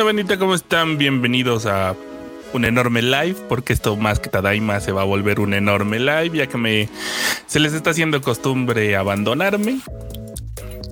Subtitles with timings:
[0.00, 0.38] onda, bandita?
[0.38, 0.96] ¿Cómo están?
[0.96, 1.94] Bienvenidos a
[2.54, 6.38] un enorme live, porque esto más que Tadaima se va a volver un enorme live,
[6.38, 6.88] ya que me
[7.46, 9.80] se les está haciendo costumbre abandonarme.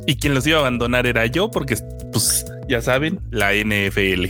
[0.07, 1.79] Y quien los iba a abandonar era yo, porque
[2.12, 4.27] pues ya saben, la NFL.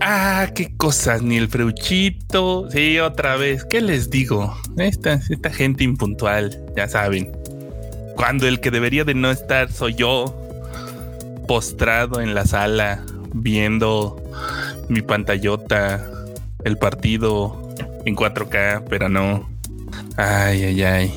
[0.00, 2.68] Ah, qué cosas, ni el freuchito.
[2.70, 3.64] Sí, otra vez.
[3.64, 4.56] ¿Qué les digo?
[4.76, 7.30] Esta, esta gente impuntual, ya saben.
[8.16, 10.41] Cuando el que debería de no estar soy yo,
[11.52, 14.16] postrado en la sala, viendo
[14.88, 16.02] mi pantallota,
[16.64, 17.74] el partido
[18.06, 19.46] en 4K, pero no.
[20.16, 21.14] Ay, ay, ay.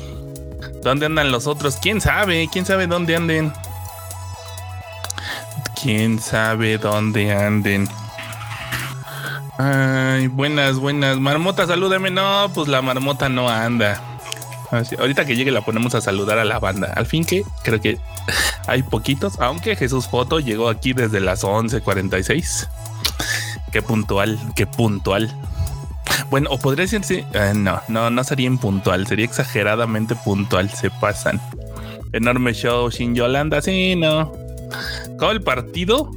[0.82, 1.78] ¿Dónde andan los otros?
[1.80, 2.50] ¿Quién sabe?
[2.52, 3.50] ¿Quién sabe dónde anden?
[5.82, 7.88] ¿Quién sabe dónde anden?
[9.56, 11.16] Ay, buenas, buenas.
[11.16, 12.10] Marmota, salúdame.
[12.10, 14.15] No, pues la marmota no anda.
[14.70, 16.92] Ahorita que llegue la ponemos a saludar a la banda.
[16.94, 17.98] Al fin que creo que
[18.66, 22.68] hay poquitos, aunque Jesús Foto llegó aquí desde las 11:46.
[23.72, 25.34] Qué puntual, qué puntual.
[26.30, 31.40] Bueno, o podría decirse, eh, no, no, no sería impuntual, sería exageradamente puntual, se pasan.
[32.12, 34.32] Enorme show sin Yolanda, sí, no.
[35.18, 36.10] Como el partido,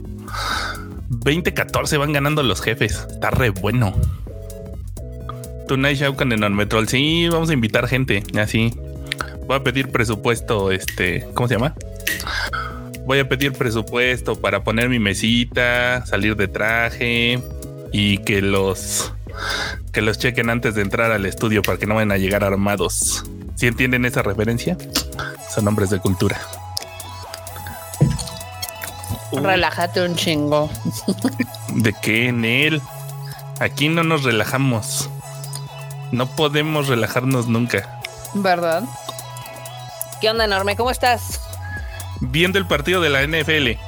[1.10, 3.94] 20-14 van ganando los jefes, está re bueno.
[5.70, 8.74] Tonight Show con Enorme Troll, sí, vamos a invitar gente, así.
[9.46, 11.76] Voy a pedir presupuesto, este, ¿cómo se llama?
[13.06, 17.40] Voy a pedir presupuesto para poner mi mesita, salir de traje
[17.92, 19.14] y que los
[19.94, 23.24] que los chequen antes de entrar al estudio para que no vayan a llegar armados.
[23.54, 24.76] ¿Sí entienden esa referencia?
[25.54, 26.42] Son nombres de cultura.
[29.34, 30.68] Relájate un chingo.
[31.76, 32.82] ¿De qué en él?
[33.60, 35.12] Aquí no nos relajamos.
[36.12, 38.02] No podemos relajarnos nunca.
[38.34, 38.84] ¿Verdad?
[40.22, 40.76] ¿Qué onda, enorme?
[40.76, 41.40] ¿Cómo estás?
[42.22, 43.80] viendo el partido de la NFL.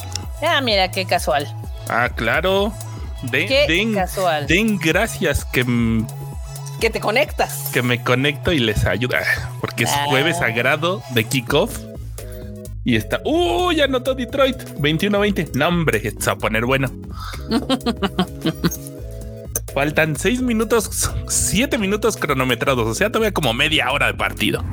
[0.45, 1.53] Ah, mira, qué casual.
[1.89, 2.73] Ah, claro.
[3.23, 4.47] Den, qué casual.
[4.47, 5.65] Den gracias que...
[6.79, 7.69] Que te conectas.
[7.71, 9.21] Que me conecto y les ayuda.
[9.59, 10.47] Porque es jueves ah.
[10.47, 11.77] sagrado de kickoff.
[12.83, 13.21] Y está...
[13.23, 13.71] ¡Uh!
[13.71, 14.57] Ya anotó Detroit.
[14.79, 15.53] 21-20.
[15.53, 16.89] No, hombre, esto va a poner bueno.
[19.73, 22.87] Faltan 6 minutos, 7 minutos cronometrados.
[22.87, 24.63] O sea, todavía como media hora de partido.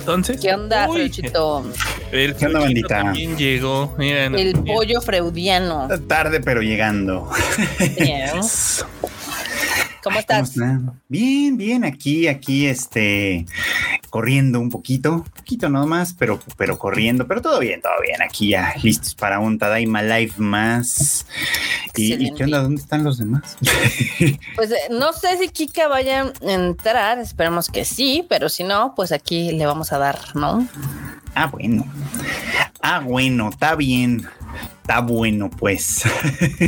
[0.00, 0.40] Entonces.
[0.40, 1.64] ¿Qué onda, Freuchito?
[2.12, 2.88] El ¿Qué onda, bandita?
[2.88, 3.94] También llegó.
[3.98, 5.88] el pollo freudiano.
[6.06, 7.30] Tarde, pero llegando.
[10.02, 10.54] ¿Cómo estás?
[11.08, 13.44] bien, bien, aquí, aquí, este,
[14.08, 18.48] corriendo un poquito, un poquito nomás, pero, pero corriendo, pero todo bien, todo bien, aquí
[18.48, 21.26] ya listos para un Tadaima Live más.
[21.96, 22.62] ¿Y, qué onda?
[22.62, 23.58] ¿Dónde están los demás?
[24.56, 28.94] pues eh, no sé si Kika vaya a entrar, esperemos que sí, pero si no,
[28.94, 30.66] pues aquí le vamos a dar, ¿no?
[31.34, 31.86] Ah, bueno.
[32.82, 34.26] Ah, bueno, está bien.
[34.82, 36.02] Está bueno, pues.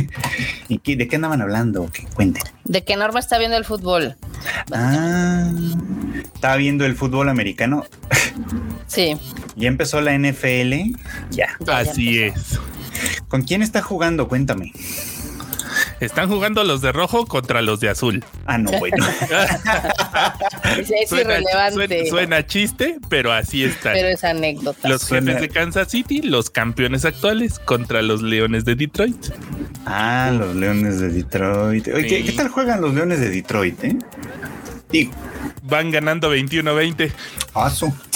[0.67, 1.89] ¿Y de qué andaban hablando?
[1.91, 2.43] ¿Qué cuenten?
[2.63, 4.15] De que Norma está viendo el fútbol.
[4.71, 5.51] Ah,
[6.33, 7.85] está viendo el fútbol americano.
[8.87, 9.17] Sí.
[9.55, 10.95] Ya empezó la NFL.
[11.31, 11.49] Ya.
[11.67, 12.59] Así es.
[13.27, 14.27] ¿Con quién está jugando?
[14.27, 14.71] Cuéntame.
[15.99, 18.23] Están jugando los de rojo contra los de azul.
[18.45, 19.05] Ah, no, bueno.
[20.77, 22.07] es suena, irrelevante.
[22.07, 23.93] Suena, chiste, pero así está.
[23.93, 24.87] Pero es anécdota.
[24.89, 29.27] Los jefes de Kansas City, los campeones actuales contra los Leones de Detroit.
[29.85, 31.87] Ah, los Leones de Detroit.
[31.89, 33.97] Oye, ¿qué, tal juegan los Leones de Detroit, eh?
[35.63, 37.11] Van ganando 21-20.
[37.55, 37.71] Ah,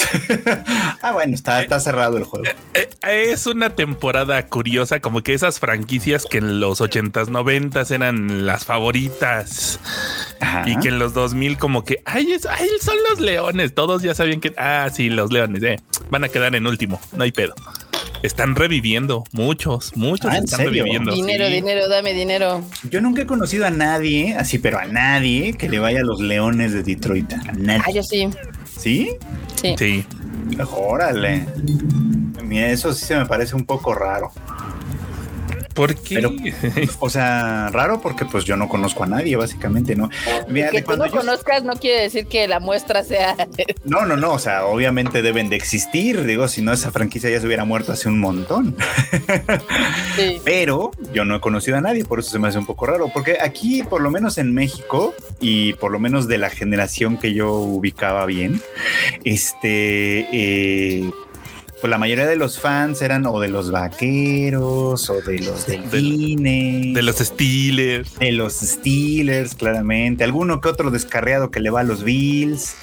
[1.02, 2.46] ah, bueno, está, está cerrado el juego.
[2.46, 7.90] Eh, eh, es una temporada curiosa, como que esas franquicias que en los 80s, 90s
[7.90, 9.80] eran las favoritas.
[10.66, 13.74] Y que en los 2000 como que, ay, ay, son los leones.
[13.74, 15.76] Todos ya sabían que, ah, sí, los leones, eh,
[16.10, 17.54] van a quedar en último, no hay pedo.
[18.22, 21.14] Están reviviendo, muchos, muchos ah, están reviviendo.
[21.14, 22.64] Dinero, dinero, dame dinero.
[22.90, 26.20] Yo nunca he conocido a nadie, así, pero a nadie que le vaya a los
[26.20, 27.32] leones de Detroit.
[27.32, 27.82] A nadie.
[27.86, 28.28] Ah, yo sí.
[28.64, 29.10] ¿Sí?
[29.54, 29.74] Sí.
[29.78, 30.04] Sí.
[30.72, 31.46] Órale.
[32.42, 34.32] Mira, eso sí se me parece un poco raro.
[35.78, 36.20] ¿Por qué?
[36.98, 40.10] o sea, raro porque pues yo no conozco a nadie, básicamente, ¿no?
[40.72, 43.36] que tú no conozcas no quiere decir que la muestra sea...
[43.84, 47.38] no, no, no, o sea, obviamente deben de existir, digo, si no esa franquicia ya
[47.38, 48.76] se hubiera muerto hace un montón.
[50.16, 50.40] sí.
[50.44, 53.08] Pero yo no he conocido a nadie, por eso se me hace un poco raro,
[53.14, 57.34] porque aquí, por lo menos en México, y por lo menos de la generación que
[57.34, 58.60] yo ubicaba bien,
[59.22, 60.26] este...
[60.32, 61.08] Eh,
[61.80, 66.94] pues la mayoría de los fans eran o de los vaqueros o de los delfines.
[66.94, 68.18] De los Steelers.
[68.18, 70.24] De los Steelers, claramente.
[70.24, 72.74] Alguno que otro descarriado que le va a los Bills.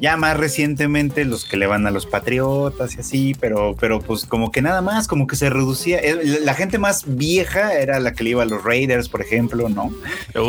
[0.00, 4.26] Ya más recientemente los que le van a los Patriotas y así, pero, pero pues
[4.26, 5.98] como que nada más, como que se reducía.
[6.00, 9.68] Eh, la gente más vieja era la que le iba a los Raiders, por ejemplo,
[9.70, 9.94] ¿no?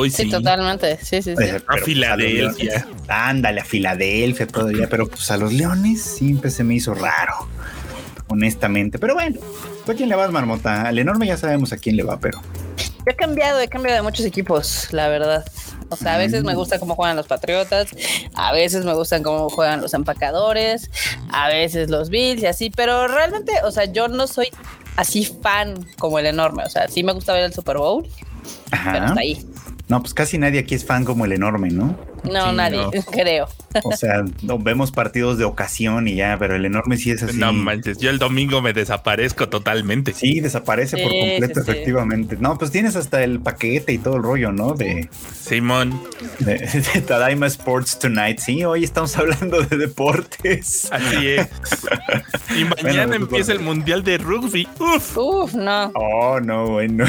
[0.09, 0.29] sí.
[0.29, 0.97] totalmente.
[1.01, 1.43] Sí, sí, sí.
[1.43, 2.87] a pues, Filadelfia.
[3.07, 7.54] ándale, a Filadelfia todavía, pero pues a los Leones siempre se me hizo raro
[8.27, 8.99] honestamente.
[8.99, 9.39] Pero bueno,
[9.85, 10.83] ¿tú a quién le vas, Marmota?
[10.83, 12.41] Al enorme ya sabemos a quién le va, pero.
[12.77, 15.45] Yo he cambiado, he cambiado de muchos equipos, la verdad.
[15.89, 16.57] O sea, a veces me mm.
[16.57, 17.89] gusta cómo juegan los Patriotas,
[18.33, 20.89] a veces me gustan cómo juegan los empacadores,
[21.31, 24.47] a veces los Bills y así, pero realmente, o sea, yo no soy
[24.95, 26.63] así fan como el enorme.
[26.63, 28.07] O sea, sí me gusta ver el Super Bowl,
[28.71, 29.45] pero está ahí.
[29.87, 31.95] No, pues casi nadie aquí es fan como el enorme, ¿no?
[32.23, 32.79] No, nadie,
[33.11, 33.47] creo.
[33.83, 37.37] O sea, no, vemos partidos de ocasión y ya, pero el enorme sí es así.
[37.37, 40.13] No manches, yo el domingo me desaparezco totalmente.
[40.13, 42.37] Sí, desaparece por completo, efectivamente.
[42.39, 44.73] No, pues tienes hasta el paquete y todo el rollo, ¿no?
[44.73, 45.09] De
[45.39, 46.01] Simón.
[46.39, 46.57] De,
[47.07, 48.39] Tadaima Sports Tonight.
[48.39, 50.87] Sí, hoy estamos hablando de deportes.
[50.91, 51.47] Así es.
[52.57, 54.67] y mañana pues, empieza el Mundial de Rugby.
[54.79, 55.17] Uf.
[55.17, 55.91] Uf, no.
[55.95, 57.05] Oh, no, bueno.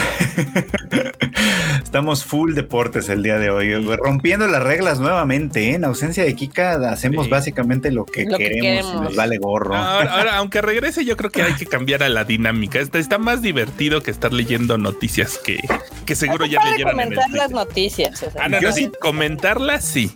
[1.82, 5.70] Estamos full deportes el día de hoy, rompiendo las reglas nuevamente.
[5.70, 5.74] ¿eh?
[5.74, 9.76] En ausencia de Kika, hacemos básicamente lo que, queremos, y nos vale gorro.
[9.76, 12.80] Ahora, aunque regrese, yo creo que hay que cambiar a la dinámica.
[12.80, 15.60] Está, está más divertido que estar leyendo noticias que,
[16.04, 16.92] que seguro ya leyeron.
[16.92, 18.26] comentar las noticias.
[18.40, 20.10] Ah, yo sí, comentarlas sí.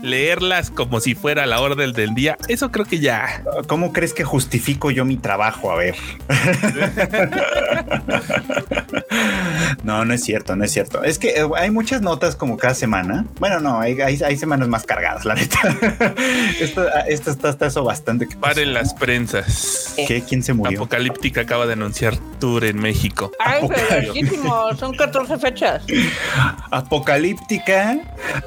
[0.00, 3.42] Leerlas como si fuera la orden del día, eso creo que ya.
[3.66, 5.72] ¿Cómo crees que justifico yo mi trabajo?
[5.72, 5.96] A ver.
[9.82, 11.02] no, no es cierto, no es cierto.
[11.02, 13.24] Es que eh, hay muchas notas como cada semana.
[13.40, 15.58] Bueno, no, hay, hay, semanas más cargadas, la neta.
[16.60, 18.28] esto, esto está hasta eso bastante.
[18.28, 19.94] Que Paren las prensas.
[20.06, 20.22] ¿Qué?
[20.22, 20.78] ¿Quién se murió?
[20.78, 23.32] Apocalíptica acaba de anunciar tour en México.
[23.38, 25.84] Ay, pero son 14 fechas.
[26.70, 27.94] Apocalíptica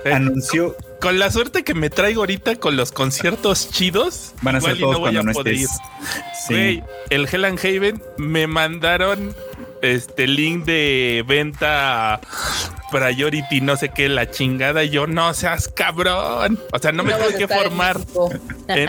[0.05, 4.61] eh, anunció con la suerte que me traigo ahorita con los conciertos chidos, van a
[4.61, 5.69] ser todos cuando no estés.
[6.47, 6.81] Sí.
[7.09, 9.35] el Hell and Haven me mandaron
[9.81, 12.19] este link de venta
[12.91, 14.83] priority, no sé qué, la chingada.
[14.83, 16.59] Y yo, no seas cabrón.
[16.71, 17.97] O sea, no me tuve que formar.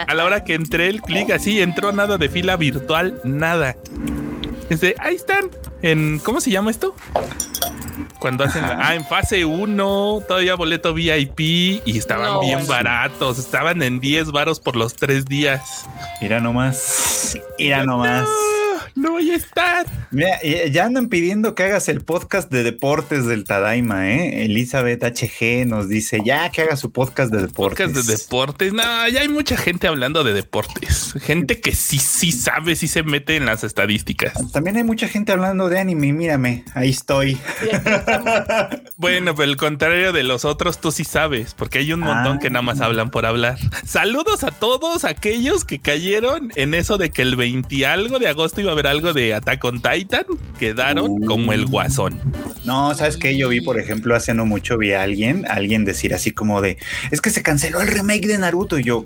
[0.06, 3.76] a la hora que entré el clic así, entró nada de fila virtual, nada.
[4.68, 5.50] Este, ahí están.
[5.82, 6.94] En, ¿cómo se llama esto?
[8.20, 13.38] Cuando hacen ah, en fase 1, todavía boleto VIP y estaban bien baratos.
[13.38, 15.86] Estaban en 10 varos por los tres días.
[16.20, 17.36] Mira nomás.
[17.58, 18.61] Mira nomás no
[18.94, 19.86] voy a estar.
[20.10, 24.44] Mira, ya andan pidiendo que hagas el podcast de deportes del Tadaima, ¿eh?
[24.44, 27.86] Elizabeth HG nos dice ya que haga su podcast de deportes.
[27.86, 28.72] Podcast de deportes.
[28.72, 31.14] No, ya hay mucha gente hablando de deportes.
[31.20, 34.34] Gente que sí, sí sabe, sí se mete en las estadísticas.
[34.52, 36.12] También hay mucha gente hablando de anime.
[36.12, 37.38] Mírame, ahí estoy.
[38.96, 42.50] bueno, pero el contrario de los otros, tú sí sabes, porque hay un montón que
[42.50, 42.86] nada más ah.
[42.86, 43.58] hablan por hablar.
[43.86, 48.60] Saludos a todos aquellos que cayeron en eso de que el 20 algo de agosto
[48.60, 50.24] iba a haber algo de Attack on Titan,
[50.58, 52.20] quedaron como el guasón.
[52.64, 56.14] No, sabes que yo vi, por ejemplo, hace no mucho vi a alguien, alguien decir
[56.14, 56.78] así como de
[57.10, 58.78] es que se canceló el remake de Naruto.
[58.78, 59.04] Y yo,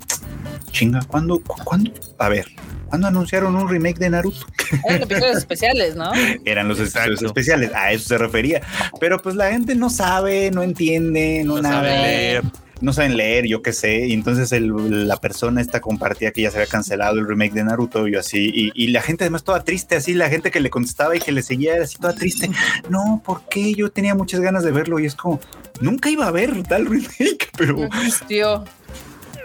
[0.71, 1.41] chinga, ¿cuándo?
[1.41, 1.91] ¿Cuándo?
[2.17, 2.47] A ver,
[2.87, 4.45] ¿Cuándo anunciaron un remake de Naruto?
[4.87, 6.11] Eran episodios especiales, ¿no?
[6.45, 8.61] Eran los episodios especiales, a eso se refería.
[8.99, 12.43] Pero pues la gente no sabe, no entiende, no, sabe leer
[12.81, 16.57] no saben leer, yo qué sé, y entonces la persona esta compartía que ya se
[16.57, 20.13] había cancelado el remake de Naruto y así, y, la gente además toda triste, así
[20.13, 22.49] la gente que le contestaba y que le seguía era así toda triste,
[22.89, 23.73] no, ¿por qué?
[23.73, 25.39] Yo tenía muchas ganas de verlo y es como,
[25.81, 27.89] nunca iba a ver tal remake, pero...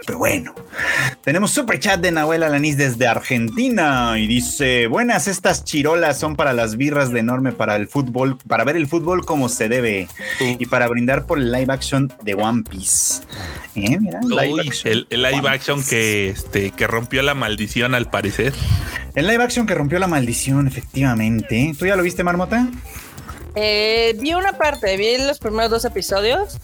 [0.05, 0.53] pero bueno,
[1.23, 6.53] tenemos super chat de Nahuel Alanis desde Argentina y dice: Buenas, estas chirolas son para
[6.53, 10.07] las birras de enorme para el fútbol, para ver el fútbol como se debe
[10.39, 13.23] y para brindar por el live action de One Piece.
[13.75, 13.97] ¿Eh?
[14.83, 18.53] el, live action que, este, que rompió la maldición al parecer.
[19.15, 21.73] El live action que rompió la maldición, efectivamente.
[21.77, 22.67] ¿Tú ya lo viste, Marmota?
[23.55, 26.57] Eh, vi una parte, vi los primeros dos episodios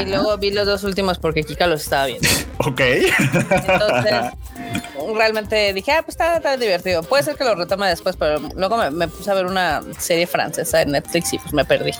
[0.00, 2.28] y luego vi los dos últimos porque Kika los estaba viendo.
[2.58, 2.80] ok.
[2.80, 4.14] Entonces,
[5.14, 7.02] realmente dije, ah, pues está, divertido.
[7.02, 10.80] Puede ser que lo retome después, pero luego me, puse a ver una serie francesa
[10.80, 11.92] en Netflix y pues me perdí.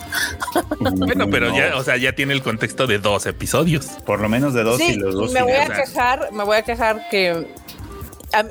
[0.79, 3.85] bueno, pero ya, o sea, ya tiene el contexto de dos episodios.
[4.05, 5.31] Por lo menos de dos y los dos.
[5.31, 7.47] Me voy a quejar, me voy a quejar que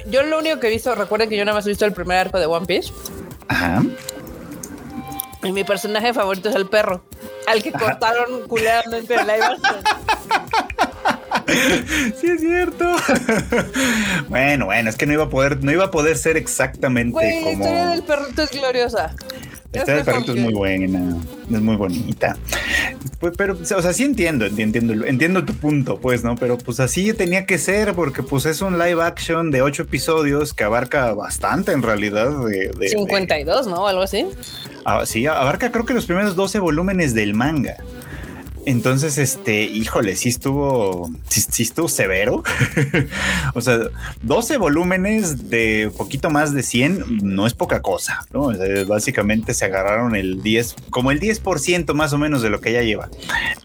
[0.07, 2.19] yo lo único que he visto, recuerden que yo nada más he visto el primer
[2.19, 2.93] arco de One Piece.
[3.49, 3.83] Ajá.
[5.43, 7.03] Y mi personaje favorito es el perro,
[7.47, 9.57] al que cortaron culeramente en live
[12.21, 12.85] sí es cierto.
[14.29, 17.45] bueno, bueno, es que no iba a poder, no iba a poder ser exactamente como.
[17.45, 19.15] La historia del perrito es gloriosa.
[19.73, 21.17] Historia del perrito es muy buena,
[21.49, 22.37] es muy bonita.
[23.21, 26.35] Pues, pero, o sea, sí entiendo, entiendo, entiendo tu punto, pues, ¿no?
[26.35, 30.55] Pero pues así tenía que ser, porque pues es un live action de ocho episodios
[30.55, 32.33] que abarca bastante en realidad.
[32.47, 33.87] De, 52, ¿no?
[33.87, 34.27] Algo así.
[34.85, 37.77] Ah, sí, abarca creo que los primeros 12 volúmenes del manga.
[38.67, 42.43] Entonces, este, híjole, sí estuvo, sí, estuvo severo.
[43.55, 43.79] o sea,
[44.23, 48.51] 12 volúmenes de poquito más de 100 no es poca cosa, ¿no?
[48.87, 52.83] básicamente se agarraron el 10, como el 10% más o menos de lo que ella
[52.83, 53.09] lleva.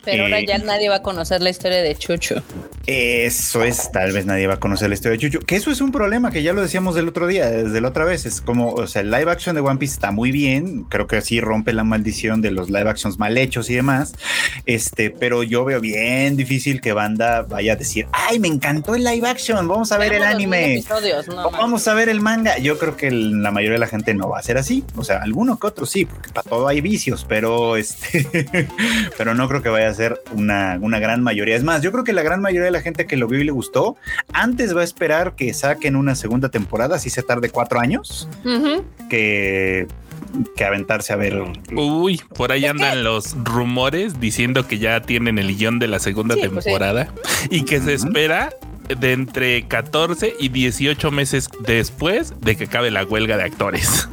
[0.04, 2.42] Pero ahora eh, ya nadie va a conocer la historia de Chucho.
[2.88, 5.82] Eso es, tal vez nadie va a conocer la historia de Chucho, que eso es
[5.82, 8.26] un problema que ya lo decíamos del otro día, desde la otra vez.
[8.26, 11.18] Es como, o sea, el live action de One Piece está muy bien, creo que
[11.18, 14.14] así rompe la maldición de los live actions mal hechos y demás.
[14.86, 19.04] Este, pero yo veo bien difícil que banda vaya a decir, ay, me encantó el
[19.04, 20.84] live action, vamos a ver el anime,
[21.34, 22.60] vamos a ver el manga.
[22.60, 25.24] Yo creo que la mayoría de la gente no va a ser así, o sea,
[25.24, 28.48] alguno que otro sí, porque para todo hay vicios, pero este,
[29.18, 31.56] pero no creo que vaya a ser una, una gran mayoría.
[31.56, 33.44] Es más, yo creo que la gran mayoría de la gente que lo vio y
[33.44, 33.98] le gustó,
[34.34, 38.30] antes va a esperar que saquen una segunda temporada, si se tarde cuatro años,
[39.10, 39.88] que
[40.56, 41.42] que aventarse a ver.
[41.74, 46.36] Uy, por ahí andan los rumores diciendo que ya tienen el guion de la segunda
[46.36, 47.14] pues temporada
[47.50, 48.50] y que se espera
[48.88, 54.08] de entre 14 y 18 meses después de que acabe la huelga de actores.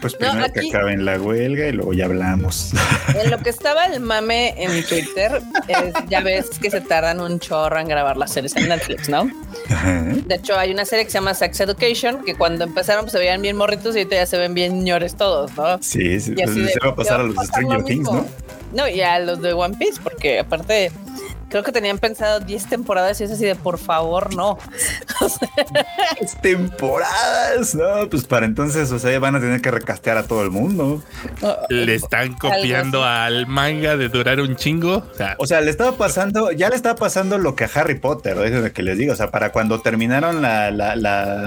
[0.00, 2.72] pues primero que acaben la huelga y luego ya hablamos.
[3.20, 5.42] En lo que estaba el mame en Twitter,
[6.08, 9.30] ya ves que se tardan un chorro en grabar las series en Netflix, ¿no?
[10.26, 13.18] De hecho, hay una serie que se llama Sex Education, que cuando empezaron pues, se
[13.18, 15.78] veían bien morritos y ahorita ya se ven bien ñores todos, ¿no?
[15.82, 18.26] Sí, sí, pues, se va a pasar a los Stranger Things, ¿no?
[18.72, 20.90] No, y a los de One Piece, porque aparte
[21.48, 24.58] creo que tenían pensado 10 temporadas y es así de por favor, no.
[26.20, 30.42] 10 temporadas, no, pues para entonces, o sea, van a tener que recastear a todo
[30.42, 31.02] el mundo.
[31.68, 35.04] Le están copiando al manga de durar un chingo.
[35.38, 38.72] O sea, le estaba pasando, ya le estaba pasando lo que a Harry Potter, de
[38.72, 40.66] que les digo, o sea, para cuando terminaron la,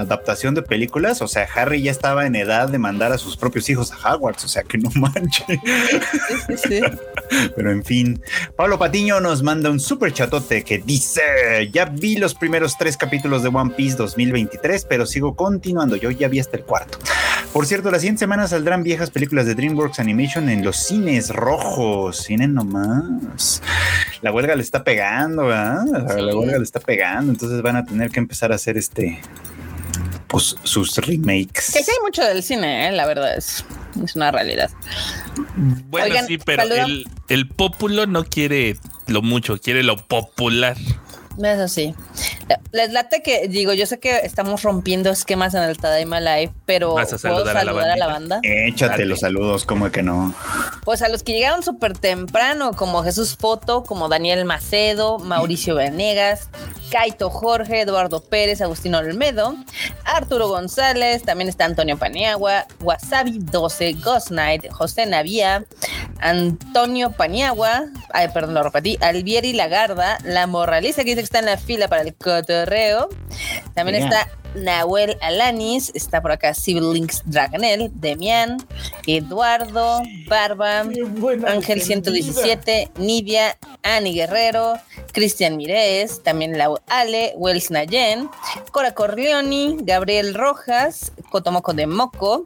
[0.00, 3.68] adaptación de películas, o sea, Harry ya estaba en edad de mandar a sus propios
[3.68, 5.44] hijos a Hogwarts, o sea, que no manche.
[6.46, 6.80] Sí, sí,
[7.56, 8.22] Pero en fin,
[8.56, 11.20] Pablo Patiño nos manda un super chatote que dice,
[11.72, 16.28] ya vi los primeros tres capítulos de One Piece 2023, pero sigo continuando, yo ya
[16.28, 16.98] vi hasta el cuarto.
[17.52, 22.16] Por cierto, la siguiente semana saldrán viejas películas de DreamWorks Animation en los cines rojos,
[22.16, 23.62] cine nomás.
[24.22, 25.48] La huelga le está pegando.
[25.48, 29.20] La, huelga le está pegando, entonces van a tener que empezar a hacer este
[30.30, 31.72] pues sus remakes.
[31.72, 32.92] Que sí hay mucho del cine, ¿eh?
[32.92, 33.64] la verdad es,
[34.02, 34.70] es una realidad.
[35.56, 38.76] Bueno, sí, pero el, el populo no quiere
[39.08, 40.76] lo mucho, quiere lo popular.
[41.42, 41.94] Eso sí.
[42.72, 46.94] Les late que, digo, yo sé que estamos rompiendo esquemas en el Tadaima Live, pero
[46.94, 48.40] ¿puedo saludar, a, la banda?
[48.42, 50.34] Échate los saludos, como que no?
[50.84, 56.48] Pues a los que llegaron súper temprano, como Jesús Foto, como Daniel Macedo, Mauricio Venegas,
[56.90, 59.56] Kaito Jorge, Eduardo Pérez, Agustino Olmedo,
[60.04, 65.64] Arturo González, también está Antonio Paniagua, Wasabi 12, Ghost Knight, José Navía,
[66.20, 71.46] Antonio Paniagua, ay, perdón, lo repetí, Alvieri Lagarda, La Morraliza, que dice que está en
[71.46, 73.08] la fila para el cotorreo.
[73.74, 78.56] También está Nahuel Alanis, está por acá Civil Links Dragonel, Demian,
[79.06, 80.80] Eduardo, Barba,
[81.46, 84.74] Ángel 117, Nidia, Ani Guerrero,
[85.12, 88.28] Cristian Mirez, también la Ale, Wells Nayen,
[88.72, 92.44] Cora Corleoni, Gabriel Rojas, Cotomoco de Moco,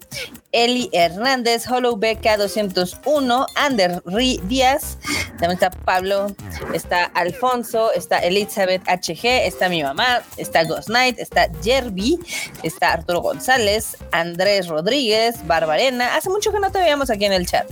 [0.52, 4.02] Eli Hernández, Hollow BK 201, Ander
[4.44, 4.98] Díaz,
[5.38, 6.28] también está Pablo,
[6.72, 12.18] está Alfonso, está Elizabeth HG, está mi mamá, está Ghost Knight, está Jerby,
[12.62, 16.14] está Arturo González, Andrés Rodríguez, Barbarena.
[16.14, 17.66] Hace mucho que no te veíamos aquí en el chat.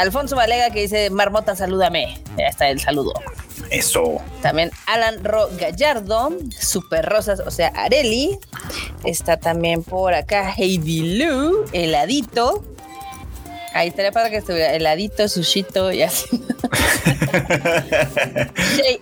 [0.00, 2.20] Alfonso Valega que dice, Marmota, salúdame.
[2.36, 3.12] Ya está el saludo.
[3.70, 4.22] Eso.
[4.42, 8.38] También Alan Ro Gallardo, Super Rosas, o sea, Areli.
[9.04, 12.64] Está también por acá Heidi Lu, Heladito.
[13.74, 16.26] Ahí estaría para que estuviera heladito, sushito y así.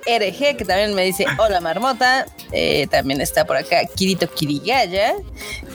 [0.07, 2.27] JRG, que también me dice hola marmota.
[2.53, 5.15] Eh, también está por acá Kirito Kirigaya.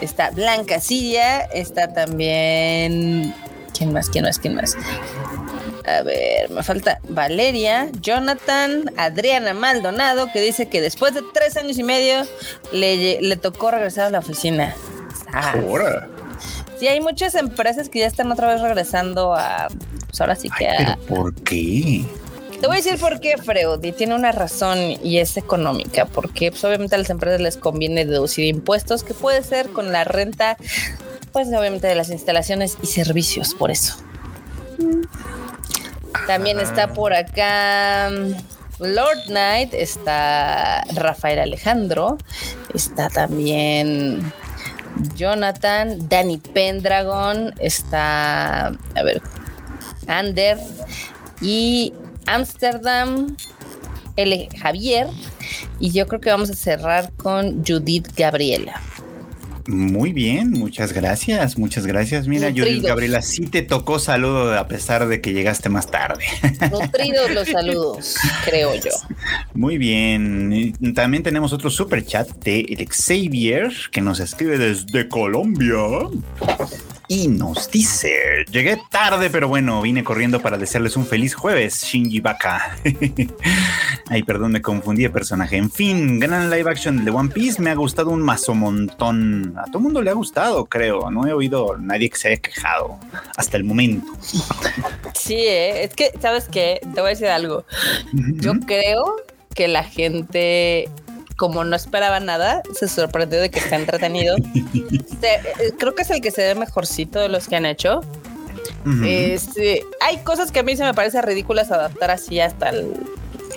[0.02, 1.40] Está Blanca Silla.
[1.54, 3.34] Está también.
[3.78, 4.10] ¿Quién más?
[4.10, 4.40] ¿Quién más?
[4.40, 4.76] ¿Quién más?
[5.86, 11.78] A ver, me falta Valeria, Jonathan, Adriana Maldonado, que dice que después de tres años
[11.78, 12.26] y medio
[12.72, 14.76] le, tocó regresar a la oficina.
[15.34, 16.08] Ahora.
[16.80, 19.68] Sí, hay muchas empresas que ya están otra vez regresando a.
[20.08, 20.68] Pues ahora sí que
[21.08, 22.04] ¿Por qué?
[22.62, 26.52] Te voy a decir por qué, Freud, y tiene una razón y es económica, porque
[26.52, 30.58] pues, obviamente a las empresas les conviene deducir impuestos, que puede ser con la renta,
[31.32, 33.96] pues obviamente de las instalaciones y servicios, por eso.
[36.28, 38.10] También está por acá
[38.80, 42.18] Lord Knight, está Rafael Alejandro,
[42.74, 44.34] está también
[45.16, 49.22] Jonathan, Danny Pendragon, está, a ver,
[50.08, 50.58] Ander
[51.42, 51.94] y
[52.26, 53.36] Amsterdam,
[54.16, 54.50] L.
[54.60, 55.08] Javier.
[55.80, 58.80] Y yo creo que vamos a cerrar con Judith Gabriela.
[59.68, 62.28] Muy bien, muchas gracias, muchas gracias.
[62.28, 66.26] Mira, Judith Gabriela, sí te tocó saludo a pesar de que llegaste más tarde.
[66.72, 68.16] Nutridos los saludos,
[68.46, 68.92] creo yo.
[69.54, 70.74] Muy bien.
[70.96, 75.72] También tenemos otro super chat de Xavier que nos escribe desde Colombia
[77.12, 82.22] y nos dice: Llegué tarde, pero bueno, vine corriendo para desearles un feliz jueves, Shinji
[82.22, 82.78] Baka.
[84.08, 85.58] Ay, perdón, me confundí de personaje.
[85.58, 87.62] En fin, gran live action de One Piece.
[87.62, 89.54] Me ha gustado un mazo montón.
[89.58, 91.12] A todo el mundo le ha gustado, creo.
[91.12, 92.98] No he oído nadie que se haya quejado
[93.36, 94.14] hasta el momento.
[95.14, 95.84] Sí, ¿eh?
[95.84, 96.80] es que, ¿sabes qué?
[96.82, 97.66] Te voy a decir algo.
[98.14, 99.18] Yo creo
[99.54, 100.90] que la gente
[101.42, 104.36] como no esperaba nada, se sorprendió de que está entretenido.
[105.24, 108.02] Eh, creo que es el que se ve mejorcito de los que han hecho.
[109.06, 112.92] Este, hay cosas que a mí se me parecen ridículas adaptar así hasta el,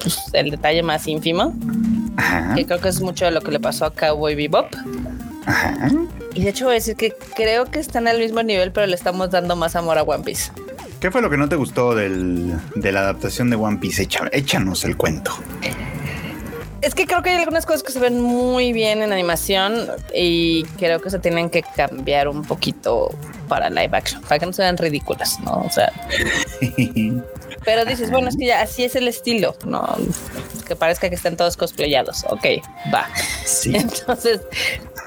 [0.03, 1.55] pues, detalle más ínfimo.
[2.55, 4.67] Que creo que es mucho de lo que le pasó a Cowboy Bebop.
[6.35, 8.95] Y de hecho voy a decir que creo que están al mismo nivel, pero le
[8.95, 10.53] estamos dando más amor a One Piece.
[11.01, 14.07] ¿Qué fue lo que no te gustó del, de la adaptación de One Piece?
[14.33, 15.33] échanos el cuento.
[16.85, 20.65] Es que creo que hay algunas cosas que se ven muy bien en animación y
[20.79, 23.09] creo que se tienen que cambiar un poquito
[23.49, 25.63] para live action, para que no se vean ridículas, ¿no?
[25.63, 25.91] O sea.
[27.65, 29.97] pero dices, bueno, es que ya así es el estilo, ¿no?
[30.67, 32.25] Que parezca que están todos cosplayados.
[32.29, 32.45] Ok,
[32.93, 33.09] va.
[33.47, 33.75] Sí.
[33.77, 34.43] Entonces,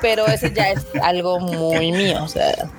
[0.01, 2.69] pero eso ya es algo muy mío, o sea.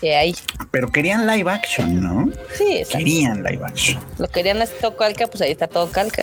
[0.00, 0.36] Que hay.
[0.70, 2.32] Pero querían live action, ¿no?
[2.56, 4.00] Sí, querían live action.
[4.18, 6.22] Lo querían todo calca, pues ahí está todo calca.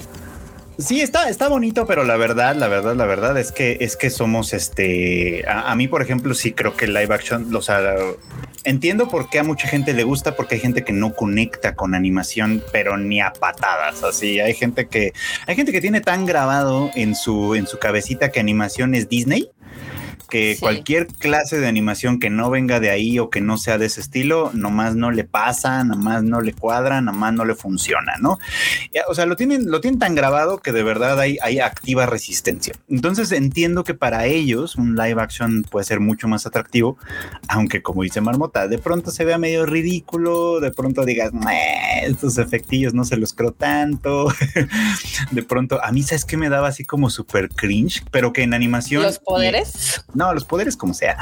[0.78, 4.10] Sí, está, está bonito, pero la verdad, la verdad, la verdad es que es que
[4.10, 5.46] somos este.
[5.48, 7.96] A, mí, por ejemplo, sí creo que live action, o sea,
[8.66, 11.96] entiendo por qué a mucha gente le gusta, porque hay gente que no conecta con
[11.96, 14.04] animación, pero ni a patadas.
[14.04, 15.14] Así hay gente que
[15.48, 19.50] hay gente que tiene tan grabado en su en su cabecita que animación es Disney
[20.26, 23.86] que cualquier clase de animación que no venga de ahí o que no sea de
[23.86, 28.38] ese estilo, nomás no le pasa, nomás no le cuadra, nomás no le funciona, ¿no?
[29.08, 32.74] O sea, lo tienen, lo tienen tan grabado que de verdad hay, hay activa resistencia.
[32.90, 36.98] Entonces entiendo que para ellos un live action puede ser mucho más atractivo,
[37.48, 41.32] aunque como dice Marmota, de pronto se vea medio ridículo, de pronto digas,
[42.04, 44.28] estos efectillos no se los creo tanto,
[45.32, 48.54] de pronto, a mí sabes que me daba así como súper cringe, pero que en
[48.54, 49.04] animación...
[49.04, 50.06] Los poderes.
[50.16, 51.18] No, los poderes como sea.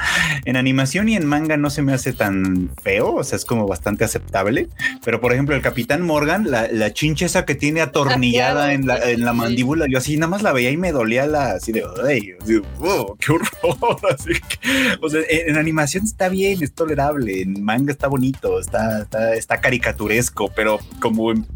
[0.45, 3.67] En animación y en manga no se me hace tan feo, o sea, es como
[3.67, 4.69] bastante aceptable.
[5.03, 8.97] Pero por ejemplo, el Capitán Morgan, la, la chincha esa que tiene atornillada en, la,
[9.10, 11.84] en la mandíbula, yo así nada más la veía y me dolía la así de,
[12.08, 12.34] ay,
[12.79, 13.49] oh, qué horror.
[14.13, 19.01] Así que, o sea, en, animación está bien, es tolerable, en manga está bonito, está,
[19.01, 21.47] está, está caricaturesco, pero como en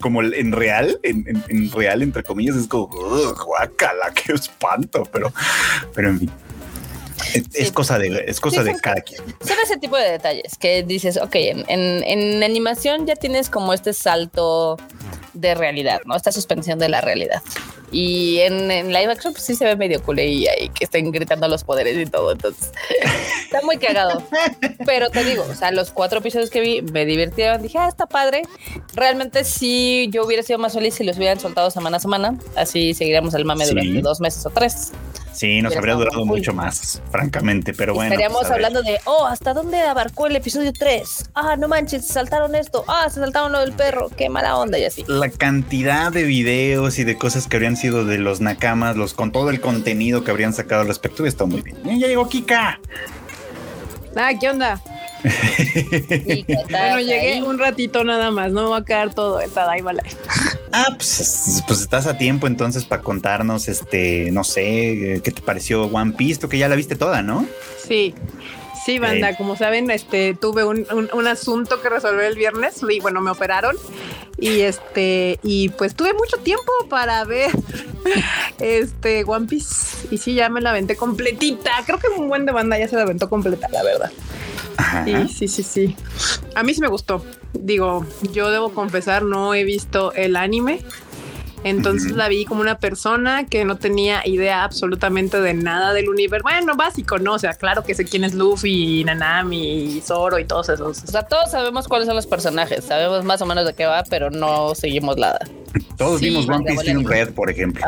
[0.00, 5.32] como en real, en, en, real, entre comillas, es como, guacala, qué espanto, pero,
[5.94, 6.30] pero en fin.
[7.54, 9.22] Es, cosa de, es cosa de cada quien.
[9.40, 13.92] Son ese tipo de detalles que dices, ok, en, en, animación ya tienes como este
[13.92, 14.76] salto
[15.34, 16.16] de realidad, ¿no?
[16.16, 17.42] Esta suspensión de la realidad.
[17.92, 21.10] Y en, en live action, pues sí se ve medio culé y ahí que estén
[21.10, 22.32] gritando los poderes y todo.
[22.32, 22.70] Entonces,
[23.44, 24.22] está muy cagado.
[24.86, 27.62] Pero te digo, o sea, los cuatro episodios que vi me divirtieron.
[27.62, 28.42] Dije, ah, está padre.
[28.94, 32.38] Realmente, sí, yo hubiera sido más feliz si los hubieran soltado semana a semana.
[32.56, 34.92] Así seguiríamos el mame durante dos meses o tres.
[35.32, 38.12] Sí, nos habría durado mucho más, francamente, pero bueno.
[38.12, 41.30] Estaríamos pues, hablando de, oh, ¿hasta dónde abarcó el episodio 3?
[41.34, 42.84] Ah, no manches, se saltaron esto.
[42.88, 44.10] Ah, se saltaron lo del perro.
[44.16, 45.04] Qué mala onda y así.
[45.06, 49.32] La cantidad de videos y de cosas que habrían sido de los nakamas, los con
[49.32, 51.76] todo el contenido que habrían sacado al respecto, está muy bien.
[51.84, 52.80] Ya llegó Kika.
[54.16, 54.82] Ah, ¿qué onda?
[56.70, 60.16] bueno, llegué un ratito nada más, no me va a quedar todo el Tadaima Live.
[60.72, 65.84] Ah, pues, pues, estás a tiempo entonces para contarnos, este, no sé, qué te pareció
[65.84, 67.46] One Piece, tú que ya la viste toda, ¿no?
[67.86, 68.14] Sí.
[68.90, 73.20] Sí, banda, como saben, este, tuve un, un, asunto que resolver el viernes y bueno,
[73.20, 73.76] me operaron
[74.36, 77.52] y este, y pues tuve mucho tiempo para ver
[78.58, 81.70] este One Piece y sí, ya me la aventé completita.
[81.86, 84.10] Creo que un buen de banda ya se la aventó completa, la verdad.
[85.04, 85.96] Sí, sí, sí, sí.
[86.56, 87.24] a mí sí me gustó.
[87.52, 90.82] Digo, yo debo confesar, no he visto el anime.
[91.64, 96.42] Entonces la vi como una persona que no tenía idea absolutamente de nada del universo.
[96.42, 97.34] Bueno, básico, ¿no?
[97.34, 101.02] O sea, claro que sé quién es Luffy, Nanami, y Zoro y todos esos.
[101.02, 104.02] O sea, todos sabemos cuáles son los personajes, sabemos más o menos de qué va,
[104.08, 105.40] pero no seguimos nada.
[105.96, 107.84] Todos vimos One Piece un Red, por ejemplo.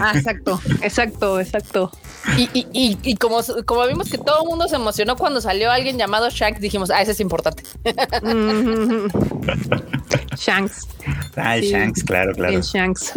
[0.00, 1.90] Ah, exacto, exacto, exacto.
[2.36, 5.98] Y, y, y, como, como vimos que todo el mundo se emocionó cuando salió alguien
[5.98, 7.62] llamado Shanks, dijimos, ah, ese es importante.
[10.36, 10.86] Shanks.
[11.36, 12.54] Ah, Shanks, claro, claro.
[12.54, 13.12] El Shanks.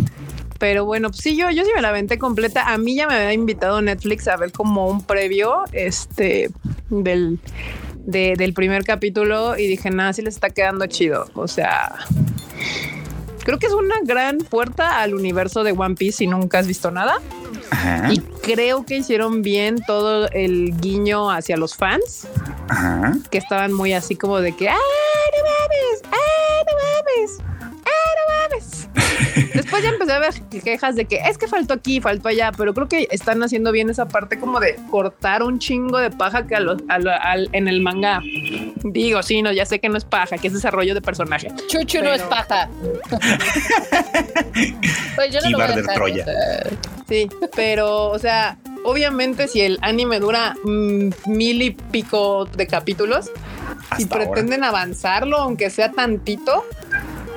[0.59, 2.73] Pero bueno, pues sí, yo, yo sí me la venté completa.
[2.73, 6.49] A mí ya me había invitado Netflix a ver como un previo este
[6.89, 7.39] del,
[8.05, 11.27] del primer capítulo y dije, nada, sí les está quedando chido.
[11.33, 11.95] O sea,
[13.45, 16.91] creo que es una gran puerta al universo de One Piece si nunca has visto
[16.91, 17.15] nada.
[18.11, 22.27] Y creo que hicieron bien todo el guiño hacia los fans,
[23.31, 26.01] que estaban muy así como de que, ¡ah, no mames!
[26.11, 27.58] ¡ah, no mames!
[29.53, 32.73] Después ya empecé a ver quejas de que es que faltó aquí, faltó allá, pero
[32.73, 36.55] creo que están haciendo bien esa parte como de cortar un chingo de paja que
[36.55, 36.81] a los,
[37.51, 38.21] en el manga
[38.83, 41.51] digo, sí, no, ya sé que no es paja, que es desarrollo de personaje.
[41.67, 42.69] Chuchu no es paja.
[45.15, 46.25] pues yo no lo voy a Troya.
[47.07, 53.31] Sí, pero, o sea, obviamente si el anime dura mm, mil y pico de capítulos
[53.97, 56.65] y pretenden avanzarlo, aunque sea tantito,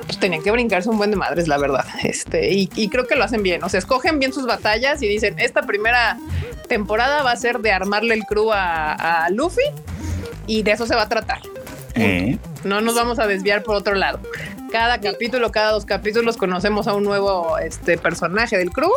[0.05, 1.85] pues tenían que brincarse un buen de madres, la verdad.
[2.03, 3.63] Este, y, creo que lo hacen bien.
[3.63, 6.17] O sea, escogen bien sus batallas y dicen, esta primera
[6.67, 9.63] temporada va a ser de armarle el crew a, Luffy
[10.47, 11.39] y de eso se va a tratar.
[11.95, 12.37] Eh.
[12.63, 14.19] No nos vamos a desviar por otro lado.
[14.71, 18.91] Cada capítulo, cada dos capítulos conocemos a un nuevo este, personaje del crew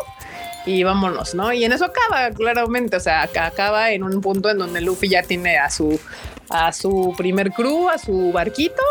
[0.64, 1.52] y vámonos, ¿no?
[1.52, 5.22] Y en eso acaba claramente, o sea, acaba en un punto en donde Luffy ya
[5.22, 6.00] tiene a su
[6.48, 8.82] a su primer crew, a su barquito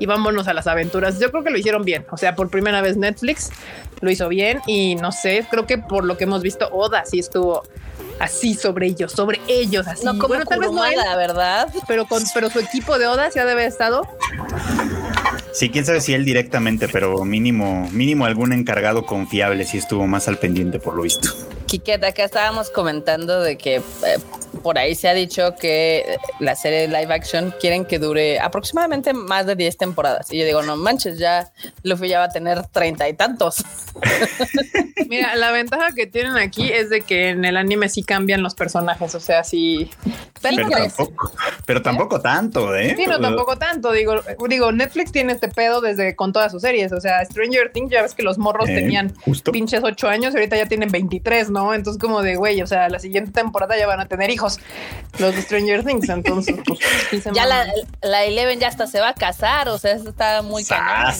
[0.00, 1.20] y vámonos a las aventuras.
[1.20, 2.04] Yo creo que lo hicieron bien.
[2.10, 3.50] O sea, por primera vez Netflix
[4.00, 7.18] lo hizo bien y no sé, creo que por lo que hemos visto, Oda sí
[7.18, 7.62] estuvo
[8.18, 10.04] así sobre ellos, sobre ellos, así.
[10.04, 11.68] No, como bueno, tal vez no la ¿verdad?
[11.86, 14.08] Pero con, pero su equipo de Oda se ha de haber estado.
[15.52, 20.28] Sí, quién sabe si él directamente, pero mínimo, mínimo algún encargado confiable sí estuvo más
[20.28, 21.28] al pendiente por lo visto.
[21.66, 23.82] Quiqueta, acá estábamos comentando de que eh,
[24.62, 29.46] por ahí se ha dicho que la serie live action quieren que dure aproximadamente más
[29.46, 30.32] de 10 temporadas.
[30.32, 33.64] Y yo digo, no manches, ya Luffy ya va a tener treinta y tantos.
[35.08, 38.54] Mira, la ventaja que tienen aquí es de que en el anime sí cambian los
[38.54, 39.90] personajes, o sea, sí.
[40.40, 41.32] Pero, tampoco,
[41.66, 42.94] pero tampoco tanto, ¿eh?
[42.96, 43.92] Sí, no, tampoco tanto.
[43.92, 46.92] Digo, digo, Netflix tiene este pedo desde con todas sus series.
[46.92, 49.12] O sea, Stranger Things, ya ves que los morros eh, tenían
[49.52, 51.74] pinches ocho años y ahorita ya tienen 23, ¿no?
[51.74, 54.49] Entonces, como de güey, o sea, la siguiente temporada ya van a tener hijos
[55.18, 56.08] los de Stranger Things.
[56.08, 57.66] Entonces, pues, ya la,
[58.02, 61.14] la, Eleven ya hasta se va a casar, o sea, eso está muy cañón.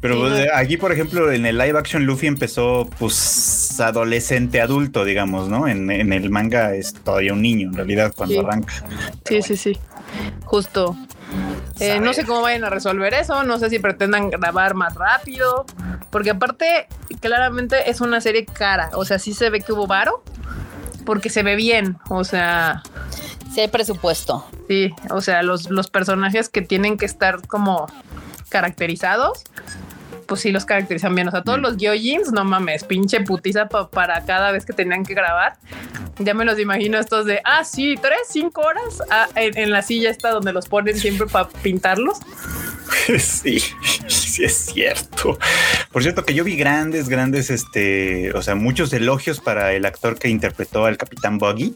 [0.00, 5.48] Pero pues, aquí, por ejemplo, en el live action Luffy empezó, pues, adolescente adulto, digamos,
[5.48, 5.68] ¿no?
[5.68, 8.72] En, el manga es todavía un niño, en realidad, cuando arranca.
[9.24, 9.78] sí, sí, sí.
[10.44, 10.96] Justo.
[11.80, 15.64] Eh, no sé cómo vayan a resolver eso, no sé si pretendan grabar más rápido,
[16.10, 16.86] porque aparte,
[17.20, 20.22] claramente es una serie cara, o sea, sí se ve que hubo varo,
[21.04, 22.82] porque se ve bien, o sea...
[23.52, 24.46] Sí hay presupuesto.
[24.66, 27.86] Sí, o sea, los, los personajes que tienen que estar como
[28.48, 29.44] caracterizados,
[30.26, 31.28] pues sí los caracterizan bien.
[31.28, 31.62] O sea, todos mm.
[31.62, 35.58] los Gyojins, no mames, pinche putiza para cada vez que tenían que grabar.
[36.18, 40.10] Ya me los imagino estos de, ah, sí, tres, cinco horas ah, en, la silla
[40.10, 42.18] esta donde los ponen siempre para pintarlos.
[43.18, 43.60] Sí,
[44.08, 45.38] sí es cierto.
[45.90, 50.18] Por cierto, que yo vi grandes, grandes, este, o sea, muchos elogios para el actor
[50.18, 51.74] que interpretó al Capitán Buggy,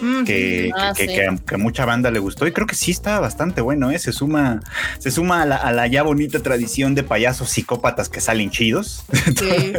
[0.00, 3.60] mm, que, ah, que, a, mucha banda le gustó y creo que sí está bastante
[3.60, 3.98] bueno, ¿eh?
[3.98, 4.60] Se suma,
[4.98, 9.04] se suma a la, a la ya bonita tradición de payasos psicópatas que salen chidos.
[9.38, 9.72] Sí.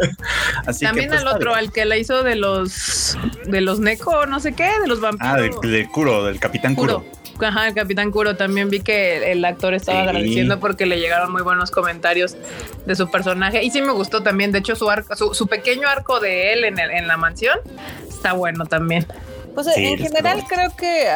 [0.81, 4.53] También pues, al otro, al que la hizo de los, de los Neko, no sé
[4.53, 5.33] qué, de los vampiros.
[5.33, 7.05] Ah, del, Kuro, del Capitán Kuro.
[7.39, 11.41] Ajá, el Capitán Kuro también vi que el actor estaba agradeciendo porque le llegaron muy
[11.41, 12.35] buenos comentarios
[12.85, 14.51] de su personaje y sí me gustó también.
[14.51, 17.59] De hecho, su arco, su, pequeño arco de él en, el, en la mansión
[18.07, 19.05] está bueno también.
[19.53, 21.07] Pues en general creo que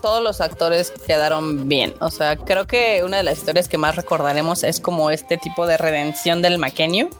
[0.00, 1.94] todos los actores quedaron bien.
[2.00, 5.66] O sea, creo que una de las historias que más recordaremos es como este tipo
[5.66, 7.10] de redención del Makenio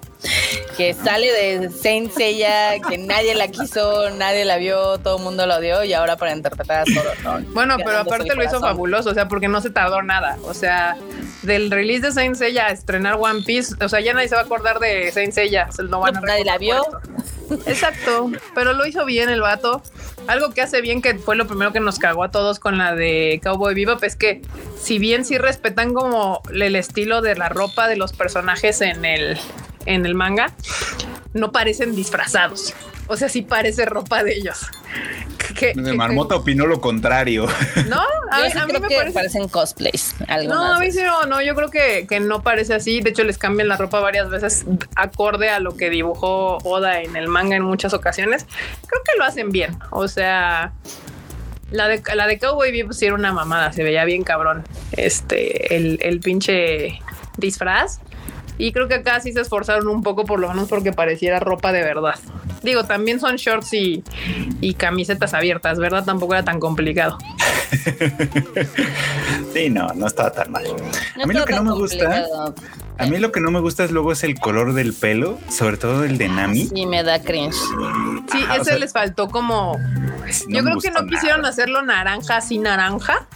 [0.76, 5.46] que sale de Saint Seiya, que nadie la quiso, nadie la vio, todo el mundo
[5.46, 9.14] la odió y ahora para interpretar a Zoro, Bueno, pero aparte lo hizo fabuloso, o
[9.14, 10.38] sea, porque no se tardó nada.
[10.44, 10.96] O sea,
[11.42, 14.42] del release de Saint Seiya a estrenar One Piece, o sea, ya nadie se va
[14.42, 16.82] a acordar de Saint Seiya, no van a Nadie la vio.
[17.66, 19.82] Exacto, pero lo hizo bien el vato.
[20.28, 22.94] Algo que hace bien, que fue lo primero que nos cagó a todos con la
[22.94, 24.42] de Cowboy Bebop, es que
[24.80, 29.38] si bien sí respetan como el estilo de la ropa de los personajes en el,
[29.86, 30.52] en el manga,
[31.32, 32.74] no parecen disfrazados.
[33.08, 34.66] O sea, sí parece ropa de ellos.
[35.58, 37.46] Que, de Marmota opinó lo contrario.
[37.88, 39.12] No, a, mí, me parece...
[39.12, 40.14] parecen cosplays.
[40.46, 43.00] no, a mí sí no, no, yo creo que, que, no parece así.
[43.00, 47.16] De hecho, les cambian la ropa varias veces acorde a lo que dibujó Oda en
[47.16, 48.46] el manga en muchas ocasiones.
[48.86, 49.78] Creo que lo hacen bien.
[49.90, 50.72] O sea,
[51.70, 54.64] la de, la de Cowboy Bebop sí era una mamada, se veía bien cabrón.
[54.92, 57.00] Este, el, el pinche
[57.38, 58.00] disfraz.
[58.58, 61.72] Y creo que acá sí se esforzaron un poco, por lo menos porque pareciera ropa
[61.72, 62.16] de verdad.
[62.62, 64.02] Digo, también son shorts y,
[64.76, 66.04] camisetas abiertas, ¿verdad?
[66.04, 67.18] Tampoco era tan complicado.
[69.54, 70.64] sí, no, no estaba tan mal.
[71.22, 72.26] a mí lo que no me gusta,
[72.98, 75.76] a mí lo que no me gusta es luego es el color del pelo, sobre
[75.76, 76.66] todo el de Nami.
[76.66, 77.54] Sí, me da cringe.
[78.32, 79.78] Sí, ese les faltó como.
[80.48, 83.28] yo creo que no quisieron hacerlo naranja así naranja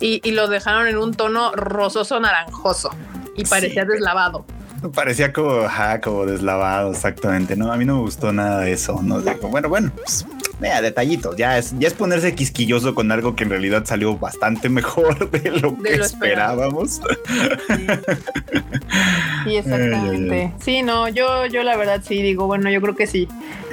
[0.00, 2.90] y, y lo dejaron en un tono rososo naranjoso
[3.36, 4.44] y parecía deslavado.
[4.94, 5.68] Parecía como,
[6.02, 7.54] como deslavado, exactamente.
[7.54, 9.02] No, a mí no me gustó nada de eso.
[9.02, 10.24] No bueno, bueno, pues,
[10.58, 11.36] detallitos.
[11.36, 15.50] Ya es, ya es ponerse quisquilloso con algo que en realidad salió bastante mejor de
[15.50, 17.00] lo que esperábamos.
[19.44, 19.56] Sí.
[19.56, 20.52] exactamente.
[20.60, 23.28] sí, no, yo, yo la verdad sí digo, bueno, yo creo que sí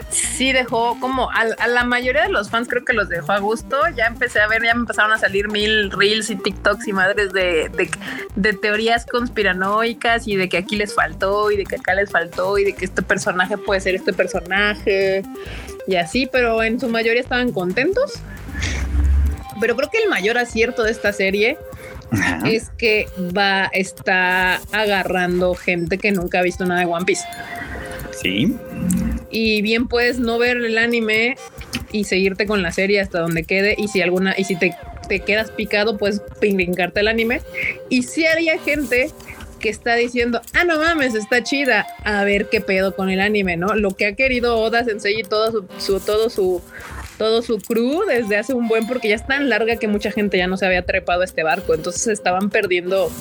[0.09, 3.77] sí dejó como a, la mayoría de los fans creo que los dejó a gusto.
[3.95, 7.33] Ya empecé a ver, ya me empezaron a salir mil reels y TikToks y madres
[7.33, 7.69] de,
[8.35, 12.57] de, teorías conspiranoicas y de que aquí les faltó y de que acá les faltó
[12.57, 15.23] y de que este personaje puede ser este personaje
[15.87, 18.13] y así, pero en su mayoría estaban contentos.
[19.59, 21.57] Pero creo que el mayor acierto de esta serie
[22.45, 27.23] es que va, está agarrando gente que nunca ha visto nada de One Piece.
[28.21, 28.55] Sí
[29.29, 31.37] y bien puedes no ver el anime
[31.91, 34.75] y seguirte con la serie hasta donde quede y si alguna y si te,
[35.07, 37.41] te quedas picado puedes brincarte el anime
[37.89, 39.11] y si haría gente
[39.59, 43.57] que está diciendo, ah, no mames, está chida, a ver qué pedo con el anime,
[43.57, 43.73] ¿no?
[43.75, 46.61] Lo que ha querido Oda Sensei y todo su, su, todo su
[47.17, 50.37] todo su crew desde hace un buen porque ya es tan larga que mucha gente
[50.37, 53.11] ya no se había trepado a este barco, entonces estaban perdiendo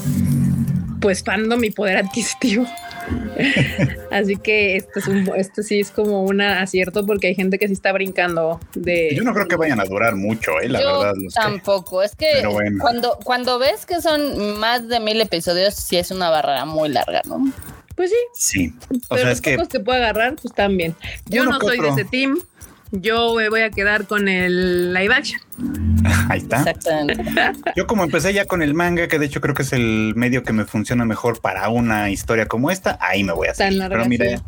[1.00, 2.66] pues fandom y poder adquisitivo.
[4.10, 7.66] Así que esto es un, esto sí es como un acierto porque hay gente que
[7.66, 9.14] sí está brincando de.
[9.14, 11.14] Yo no creo que vayan a durar mucho, eh, la verdad.
[11.34, 12.02] tampoco.
[12.02, 12.42] Es que
[12.80, 17.22] cuando, cuando ves que son más de mil episodios, sí es una barrera muy larga,
[17.26, 17.52] ¿no?
[17.94, 18.16] Pues sí.
[18.34, 18.74] Sí.
[19.08, 19.56] O Pero sea, es que.
[19.68, 20.94] que puede agarrar, pues también.
[21.26, 22.38] Yo no soy de ese team
[23.00, 25.40] yo me voy a quedar con el live action.
[26.28, 26.58] Ahí está.
[26.58, 27.24] Exactamente.
[27.76, 30.42] Yo como empecé ya con el manga, que de hecho creo que es el medio
[30.42, 33.72] que me funciona mejor para una historia como esta, ahí me voy a hacer.
[33.88, 34.40] Pero mira,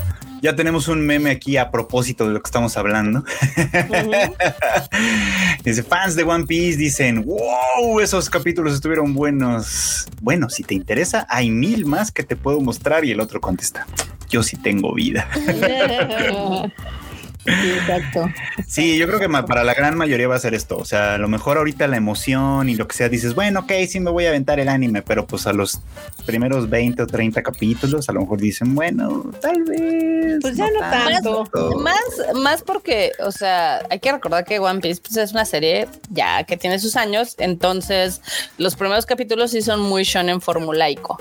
[0.43, 3.25] ya tenemos un meme aquí a propósito de lo que estamos hablando.
[5.65, 10.07] Dice, fans de One Piece dicen, wow, esos capítulos estuvieron buenos.
[10.21, 13.05] Bueno, si te interesa, hay mil más que te puedo mostrar.
[13.05, 13.87] Y el otro contesta,
[14.29, 15.29] yo sí tengo vida.
[17.63, 18.31] Sí, exacto.
[18.67, 20.77] Sí, yo creo que para la gran mayoría va a ser esto.
[20.77, 23.73] O sea, a lo mejor ahorita la emoción y lo que sea, dices, bueno, ok,
[23.89, 25.81] sí me voy a aventar el anime, pero pues a los
[26.27, 30.39] primeros 20 o 30 capítulos, a lo mejor dicen, bueno, tal vez.
[30.41, 31.79] Pues ya no, tanto.
[31.79, 35.89] Más, más porque, o sea, hay que recordar que One Piece pues, es una serie
[36.11, 38.21] ya que tiene sus años, entonces
[38.59, 41.19] los primeros capítulos sí son muy shonen formulaico.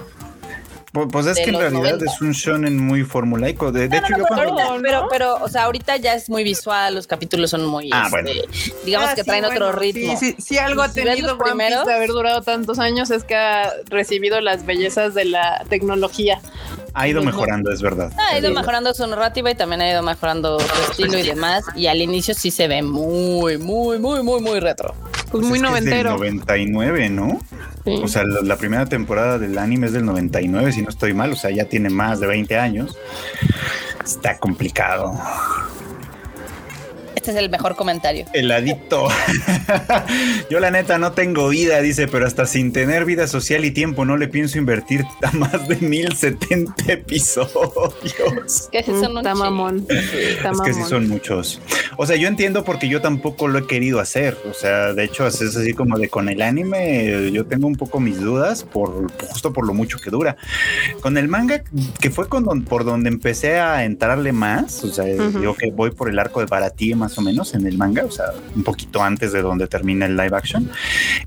[0.92, 3.72] Pues, es que en realidad es un shonen muy formulaico.
[3.72, 4.56] De, hecho, yo cuando...
[4.82, 8.48] pero, pero, o sea, ahorita ya es muy visual, los capítulos son muy, ah, este,
[8.86, 10.18] digamos ah, que traen otro ritmo.
[10.18, 14.42] Sí, sí, algo ha tenido One de haber durado tantos años es que ha recibido
[14.42, 16.40] las bellezas de la tecnología.
[16.94, 18.12] Ha ido mejorando, es verdad.
[18.18, 21.64] Ha ido mejorando su narrativa y también ha ido mejorando su estilo y demás.
[21.76, 24.96] Y al inicio sí se ve muy, muy, muy, muy, muy retro.
[25.32, 26.12] Pues, muy noventero.
[26.12, 27.40] Es 99, ¿no?
[27.86, 31.32] O sea, la, primera temporada del anime es del 99, si no estoy mal.
[31.32, 32.98] O sea, ya tiene más de 20 años.
[34.04, 35.14] Está complicado.
[37.28, 38.26] Este es el mejor comentario.
[38.32, 39.10] El adicto.
[40.50, 44.06] Yo la neta no tengo vida, dice, pero hasta sin tener vida social y tiempo
[44.06, 48.70] no le pienso invertir a más de 1070 episodios.
[48.72, 49.86] Que si son Está mamón.
[49.90, 51.60] es que sí son muchos.
[51.98, 54.38] O sea, yo entiendo porque yo tampoco lo he querido hacer.
[54.50, 58.00] O sea, de hecho, es así como de con el anime, yo tengo un poco
[58.00, 60.38] mis dudas por justo por lo mucho que dura.
[61.02, 61.62] Con el manga,
[62.00, 65.06] que fue con por donde empecé a entrarle más, o sea,
[65.42, 68.12] yo que voy por el arco de Baratí más o menos en el manga, o
[68.12, 68.26] sea,
[68.56, 70.70] un poquito antes de donde termina el live action.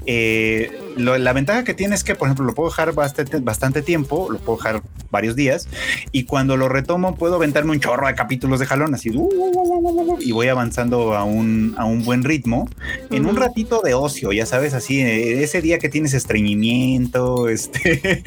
[0.06, 4.28] Eh, la ventaja que tiene es que, por ejemplo, lo puedo dejar bastante, bastante tiempo,
[4.30, 5.68] lo puedo dejar varios días
[6.12, 10.12] y cuando lo retomo puedo aventarme un chorro de capítulos de jalón, así uh, uh,
[10.12, 12.68] uh, y voy avanzando a un, a un buen ritmo
[13.10, 18.22] en un ratito de ocio, ya sabes, así eh, ese día que tienes estreñimiento, este,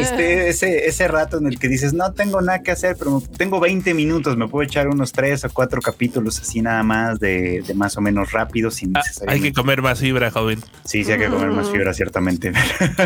[0.00, 3.60] este, ese, ese rato en el que dices, no tengo nada que hacer, pero tengo
[3.60, 7.96] 20 minutos, me puedo echar unos tres o cuatro capítulos así nada más de, más
[7.96, 10.60] o menos rápido sin ah, Hay que comer más fibra, joven.
[10.84, 12.52] Sí, sí, hay que comer más fibra, ciertamente.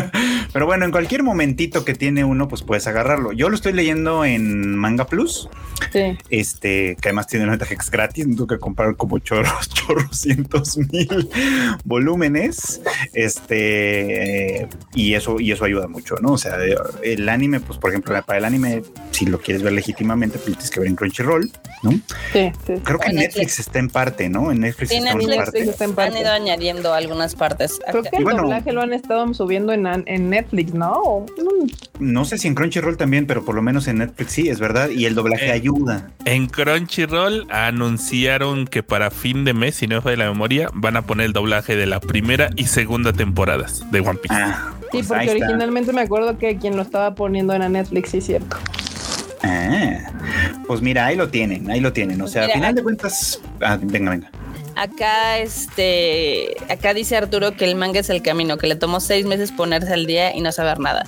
[0.53, 3.31] pero bueno, en cualquier momentito que tiene uno, pues puedes agarrarlo.
[3.31, 5.49] Yo lo estoy leyendo en Manga Plus.
[5.91, 6.17] Sí.
[6.29, 10.77] Este, que además tiene una ventaja gratis, no tengo que comprar como chorros, chorros, cientos
[10.91, 11.29] mil
[11.83, 12.81] volúmenes.
[13.13, 16.33] Este, y eso, y eso ayuda mucho, ¿no?
[16.33, 16.57] O sea,
[17.03, 20.71] el anime, pues por ejemplo, para el anime, si lo quieres ver legítimamente, pues tienes
[20.71, 21.51] que ver en Crunchyroll,
[21.83, 21.91] ¿no?
[22.31, 22.73] Sí, sí.
[22.83, 23.59] Creo que Netflix.
[23.59, 24.51] está en parte, ¿no?
[24.51, 25.59] En Netflix, está, en parte.
[25.61, 26.17] está en parte.
[26.17, 27.79] Han ido añadiendo algunas partes.
[27.89, 31.25] Creo que el doblaje lo han estado subiendo en, en Netflix, ¿no?
[31.99, 34.89] No sé si en Crunchyroll también, pero por lo menos en Netflix sí, es verdad.
[34.89, 36.11] Y el doblaje eh, ayuda.
[36.25, 40.97] En Crunchyroll anunciaron que para fin de mes, si no me falla la memoria, van
[40.97, 44.35] a poner el doblaje de la primera y segunda temporadas de One Piece.
[44.35, 48.21] Ah, sí, pues porque originalmente me acuerdo que quien lo estaba poniendo era Netflix, sí,
[48.21, 48.57] cierto.
[49.43, 49.99] Ah,
[50.65, 52.21] pues mira, ahí lo tienen, ahí lo tienen.
[52.21, 54.31] O sea, al final de cuentas, ah, venga, venga.
[54.75, 59.25] Acá, este, acá dice Arturo que el manga es el camino, que le tomó seis
[59.25, 61.05] meses ponerse al día y no saber nada.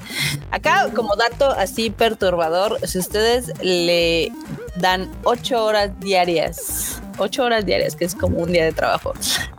[0.52, 4.32] Acá, como dato así perturbador, si ustedes le
[4.76, 9.14] dan ocho horas diarias, ocho horas diarias, que es como un día de trabajo,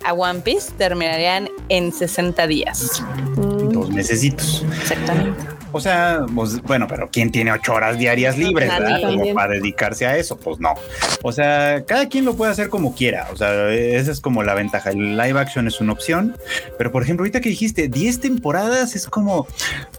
[0.04, 3.02] a One Piece terminarían en 60 días.
[3.36, 4.64] Dos mesecitos.
[4.80, 5.55] Exactamente.
[5.72, 9.00] O sea, pues, bueno, pero ¿quién tiene ocho horas diarias libres, verdad?
[9.02, 10.74] Como para dedicarse a eso, pues no.
[11.22, 13.28] O sea, cada quien lo puede hacer como quiera.
[13.32, 14.90] O sea, esa es como la ventaja.
[14.90, 16.36] El live action es una opción,
[16.78, 19.46] pero por ejemplo, ahorita que dijiste 10 temporadas es como,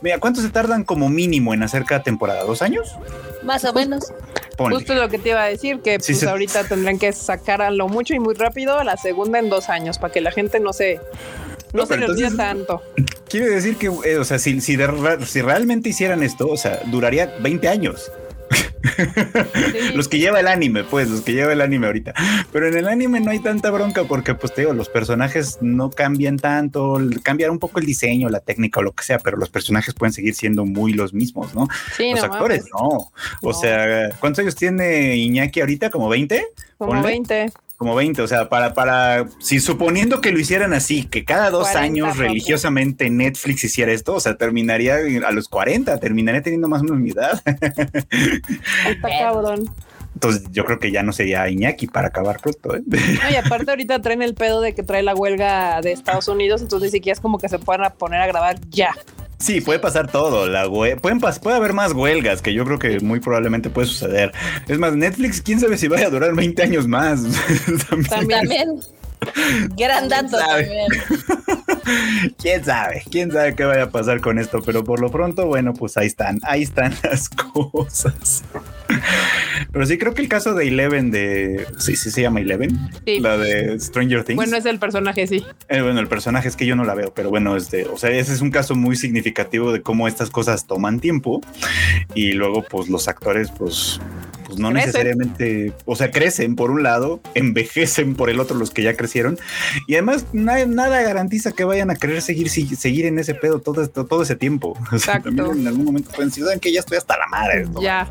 [0.01, 2.43] mira, ¿cuánto se tardan como mínimo en hacer cada temporada?
[2.43, 2.95] ¿Dos años?
[3.43, 4.11] Más o menos.
[4.57, 7.87] Justo lo que te iba a decir, que pues ahorita tendrán que sacar a lo
[7.87, 10.73] mucho y muy rápido a la segunda en dos años para que la gente no
[10.73, 10.99] se
[11.73, 12.81] no, se le olvida tanto.
[13.29, 14.77] Quiere decir que, eh, o sea, si, si,
[15.25, 18.11] si realmente hicieran esto, o sea, duraría 20 años.
[19.95, 22.13] los que lleva el anime, pues, los que lleva el anime ahorita.
[22.51, 25.89] Pero en el anime no hay tanta bronca porque, pues, te digo, los personajes no
[25.89, 29.49] cambian tanto, cambian un poco el diseño, la técnica o lo que sea, pero los
[29.49, 31.67] personajes pueden seguir siendo muy los mismos, ¿no?
[31.99, 33.11] los actores no.
[33.41, 35.89] O sea, ¿cuántos años tiene Iñaki ahorita?
[35.89, 36.47] ¿Como 20?
[36.77, 41.23] Como 20 como 20, o sea, para, para, si suponiendo que lo hicieron así, que
[41.23, 46.67] cada dos años religiosamente Netflix hiciera esto, o sea, terminaría a los 40, terminaría teniendo
[46.67, 47.39] más o menos mi edad.
[47.45, 49.69] Está cabrón.
[50.15, 52.75] Entonces yo creo que ya no sería Iñaki para acabar pronto.
[52.75, 52.81] ¿eh?
[53.31, 56.91] y aparte ahorita traen el pedo de que trae la huelga de Estados Unidos, entonces
[56.91, 58.95] ni siquiera es como que se puedan poner a grabar ya.
[59.39, 60.47] Sí, puede pasar todo.
[60.47, 64.31] La pueden puede haber más huelgas que yo creo que muy probablemente puede suceder.
[64.67, 67.23] Es más, Netflix, quién sabe si vaya a durar 20 años más.
[68.09, 68.81] también.
[69.77, 70.87] Gran dato también.
[72.37, 75.73] quién sabe, quién sabe qué vaya a pasar con esto, pero por lo pronto, bueno,
[75.73, 78.43] pues ahí están, ahí están las cosas.
[79.71, 82.77] Pero sí creo que el caso de Eleven de sí, sí se llama Eleven,
[83.19, 84.37] la de Stranger Things.
[84.37, 85.43] Bueno, es el personaje, sí.
[85.69, 88.11] Eh, bueno, el personaje es que yo no la veo, pero bueno, este, o sea,
[88.11, 91.41] ese es un caso muy significativo de cómo estas cosas toman tiempo
[92.15, 93.99] y luego, pues, los actores, pues,
[94.57, 98.81] pues no necesariamente, o sea, crecen por un lado, envejecen por el otro los que
[98.81, 99.37] ya crecieron
[99.85, 103.87] y además nada, nada garantiza que vayan a querer seguir seguir en ese pedo todo,
[103.87, 104.77] todo ese tiempo.
[104.97, 107.67] O sea, también en algún momento pueden decir, que ya estoy hasta la madre.
[107.79, 108.07] Ya.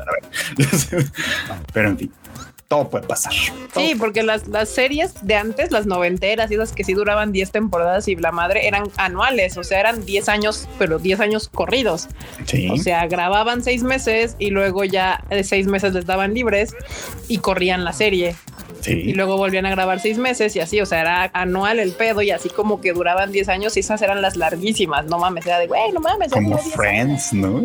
[1.73, 2.11] Pero en fin
[2.67, 3.33] todo puede pasar.
[3.73, 7.51] Sí, porque las, las, series de antes, las noventeras y esas que sí duraban 10
[7.51, 12.07] temporadas y la madre eran anuales, o sea, eran 10 años, pero 10 años corridos.
[12.45, 12.69] Sí.
[12.69, 16.75] O sea, grababan seis meses y luego ya de seis meses les daban libres
[17.27, 18.35] y corrían la serie.
[18.85, 22.21] Y luego volvían a grabar seis meses y así, o sea, era anual el pedo
[22.21, 25.59] y así como que duraban 10 años y esas eran las larguísimas, no mames, era
[25.59, 26.31] de, güey, no mames.
[26.31, 27.63] Como Friends, ¿no?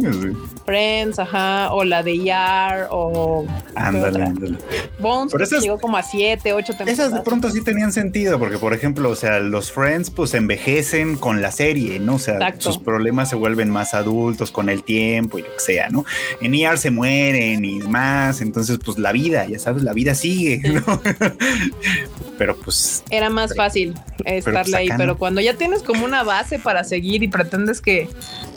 [0.64, 3.46] Friends, ajá, o la de ER o...
[3.75, 4.59] Ándale, ándale.
[4.98, 6.98] Bones llegó como a 7, 8 temporadas.
[6.98, 11.16] Esas de pronto sí tenían sentido porque, por ejemplo, o sea, los Friends pues envejecen
[11.16, 12.14] con la serie, ¿no?
[12.14, 15.88] O sea, sus problemas se vuelven más adultos con el tiempo y lo que sea,
[15.88, 16.05] ¿no?
[16.40, 20.61] En ER se mueren y más, entonces pues la vida, ya sabes, la vida sigue,
[20.62, 21.02] ¿no?
[22.38, 23.05] pero pues...
[23.11, 27.29] Era más fácil estarle ahí, pero cuando ya tienes como una base para seguir y
[27.29, 28.09] pretendes que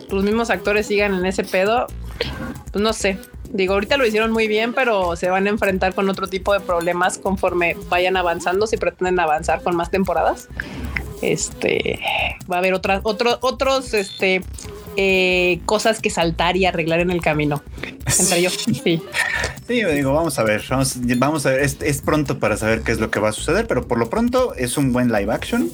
[0.10, 1.88] tus mismos actores sigan en ese pedo,
[2.72, 3.18] pues no sé.
[3.52, 6.60] Digo, ahorita lo hicieron muy bien, pero se van a enfrentar con otro tipo de
[6.60, 10.50] problemas conforme vayan avanzando, si pretenden avanzar con más temporadas.
[11.22, 12.00] este
[12.52, 14.42] va a haber otras, otros, otros, este
[14.98, 17.62] eh, cosas que saltar y arreglar en el camino.
[18.20, 18.50] Entre yo,
[18.84, 19.02] sí.
[19.68, 20.64] Sí, digo, vamos a ver,
[21.18, 23.88] vamos, a ver, es, pronto para saber qué es lo que va a suceder, pero
[23.88, 25.72] por lo pronto es un buen live action.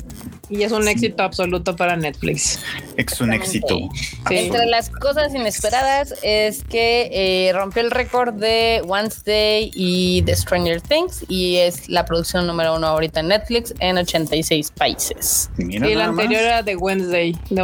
[0.49, 2.59] Y es un éxito absoluto para Netflix.
[2.95, 3.77] Es un éxito.
[4.29, 10.81] Entre las cosas inesperadas es que eh, rompió el récord de Wednesday y The Stranger
[10.81, 15.49] Things y es la producción número uno ahorita en Netflix en 86 países.
[15.57, 17.61] y la anterior era de Wednesday, de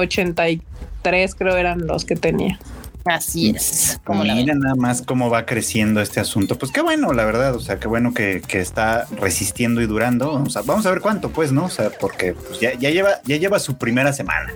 [1.01, 2.59] 83 creo eran los que tenía.
[3.07, 3.99] Así es.
[4.03, 6.57] Como Mira nada más cómo va creciendo este asunto.
[6.57, 7.55] Pues qué bueno, la verdad.
[7.55, 10.33] O sea, qué bueno que, está resistiendo y durando.
[10.33, 11.65] Vamos a, vamos a ver cuánto, pues, ¿no?
[11.65, 14.51] O sea, porque pues, ya, lleva, ya lleva su primera semana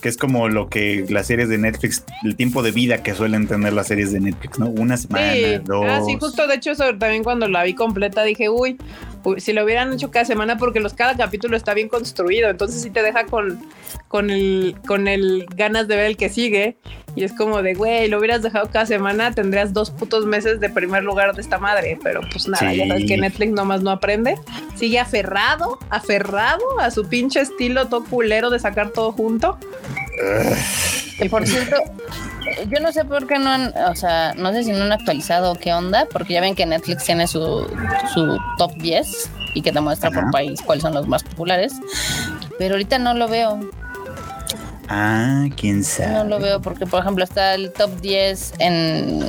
[0.00, 3.48] que es como lo que las series de Netflix, el tiempo de vida que suelen
[3.48, 4.68] tener las series de Netflix, ¿no?
[4.68, 5.86] Una semana, dos.
[5.88, 8.76] Ah, sí, justo de hecho, eso también cuando la vi completa dije, uy,
[9.38, 12.90] si lo hubieran hecho cada semana, porque los cada capítulo está bien construido, entonces sí
[12.90, 13.60] te deja con,
[14.08, 16.76] con el, con el ganas de ver el que sigue.
[17.14, 20.68] Y es como de, güey, lo hubieras dejado cada semana, tendrías dos putos meses de
[20.68, 21.98] primer lugar de esta madre.
[22.02, 24.36] Pero pues nada, ya sabes que Netflix nomás no aprende.
[24.74, 29.58] Sigue aferrado, aferrado a su pinche estilo todo culero de sacar todo junto.
[31.18, 31.76] Y por cierto,
[32.64, 35.54] yo no sé por qué no han, o sea, no sé si no han actualizado
[35.54, 37.66] qué onda, porque ya ven que Netflix tiene su,
[38.14, 41.74] su top 10 y que te muestra por país cuáles son los más populares,
[42.58, 43.60] pero ahorita no lo veo.
[44.88, 46.12] Ah, quién sabe.
[46.12, 49.26] No lo veo porque, por ejemplo, está el top 10 en,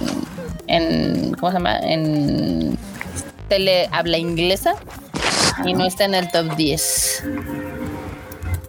[0.68, 1.80] en ¿cómo se llama?
[1.80, 2.78] En
[3.48, 4.76] tele habla inglesa
[5.66, 7.24] y no está en el top 10.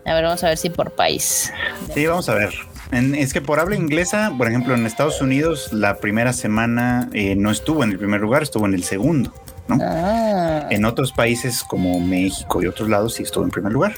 [0.06, 1.52] A ver, vamos a ver si por país.
[1.92, 2.54] Sí, vamos a ver.
[2.90, 7.50] Es que por habla inglesa, por ejemplo, en Estados Unidos, la primera semana eh, no
[7.50, 9.32] estuvo en el primer lugar, estuvo en el segundo.
[9.68, 9.78] ¿no?
[9.82, 10.66] Ah.
[10.70, 13.94] En otros países como México y otros lados sí estuvo en primer lugar.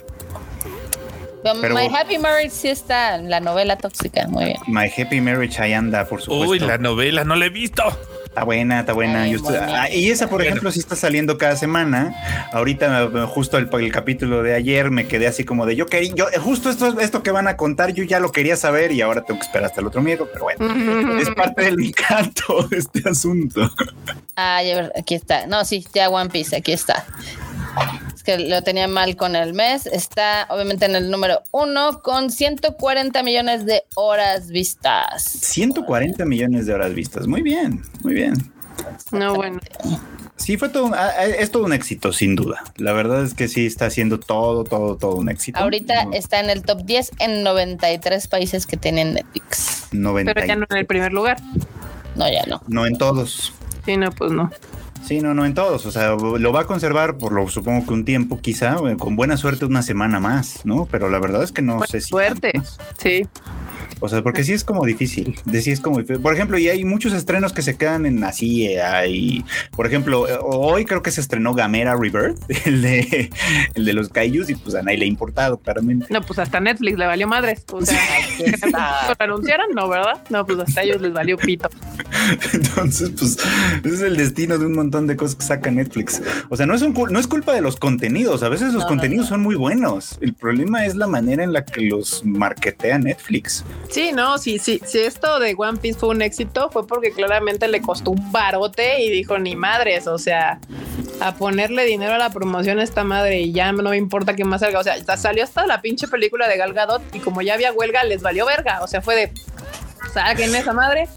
[1.42, 4.58] My Happy Marriage sí está en la novela tóxica, muy bien.
[4.66, 6.50] My Happy Marriage ahí anda, por supuesto.
[6.50, 7.82] Uy, la novela, no la he visto.
[8.30, 9.24] Está buena, está buena.
[9.24, 12.14] Ah, y esa, por ejemplo, sí está saliendo cada semana.
[12.52, 16.26] Ahorita, justo el, el, capítulo de ayer, me quedé así como de yo quería, yo,
[16.40, 19.40] justo esto, esto que van a contar, yo ya lo quería saber y ahora tengo
[19.40, 23.68] que esperar hasta el otro miércoles, pero bueno, es parte del encanto de este asunto.
[24.36, 24.60] Ah,
[24.96, 25.48] aquí está.
[25.48, 27.04] No, sí, ya One Piece, aquí está.
[28.14, 29.86] Es que lo tenía mal con el mes.
[29.86, 35.22] Está obviamente en el número uno con 140 millones de horas vistas.
[35.22, 37.26] 140 millones de horas vistas.
[37.26, 38.34] Muy bien, muy bien.
[39.12, 39.60] No, bueno.
[40.36, 42.62] Sí, fue todo, ah, ah, es todo un éxito, sin duda.
[42.76, 45.58] La verdad es que sí está haciendo todo, todo, todo un éxito.
[45.58, 49.88] Ahorita está en el top 10 en 93 países que tienen Netflix.
[49.90, 51.36] Pero ya no en el primer lugar.
[52.16, 52.62] No, ya no.
[52.68, 53.52] No en todos.
[53.84, 54.50] Sí, no, pues no.
[55.04, 55.86] Sí, no, no en todos.
[55.86, 59.16] O sea, lo va a conservar por lo supongo que un tiempo, quizá, eh, con
[59.16, 60.86] buena suerte una semana más, ¿no?
[60.90, 62.08] Pero la verdad es que no sé si.
[62.08, 62.52] Suerte,
[62.98, 63.26] sí.
[64.00, 65.38] O sea, porque sí es como difícil.
[65.44, 68.66] De sí es como Por ejemplo, y hay muchos estrenos que se quedan en así.
[68.66, 69.44] Eh, hay,
[69.76, 73.30] por ejemplo, eh, hoy creo que se estrenó Gamera Rebirth, el de,
[73.74, 76.06] el de los Kaijus, y pues a nadie le ha importado, claramente.
[76.10, 77.64] No, pues hasta Netflix le valió madres.
[77.72, 78.00] O sea,
[79.08, 79.66] ¿lo anunciaron?
[79.74, 80.22] No, ¿verdad?
[80.30, 81.68] No, pues hasta ellos les valió pito.
[82.52, 83.38] Entonces, pues,
[83.84, 86.22] ese es el destino de un montón de cosas que saca Netflix.
[86.48, 88.42] O sea, no es, un, no es culpa de los contenidos.
[88.42, 90.18] A veces los contenidos son muy buenos.
[90.20, 93.64] El problema es la manera en la que los marketea Netflix.
[93.90, 97.66] Sí, no, sí, sí, si esto de One Piece fue un éxito, fue porque claramente
[97.66, 100.60] le costó un barote y dijo, ni madres, o sea,
[101.20, 104.44] a ponerle dinero a la promoción a esta madre y ya no me importa que
[104.44, 104.80] más salga.
[104.80, 108.04] O sea, salió hasta la pinche película de Gal Gadot y como ya había huelga,
[108.04, 108.80] les valió verga.
[108.82, 109.32] O sea, fue de
[110.14, 111.08] saquen esa madre.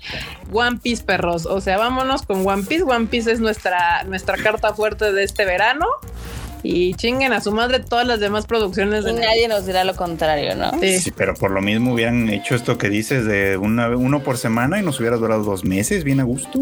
[0.51, 1.45] One Piece, perros.
[1.45, 2.83] O sea, vámonos con One Piece.
[2.83, 5.87] One Piece es nuestra, nuestra carta fuerte de este verano
[6.63, 9.03] y chinguen a su madre todas las demás producciones.
[9.03, 10.71] De nadie nos dirá lo contrario, ¿no?
[10.79, 11.11] Sí.
[11.15, 14.83] pero por lo mismo hubieran hecho esto que dices de una, uno por semana y
[14.83, 16.59] nos hubiera durado dos meses, bien a gusto.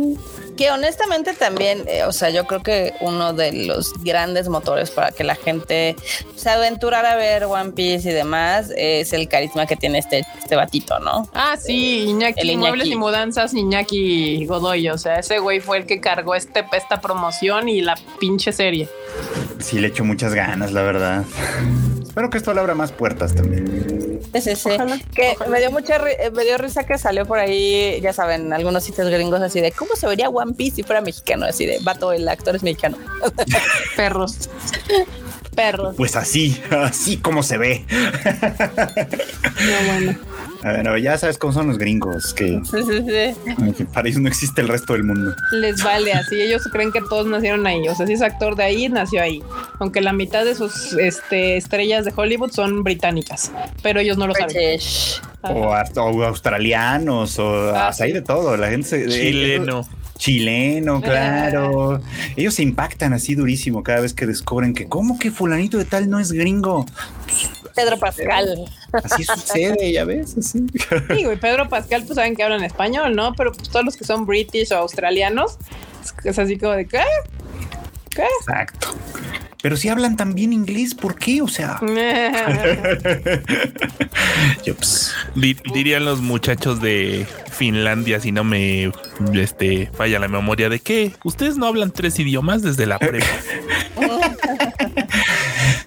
[0.57, 5.11] Que honestamente también, eh, o sea, yo creo que uno de los grandes motores para
[5.11, 5.95] que la gente
[6.35, 10.55] se aventurara a ver One Piece y demás es el carisma que tiene este, este
[10.55, 11.29] batito, ¿no?
[11.33, 15.85] Ah, sí, Iñaki, el Muebles y Mudanzas, Iñaki Godoy, o sea, ese güey fue el
[15.85, 18.89] que cargó este, esta promoción y la pinche serie.
[19.59, 21.23] Sí, le echo muchas ganas, la verdad.
[22.01, 24.19] Espero que esto le abra más puertas también.
[24.33, 24.69] Sí, sí,
[25.13, 25.99] Que me dio mucha
[26.33, 29.95] me dio risa que salió por ahí, ya saben, algunos sitios gringos así de cómo
[29.95, 32.97] se vería One Piece si fuera mexicano, así de vato, el actor es mexicano.
[33.95, 34.49] Perros.
[35.55, 35.95] Perros.
[35.97, 37.85] Pues así, así como se ve.
[37.89, 40.17] No, bueno.
[40.63, 42.61] Bueno, ya sabes cómo son los gringos, que,
[43.93, 45.33] para ellos no existe el resto del mundo.
[45.51, 47.87] Les vale así, ellos creen que todos nacieron ahí.
[47.87, 49.41] O sea, si es actor de ahí, nació ahí.
[49.79, 54.35] Aunque la mitad de sus este, estrellas de Hollywood son británicas, pero ellos no lo
[54.35, 54.79] saben.
[55.41, 55.73] O,
[56.23, 58.55] australianos, o ah, hay de todo.
[58.55, 59.87] La gente chileno.
[60.21, 61.99] Chileno, claro.
[62.35, 66.11] Ellos se impactan así durísimo cada vez que descubren que, ¿cómo que fulanito de tal
[66.11, 66.85] no es gringo?
[67.75, 68.69] Pedro Pascal.
[68.93, 70.63] Así sucede, ya ves, así.
[71.15, 73.33] Sí, güey, Pedro Pascal, pues saben que hablan español, ¿no?
[73.33, 75.57] Pero pues todos los que son british o australianos,
[76.23, 77.01] es así como de, ¿qué?
[78.11, 78.27] ¿Qué?
[78.41, 78.89] Exacto.
[79.61, 81.41] Pero si hablan también inglés, ¿por qué?
[81.41, 81.79] O sea.
[84.65, 88.91] Pues, dirían los muchachos de Finlandia, si no me
[89.33, 93.25] este, falla la memoria, de que ustedes no hablan tres idiomas desde la prepa.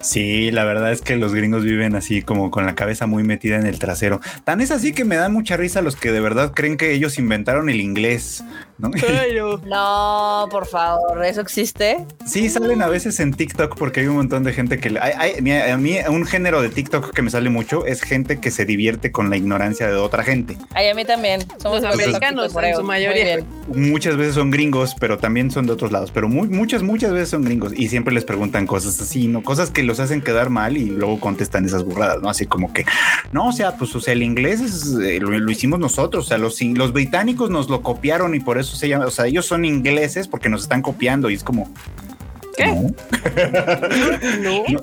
[0.04, 3.56] Sí, la verdad es que los gringos viven así como con la cabeza muy metida
[3.56, 4.20] en el trasero.
[4.44, 7.18] Tan es así que me dan mucha risa los que de verdad creen que ellos
[7.18, 8.44] inventaron el inglés.
[8.78, 8.90] ¿No?
[9.66, 12.04] no, por favor, ¿eso existe?
[12.26, 14.98] Sí, salen a veces en TikTok porque hay un montón de gente que...
[15.00, 18.64] Hay, a mí un género de TikTok que me sale mucho es gente que se
[18.64, 20.56] divierte con la ignorancia de otra gente.
[20.74, 21.42] Ay, a mí también.
[21.58, 23.44] Somos los americanos en su mayoría.
[23.68, 26.10] Muchas veces son gringos, pero también son de otros lados.
[26.12, 29.42] Pero muchas, muchas veces son gringos y siempre les preguntan cosas así, ¿no?
[29.42, 32.28] Cosas que los hacen quedar mal y luego contestan esas burradas, ¿no?
[32.28, 32.84] Así como que,
[33.32, 36.60] no, o sea, pues, o sea, el inglés eh, lo, hicimos nosotros, o sea, los,
[36.60, 40.28] los británicos nos lo copiaron y por eso se llama, o sea, ellos son ingleses
[40.28, 41.72] porque nos están copiando y es como,
[42.56, 42.66] ¿Qué?
[42.66, 42.94] No.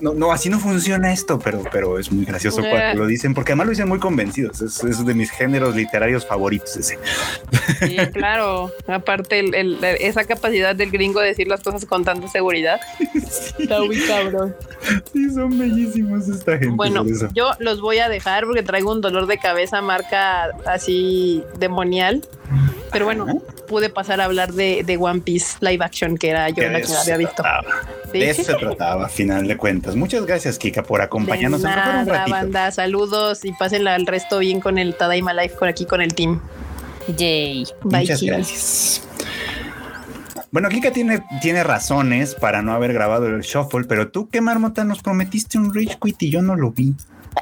[0.13, 3.67] No, así no funciona esto, pero, pero es muy gracioso cuando lo dicen, porque además
[3.67, 4.61] lo dicen muy convencidos.
[4.61, 6.99] Es, es de mis géneros literarios favoritos ese.
[7.79, 8.71] Sí, claro.
[8.87, 9.49] Aparte,
[9.99, 12.79] esa capacidad del gringo de decir las cosas con tanta seguridad.
[13.13, 14.55] Está muy cabrón.
[15.13, 16.75] Sí, son bellísimos esta gente.
[16.75, 22.21] Bueno, yo los voy a dejar porque traigo un dolor de cabeza marca así demonial.
[22.91, 23.25] Pero bueno,
[23.67, 26.93] pude pasar a hablar de, de One Piece live action, que era yo la que
[26.93, 27.43] había visto.
[28.11, 29.95] De eso se trataba, a final de cuentas.
[29.95, 31.61] Muchas gracias, Kika, por acompañarnos.
[31.61, 32.31] De nada, un ratito.
[32.31, 36.13] banda, saludos y pásenla al resto bien con el Tadaima Life, con aquí con el
[36.13, 36.41] team.
[37.17, 37.65] Yay.
[37.83, 39.07] Muchas gracias.
[40.51, 44.83] Bueno, Kika tiene, tiene razones para no haber grabado el shuffle, pero tú, ¿qué marmota
[44.83, 46.93] nos prometiste un Rich Quit y yo no lo vi?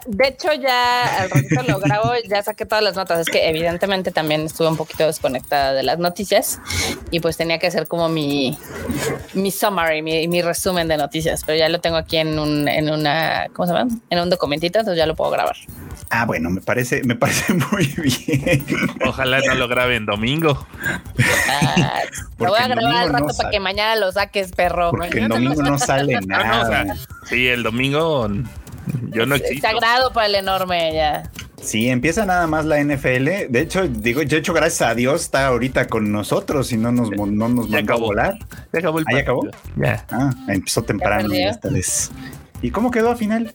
[0.05, 3.21] De hecho, ya al ratito lo grabo, ya saqué todas las notas.
[3.21, 6.59] Es que evidentemente también estuve un poquito desconectada de las noticias
[7.11, 8.57] y pues tenía que hacer como mi,
[9.33, 12.89] mi summary, mi, mi resumen de noticias, pero ya lo tengo aquí en un, en
[12.89, 13.91] una, ¿cómo se llama?
[14.09, 15.55] En un documentito, entonces ya lo puedo grabar.
[16.11, 18.65] Ah, bueno, me parece, me parece muy bien.
[19.05, 20.65] Ojalá no lo grabe en domingo.
[21.49, 22.01] Ah,
[22.37, 24.91] lo voy a grabar al rato para que mañana lo saques, perro.
[24.91, 26.95] Porque el domingo no sale nada.
[27.25, 28.27] sí, el domingo
[29.11, 29.67] yo no existo.
[29.67, 31.29] Sagrado para el enorme ya.
[31.61, 33.49] Sí, empieza nada más la NFL.
[33.49, 37.09] De hecho, digo, de hecho, gracias a Dios está ahorita con nosotros y no nos,
[37.11, 38.39] no nos mandó a volar.
[38.71, 39.47] Ya acabó el ¿Ah, ¿Ya acabó?
[39.75, 40.05] Ya.
[40.09, 42.11] Ah, empezó temprano esta vez.
[42.61, 43.53] ¿Y cómo quedó al final?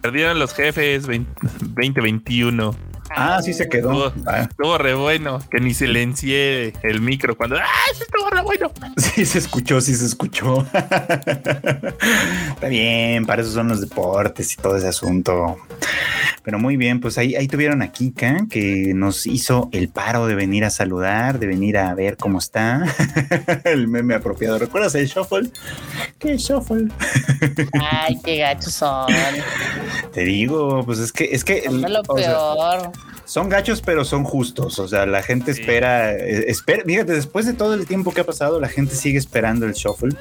[0.00, 2.74] Perdieron los jefes 2021.
[3.12, 4.12] Ah, sí se quedó.
[4.40, 7.56] Estuvo, re bueno, que ni silencié el micro cuando.
[7.56, 8.70] ¡Ah, estuvo re bueno!
[8.96, 10.64] Sí se escuchó, sí se escuchó.
[10.72, 15.58] Está bien, para eso son los deportes y todo ese asunto.
[16.42, 20.34] Pero muy bien, pues ahí, ahí tuvieron a Kika que nos hizo el paro de
[20.34, 22.84] venir a saludar, de venir a ver cómo está.
[23.64, 24.58] el meme apropiado.
[24.58, 25.50] ¿Recuerdas el shuffle?
[26.18, 26.88] ¿Qué shuffle?
[27.80, 29.12] Ay, qué gachos son.
[30.12, 32.92] Te digo, pues es que es que lo peor
[33.30, 34.80] son gachos, pero son justos.
[34.80, 36.82] O sea, la gente espera, eh, espera.
[36.84, 40.16] Fíjate, después de todo el tiempo que ha pasado, la gente sigue esperando el shuffle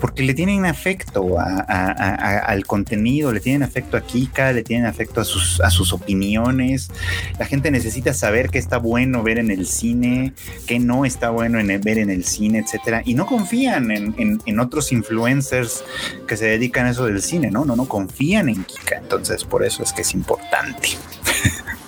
[0.00, 5.24] porque le tienen afecto al contenido, le tienen afecto a Kika, le tienen afecto a
[5.24, 6.90] sus, a sus opiniones.
[7.38, 10.32] La gente necesita saber qué está bueno ver en el cine,
[10.66, 13.02] qué no está bueno en ver en el cine, etcétera.
[13.04, 15.84] Y no confían en, en otros influencers
[16.26, 17.66] que se dedican a eso del cine, ¿no?
[17.66, 18.96] No, no confían en Kika.
[18.96, 20.88] Entonces, por eso es que es importante.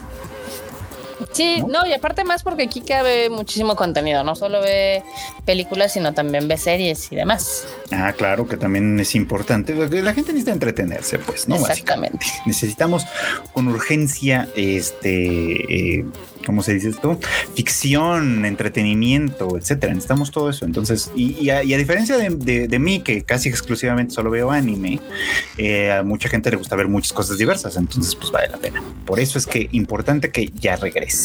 [1.33, 1.87] Sí, ¿no?
[1.87, 5.03] y aparte más porque Kika ve muchísimo contenido, no solo ve
[5.45, 7.67] películas, sino también ve series y demás.
[7.93, 9.75] Ah, claro, que también es importante.
[9.75, 11.57] La gente necesita entretenerse, pues, ¿no?
[11.57, 12.27] Exactamente.
[12.47, 13.05] Necesitamos
[13.53, 16.05] con urgencia, este, eh,
[16.47, 17.19] ¿cómo se dice esto?
[17.55, 19.93] Ficción, entretenimiento, etcétera.
[19.93, 20.65] Necesitamos todo eso.
[20.65, 25.01] Entonces, y, a, diferencia de, mí, que casi exclusivamente solo veo anime,
[25.59, 27.77] eh, a mucha gente le gusta ver muchas cosas diversas.
[27.77, 28.83] Entonces, pues vale la pena.
[29.05, 31.20] Por eso es que importante que ya regrese.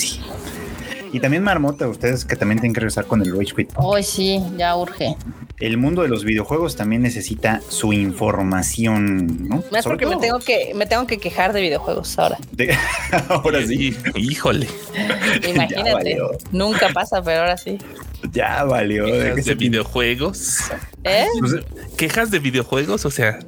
[1.16, 3.72] Y también Marmota, ustedes que también tienen que regresar con el Rage Quit.
[3.76, 5.16] Hoy sí, ya urge.
[5.60, 9.64] El mundo de los videojuegos también necesita su información, ¿no?
[9.72, 12.38] Más porque me tengo que me tengo que quejar de videojuegos ahora.
[13.30, 13.96] ahora sí.
[14.16, 14.68] Híjole.
[15.48, 16.18] Imagínate.
[16.52, 17.78] Nunca pasa, pero ahora sí.
[18.34, 19.06] Ya valió.
[19.06, 20.58] ¿Quejas de, videojuegos?
[21.06, 21.28] ¿Eh?
[21.96, 23.06] ¿Quejas de videojuegos?
[23.06, 23.40] O sea,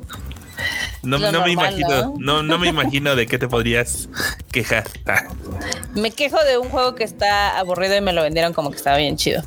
[1.08, 2.44] no, me imagino, ¿no?
[2.44, 2.58] ¿no?
[2.58, 4.10] me imagino de qué te podrías
[4.52, 4.86] quejar.
[5.96, 8.98] Me quejo de un juego que está aburrido y me lo vendieron como que estaba
[8.98, 9.44] bien chido.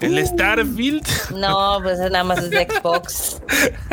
[0.00, 0.24] ¿El.
[0.26, 1.06] Starfield?
[1.34, 3.40] No, pues nada más es de Xbox.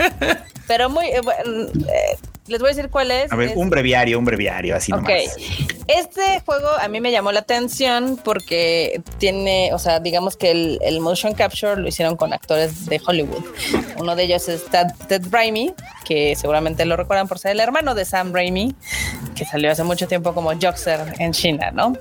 [0.67, 2.17] Pero muy eh, eh,
[2.51, 3.31] les voy a decir cuál es.
[3.31, 5.09] A ver, un breviario, un breviario, así Ok.
[5.87, 10.99] Este juego a mí me llamó la atención porque tiene, o sea, digamos que el,
[11.01, 13.43] motion capture lo hicieron con actores de Hollywood.
[13.97, 15.73] Uno de ellos es Ted, Raimi,
[16.05, 18.75] que seguramente lo recuerdan por ser el hermano de Sam Raimi,
[19.35, 21.93] que salió hace mucho tiempo como Joxer en China, ¿no?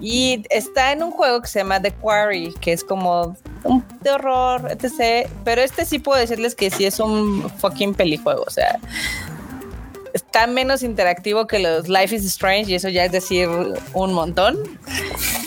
[0.00, 4.10] Y está en un juego que se llama The Quarry, que es como un de
[4.10, 5.28] horror, etc.
[5.44, 8.78] Pero este sí puedo decirles que sí es un fucking pelijuego, o sea
[10.12, 13.48] está menos interactivo que los Life is Strange y eso ya es decir
[13.94, 14.56] un montón.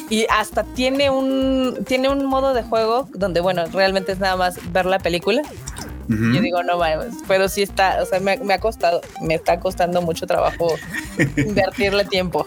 [0.09, 4.59] Y hasta tiene un, tiene un modo de juego donde, bueno, realmente es nada más
[4.71, 5.41] ver la película.
[6.09, 9.61] Yo digo, no mames, pero sí está, o sea, me, me ha costado, me está
[9.61, 10.73] costando mucho trabajo
[11.37, 12.45] invertirle tiempo.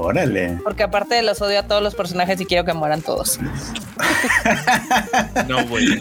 [0.00, 0.58] Órale.
[0.62, 3.38] Porque aparte de los odio a todos los personajes y quiero que mueran todos.
[5.48, 5.96] no, bueno.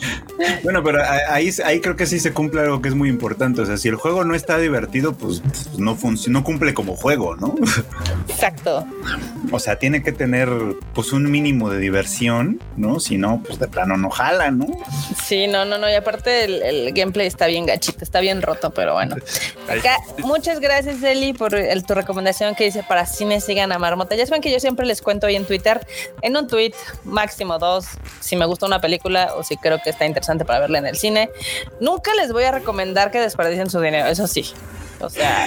[0.63, 3.61] Bueno, pero ahí, ahí creo que sí se cumple algo que es muy importante.
[3.61, 7.35] O sea, si el juego no está divertido, pues, pues no, no cumple como juego,
[7.35, 7.55] ¿no?
[8.27, 8.85] Exacto.
[9.51, 10.49] O sea, tiene que tener
[10.93, 12.99] pues un mínimo de diversión, ¿no?
[12.99, 14.67] Si no, pues de plano no jala, ¿no?
[15.23, 15.89] Sí, no, no, no.
[15.89, 19.15] Y aparte el, gameplay está bien gachito, está bien roto, pero bueno.
[19.69, 24.15] Acá, muchas gracias, Eli, por el, tu recomendación que dice para cine sigan a Marmota.
[24.15, 25.85] Ya saben que yo siempre les cuento ahí en Twitter,
[26.21, 26.73] en un tweet,
[27.03, 27.85] máximo dos,
[28.19, 30.95] si me gusta una película o si creo que está interesante para verla en el
[30.95, 31.29] cine.
[31.79, 34.45] Nunca les voy a recomendar que desperdicien su dinero, eso sí.
[34.99, 35.45] O sea,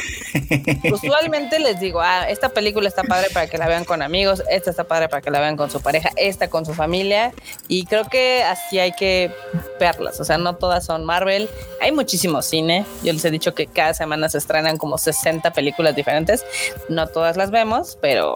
[0.93, 4.71] usualmente les digo, ah, esta película está padre para que la vean con amigos, esta
[4.71, 7.33] está padre para que la vean con su pareja, esta con su familia.
[7.67, 9.33] Y creo que así hay que
[9.81, 10.21] verlas.
[10.21, 11.49] O sea, no todas son Marvel.
[11.81, 12.85] Hay muchísimo cine.
[13.03, 16.45] Yo les he dicho que cada semana se estrenan como 60 películas diferentes.
[16.89, 18.35] No todas las vemos, pero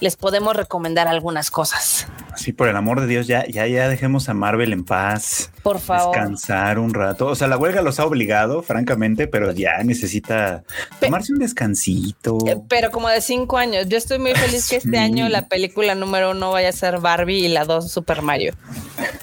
[0.00, 2.06] les podemos recomendar algunas cosas.
[2.44, 5.50] Sí, por el amor de Dios, ya, ya, ya dejemos a Marvel en paz.
[5.62, 6.14] Por favor.
[6.14, 7.28] Descansar un rato.
[7.28, 10.62] O sea, la huelga los ha obligado, francamente, pero ya necesita
[11.00, 12.36] tomarse un descansito.
[12.46, 13.88] Eh, pero como de cinco años.
[13.88, 17.46] Yo estoy muy feliz que este año la película número uno vaya a ser Barbie
[17.46, 18.54] y la dos Super Mario.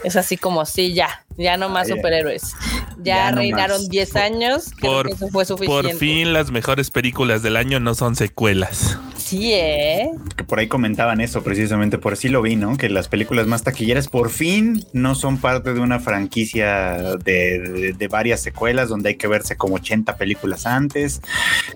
[0.04, 2.56] Es así como, sí, ya, ya no más superhéroes.
[3.04, 4.72] Ya, reinaron 10 años.
[4.82, 5.90] Por, que eso fue suficiente.
[5.90, 8.98] Por fin las mejores películas del año no son secuelas.
[9.32, 10.12] Sí, ¿eh?
[10.36, 12.76] Que por ahí comentaban eso precisamente, por así lo vi, ¿no?
[12.76, 18.42] Que las películas más taquilleras por fin no son parte de una franquicia de, varias
[18.42, 21.22] secuelas donde hay que verse como 80 películas antes,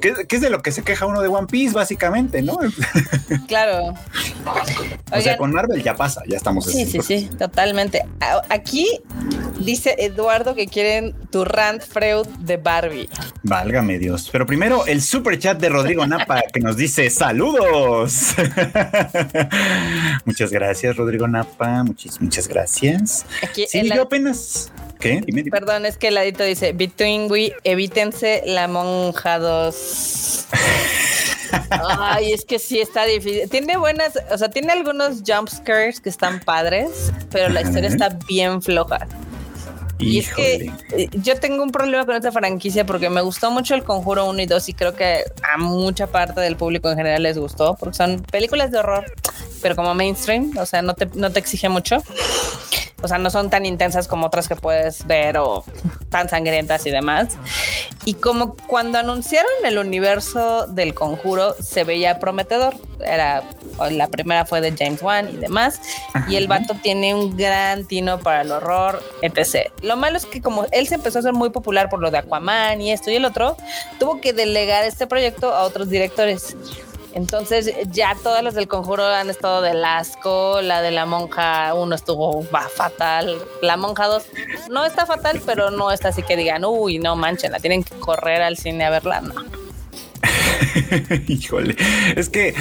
[0.02, 2.58] que, es de lo que se queja uno de One Piece, básicamente, ¿no?
[3.48, 3.94] Claro.
[5.14, 6.66] o sea, con Marvel ya pasa, ya estamos.
[6.66, 8.04] Sí, sí, sí, totalmente.
[8.50, 9.00] Aquí
[9.62, 13.08] dice Eduardo que quieren tu rant Freud de Barbie.
[13.44, 14.28] Válgame Dios.
[14.30, 18.36] Pero primero el super chat de Rodrigo Napa que nos dice salud saludos.
[20.26, 21.84] muchas gracias, Rodrigo Napa.
[21.84, 23.26] Muchas, muchas gracias.
[23.42, 24.72] Aquí sí, yo apenas.
[25.00, 25.22] ¿Qué?
[25.52, 30.48] Perdón, es que el ladito dice Between we, evítense la monja 2.
[31.70, 33.50] Ay, es que sí está difícil.
[33.50, 38.18] Tiene buenas, o sea, tiene algunos jump scares que están padres, pero la historia está
[38.28, 39.08] bien floja.
[39.98, 43.76] Y es que eh, yo tengo un problema con esta franquicia porque me gustó mucho
[43.76, 45.24] el Conjuro 1 y 2 y creo que
[45.54, 49.06] a mucha parte del público en general les gustó porque son películas de horror,
[49.62, 52.04] pero como mainstream, o sea, no te, no te exige mucho.
[53.06, 55.64] O sea, no son tan intensas como otras que puedes ver o
[56.10, 57.38] tan sangrientas y demás.
[58.04, 62.74] Y como cuando anunciaron el universo del conjuro, se veía prometedor.
[63.00, 63.44] Era
[63.92, 65.80] la primera fue de James Wan y demás.
[66.28, 69.72] Y el vato tiene un gran tino para el horror, etc.
[69.84, 72.18] Lo malo es que como él se empezó a ser muy popular por lo de
[72.18, 73.56] Aquaman y esto y el otro,
[74.00, 76.56] tuvo que delegar este proyecto a otros directores.
[77.16, 81.96] Entonces ya todas las del conjuro han estado del asco, la de la monja uno
[81.96, 84.24] estuvo fatal, la monja 2
[84.70, 87.96] no está fatal, pero no está así que digan, uy, no manchen, la tienen que
[87.96, 89.55] correr al cine a verla, no.
[91.28, 91.76] Híjole,
[92.16, 92.54] es que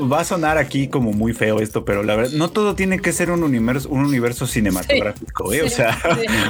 [0.00, 3.12] va a sonar aquí como muy feo esto, pero la verdad, no todo tiene que
[3.12, 5.62] ser un universo, un universo cinematográfico, ¿eh?
[5.62, 5.98] o sea,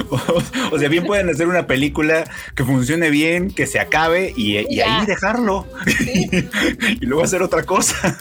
[0.71, 5.05] o, sea, bien pueden hacer una película que funcione bien, que se acabe y, ahí
[5.05, 5.67] dejarlo
[5.99, 8.17] y luego hacer otra cosa.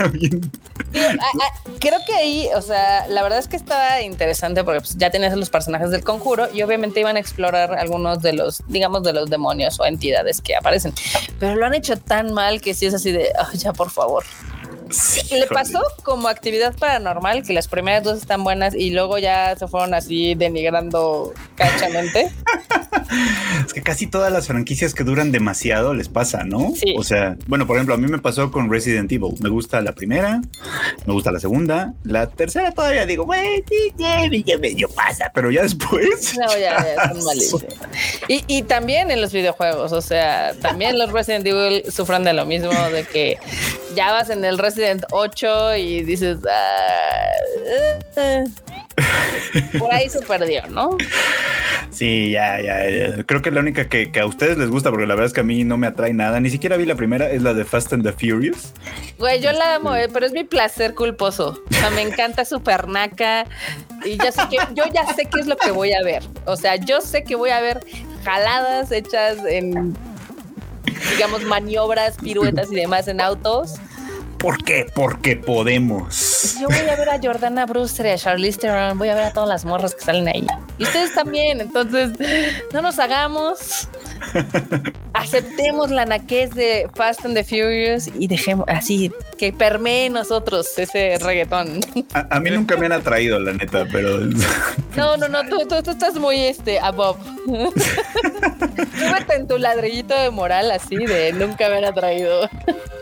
[1.78, 5.36] creo que ahí, o sea, la verdad es que estaba interesante porque pues, ya tenías
[5.36, 9.30] los personajes del conjuro y obviamente iban a explorar algunos de los, digamos, de los
[9.30, 10.92] demonios o entidades que aparecen,
[11.38, 14.24] pero lo han hecho tan mal que sí es así de, ya por favor.
[15.30, 19.68] Le pasó como actividad paranormal que las primeras dos están buenas y luego ya se
[19.68, 22.30] fueron así denigrando cachamente.
[23.66, 26.72] es que casi todas las franquicias que duran demasiado les pasa, ¿no?
[26.96, 29.34] O sea, bueno, por ejemplo, a mí me pasó con Resident Evil.
[29.40, 30.40] Me gusta la primera,
[31.06, 33.64] me gusta la segunda, la tercera todavía digo, güey,
[33.96, 36.36] ya medio pasa, pero ya después.
[36.38, 37.64] No, ya, ya son malísimos.
[38.28, 42.46] Y, y también en los videojuegos, o sea, también los Resident Evil sufren de lo
[42.46, 43.38] mismo, de que
[43.94, 44.79] ya vas en el Resident
[45.10, 47.30] 8 y dices, ah,
[48.16, 48.44] eh,
[49.78, 50.96] por ahí se perdió, ¿no?
[51.90, 55.26] Sí, ya, ya, Creo que la única que, a ustedes les gusta, porque la verdad
[55.26, 56.40] es que a mí no me atrae nada.
[56.40, 58.72] Ni siquiera vi la primera, es la de Fast and the Furious.
[59.18, 61.62] Güey, yo la amo, eh, pero es mi placer culposo.
[61.70, 63.46] O sea, me encanta su pernaca
[64.04, 66.22] y ya sé que, yo ya sé qué es lo que voy a ver.
[66.46, 67.80] O sea, yo sé que voy a ver
[68.24, 69.96] jaladas hechas en
[71.10, 73.74] digamos, maniobras, piruetas y demás en autos.
[74.40, 74.86] ¿Por qué?
[74.94, 76.56] Porque podemos.
[76.58, 78.96] Yo voy a ver a Jordana Brewster y a Charlize Theron.
[78.96, 80.46] Voy a ver a todas las morras que salen ahí.
[80.78, 81.60] Y ustedes también.
[81.60, 82.12] Entonces,
[82.72, 83.86] no nos hagamos.
[85.12, 91.18] Aceptemos la naquez de Fast and the Furious y dejemos así que permee nosotros ese
[91.20, 91.80] reggaetón.
[92.14, 94.20] A, mí nunca me han atraído, la neta, pero.
[94.96, 97.18] No, no, no, tú, tú, estás muy este above.
[97.46, 102.48] Súbete en tu ladrillito de moral así de nunca me han atraído.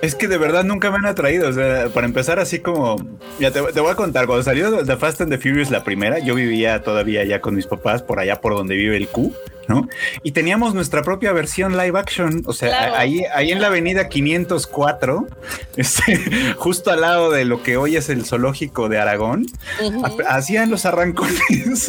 [0.03, 1.28] Es que de verdad nunca me han atraído.
[1.37, 2.97] O sea, para empezar, así como.
[3.39, 4.26] Ya te, voy a contar.
[4.26, 7.66] Cuando salió The Fast and the Furious la primera, yo vivía todavía ya con mis
[7.66, 9.33] papás por allá por donde vive el Q.
[9.69, 9.87] ¿no?
[10.23, 15.27] Y teníamos nuestra propia versión live action, o sea, ahí, ahí en la avenida 504,
[15.77, 19.47] este, justo al lado de lo que hoy es el zoológico de Aragón,
[20.27, 21.89] hacían los arrancones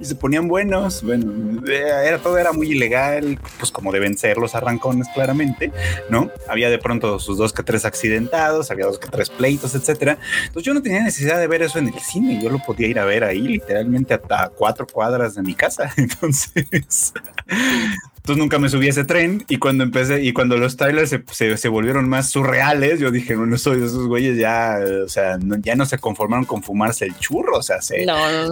[0.00, 4.54] y, se ponían buenos, bueno, era todo era muy ilegal, pues como deben ser los
[4.54, 5.72] arrancones claramente,
[6.08, 6.30] ¿no?
[6.48, 10.18] Había de pronto sus dos que tres accidentados, había dos que tres pleitos, etcétera.
[10.46, 12.98] Entonces yo no tenía necesidad de ver eso en el cine, yo lo podía ir
[12.98, 15.92] a ver ahí literalmente hasta cuatro cuadras de mi casa.
[15.96, 17.12] Entonces, yes.
[18.30, 21.68] entonces nunca me subí a ese tren y cuando empecé y cuando los trailers se,
[21.68, 25.84] volvieron más surreales, yo dije, no soy de esos güeyes ya, o sea, ya no
[25.84, 28.06] se conformaron con fumarse el churro, o sea, se,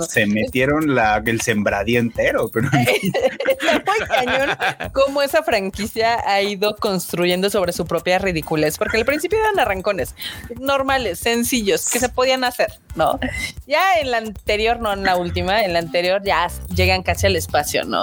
[0.08, 2.48] se metieron la, el sembradío entero.
[2.52, 4.56] Pero Está muy cañón
[4.92, 10.16] cómo esa franquicia ha ido construyendo sobre su propia ridiculez, porque al principio eran arrancones
[10.58, 13.20] normales, sencillos, que se podían hacer, ¿no?
[13.68, 17.36] Ya en la anterior, no en la última, en la anterior ya llegan casi al
[17.36, 18.02] espacio, ¿no?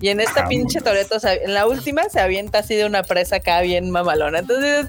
[0.00, 0.80] Y en esta pinche
[1.10, 4.40] En la última se avienta así de una presa acá bien mamalona.
[4.40, 4.86] Entonces,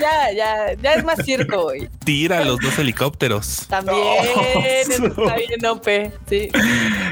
[0.00, 1.88] ya, ya, ya es más circo, güey.
[2.04, 3.66] Tira los dos helicópteros.
[3.68, 3.98] También,
[4.56, 5.86] está bien OP,
[6.28, 6.48] sí.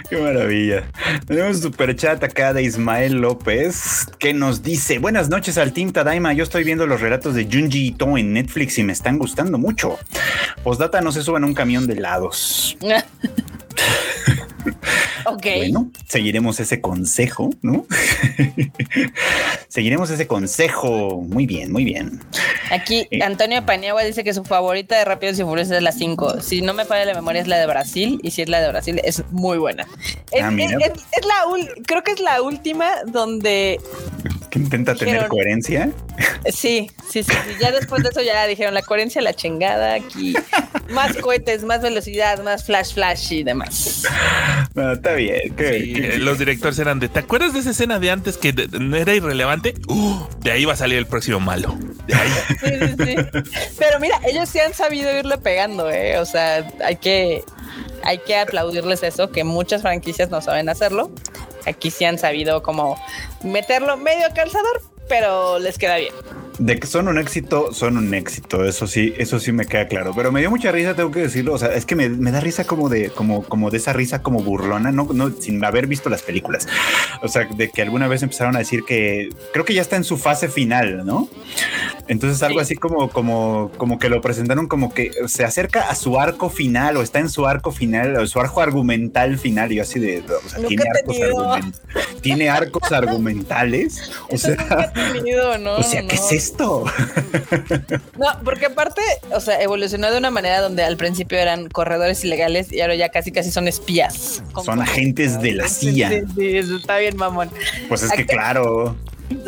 [0.08, 0.84] Qué maravilla.
[1.26, 5.92] Tenemos un super chat acá de Ismael López que nos dice: Buenas noches al Team
[5.92, 6.32] Tadaima.
[6.32, 9.98] Yo estoy viendo los relatos de Junji Ito en Netflix y me están gustando mucho.
[10.64, 12.76] Postdata no se suban a un camión de helados.
[15.26, 15.46] Ok.
[15.56, 17.86] Bueno, seguiremos ese consejo, ¿no?
[19.68, 21.22] seguiremos ese consejo.
[21.22, 22.20] Muy bien, muy bien.
[22.70, 26.40] Aquí eh, Antonio Paniagua dice que su favorita de Rápidos y Furiosos es la 5.
[26.40, 28.68] Si no me falla la memoria es la de Brasil y si es la de
[28.68, 29.86] Brasil es muy buena.
[30.30, 33.80] Es, ah, la creo que es la última donde
[34.52, 35.90] que intenta tener coherencia.
[36.52, 40.34] Sí, sí, sí, Ya después de eso ya dijeron la coherencia, la chingada, aquí
[40.90, 44.04] más cohetes, más velocidad, más flash, flash y demás.
[44.74, 45.54] está bien.
[45.56, 49.14] Eh, los directores eran de, ¿te acuerdas de esa escena de antes que no era
[49.14, 49.72] irrelevante?
[49.88, 51.74] Uh, de ahí va a salir el próximo malo.
[52.06, 52.30] De ahí.
[52.60, 53.50] Sí, sí, sí.
[53.78, 56.18] Pero mira, ellos sí han sabido irle pegando, ¿eh?
[56.18, 57.42] O sea, hay que,
[58.04, 61.10] hay que aplaudirles eso, que muchas franquicias no saben hacerlo
[61.66, 62.98] aquí sí han sabido como
[63.44, 66.14] meterlo medio calzador, pero les queda bien.
[66.58, 68.64] De que son un éxito, son un éxito.
[68.64, 70.12] Eso sí, eso sí me queda claro.
[70.14, 71.54] Pero me dio mucha risa, tengo que decirlo.
[71.54, 74.42] O sea, es que me, da risa como de, como, como de esa risa como
[74.42, 76.68] burlona, no, no, sin haber visto las películas.
[77.22, 80.04] O sea, de que alguna vez empezaron a decir que creo que ya está en
[80.04, 81.28] su fase final, ¿no?
[82.08, 86.18] Entonces algo así como, como, como que lo presentaron como que se acerca a su
[86.18, 89.72] arco final o está en su arco final, o su arco argumental final.
[89.72, 91.16] Y yo así de, o sea, tiene arcos,
[92.20, 94.10] tiene arcos argumentales.
[94.32, 94.56] O sea,
[95.60, 96.84] no, o sea, ¿qué es esto?
[98.18, 99.00] no, porque aparte,
[99.32, 103.10] o sea, evolucionó de una manera donde al principio eran corredores ilegales y ahora ya
[103.10, 104.42] casi casi son espías.
[104.64, 106.10] Son agentes de la CIA.
[106.10, 107.50] Sí, sí, está bien, mamón.
[107.88, 108.96] Pues es que claro.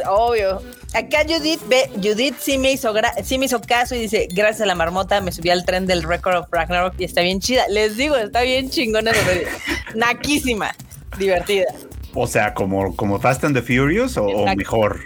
[0.09, 0.63] Obvio.
[0.95, 4.67] Acá Judith ve, Judith sí me hizo sí me hizo caso y dice, gracias a
[4.67, 7.67] la marmota me subí al tren del Record of Ragnarok y está bien chida.
[7.69, 9.11] Les digo, está bien chingona,
[9.95, 10.75] naquísima,
[11.19, 11.67] divertida.
[12.15, 15.01] O sea, como, como Fast and the Furious o, mejor.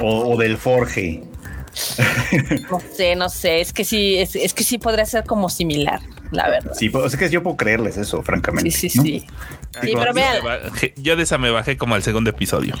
[0.00, 1.22] O, del Forge.
[2.70, 3.60] No sé, no sé.
[3.60, 6.72] Es que sí, es, es que sí podría ser como similar la verdad.
[6.74, 8.70] Sí, pues, es que yo puedo creerles eso, francamente.
[8.70, 9.26] Sí, sí, sí.
[9.82, 10.12] Sí, pero
[10.96, 12.74] yo de esa me bajé como al segundo episodio.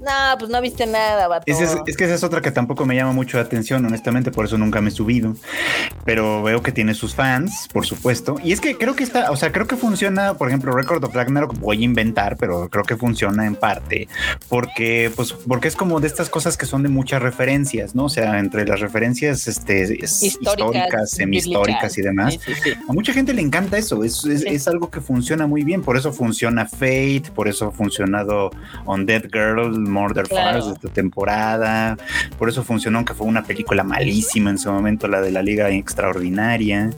[0.00, 1.44] No, pues no viste nada, vato.
[1.46, 4.58] Es, que esa es otra que tampoco me llama mucho la atención, honestamente, por eso
[4.58, 5.34] nunca me he subido.
[6.04, 8.36] Pero veo que tiene sus fans, por supuesto.
[8.42, 11.14] Y es que creo que está, o sea, creo que funciona, por ejemplo, Record of
[11.14, 14.08] Ragnarok, voy a inventar, pero creo que funciona en parte.
[14.48, 18.04] Porque, pues, porque es como de estas cosas que son de muchas referencias, ¿no?
[18.04, 22.38] O sea, entre las referencias este, históricas, semi-históricas y demás.
[22.44, 25.96] Sí, sí, mucha gente le encanta eso, es, es, algo que funciona muy bien, por
[25.96, 28.50] eso funciona Fate, por eso ha funcionado
[28.86, 30.66] On Dead Girl, Murder claro.
[30.66, 31.96] de esta temporada,
[32.38, 35.68] por eso funcionó, aunque fue una película malísima en su momento, la de la Liga
[35.70, 36.90] Extraordinaria,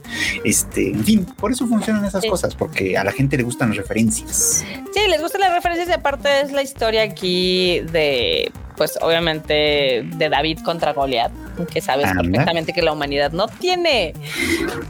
[0.44, 3.78] este, en fin, por eso funcionan esas cosas, porque a la gente le gustan las
[3.78, 4.64] referencias.
[4.92, 10.28] Sí, les gustan las referencias y aparte es la historia aquí de pues obviamente de
[10.28, 11.32] David contra Goliat,
[11.72, 14.14] que sabes perfectamente que la humanidad no tiene,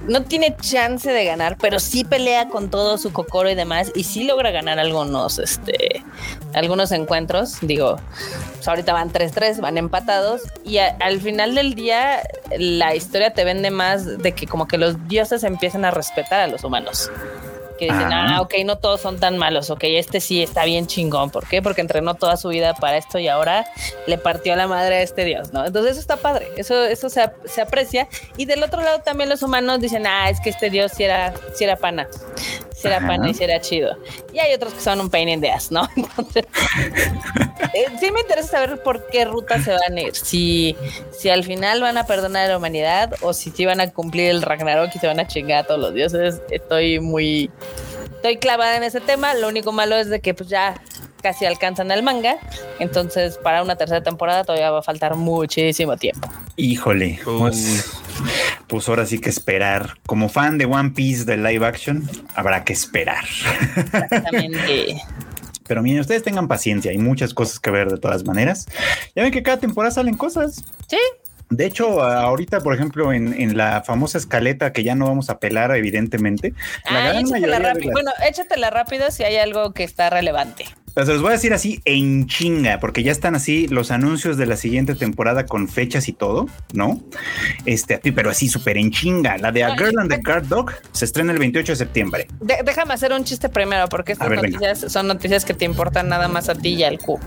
[0.09, 4.05] no tiene chance de ganar, pero sí pelea con todo su cocoro y demás, y
[4.05, 6.05] sí logra ganar algunos, este,
[6.55, 7.59] algunos encuentros.
[7.61, 7.97] Digo,
[8.55, 12.23] pues ahorita van 3-3, van empatados, y al final del día
[12.59, 16.47] la historia te vende más de que como que los dioses empiezan a respetar a
[16.49, 17.11] los humanos
[17.77, 21.31] que dicen, ah, ok, no todos son tan malos, ok, este sí está bien chingón.
[21.31, 21.63] ¿Por qué?
[21.63, 23.67] Porque entrenó toda su vida para esto y ahora
[24.07, 25.65] le partió la madre a este dios, ¿no?
[25.67, 28.09] Entonces eso está padre, eso, eso se, se aprecia.
[28.37, 31.35] Y del otro lado también los humanos dicen, ah, es que este dios sí era,
[31.55, 32.09] sí era pana
[32.77, 33.97] si era pana y si era chido.
[34.35, 35.89] Y hay otros que son un pain in the ass, ¿no?
[35.97, 36.45] Entonces,
[37.73, 40.15] eh, sí me interesa saber por qué ruta se van a ir.
[40.15, 40.77] Si,
[41.11, 44.31] si al final van a perdonar a la humanidad o si sí van a cumplir
[44.31, 46.43] el Ragnarok y se van a chingar a todos los dioses.
[46.51, 47.51] Estoy muy...
[48.17, 49.35] Estoy clavada en ese tema.
[49.35, 50.81] Lo único malo es de que pues ya
[51.27, 52.37] casi alcanzan el manga.
[52.79, 56.31] Entonces, para una tercera temporada todavía va a faltar muchísimo tiempo.
[56.55, 58.01] Híjole, pues,
[58.69, 59.95] pues, ahora sí que esperar.
[60.07, 63.25] Como fan de One Piece de live action, habrá que esperar.
[63.77, 65.03] Exactamente.
[65.67, 68.69] Pero miren, ustedes tengan paciencia, hay muchas cosas que ver de todas maneras.
[69.17, 70.63] Ya ven que cada temporada salen cosas.
[70.87, 70.97] Sí,
[71.51, 75.75] de hecho, ahorita, por ejemplo, en, la famosa escaleta que ya no vamos a pelar,
[75.77, 76.55] evidentemente.
[76.89, 80.67] La ah, échatela Bueno, échatela rápido si hay algo que está relevante.
[81.05, 84.47] Se los voy a decir así en chinga, porque ya están así los anuncios de
[84.47, 87.01] la siguiente temporada con fechas y todo, ¿no?
[87.65, 89.39] Este, pero así súper en chinga.
[89.39, 92.29] La de A Girl and the Guard Dog se estrena el 28 de septiembre.
[92.65, 96.49] déjame hacer un chiste primero, porque estas noticias son noticias que te importan nada más
[96.49, 97.21] a ti y al Q.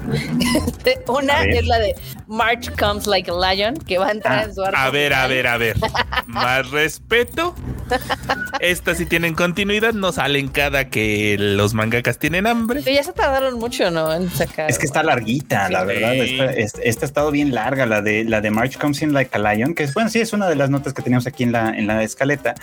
[1.08, 1.96] Una es la de
[2.28, 5.78] March Comes Like a Lion, que va Ah, a ver, a ver, a ver.
[6.26, 7.56] Más respeto.
[8.60, 12.82] Estas sí tienen continuidad, no salen cada que los mangakas tienen hambre.
[12.82, 14.14] ya se tardaron mucho, ¿no?
[14.14, 14.70] En sacar.
[14.70, 16.16] Es que está larguita, la verdad.
[16.16, 19.74] Esta, ha estado bien larga, la de la de March Comes in Like a Lion,
[19.74, 21.88] que es bueno, sí, es una de las notas que teníamos aquí en la, en
[21.88, 22.56] la escaleta.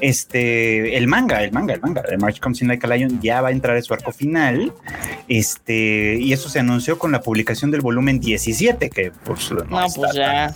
[0.00, 3.40] Este, el manga, el manga, el manga de March Comes in Like a Lion ya
[3.40, 4.72] va a entrar en su arco final.
[5.28, 10.12] Este, y eso se anunció con la publicación del volumen 17, que pues no, pues
[10.14, 10.54] ya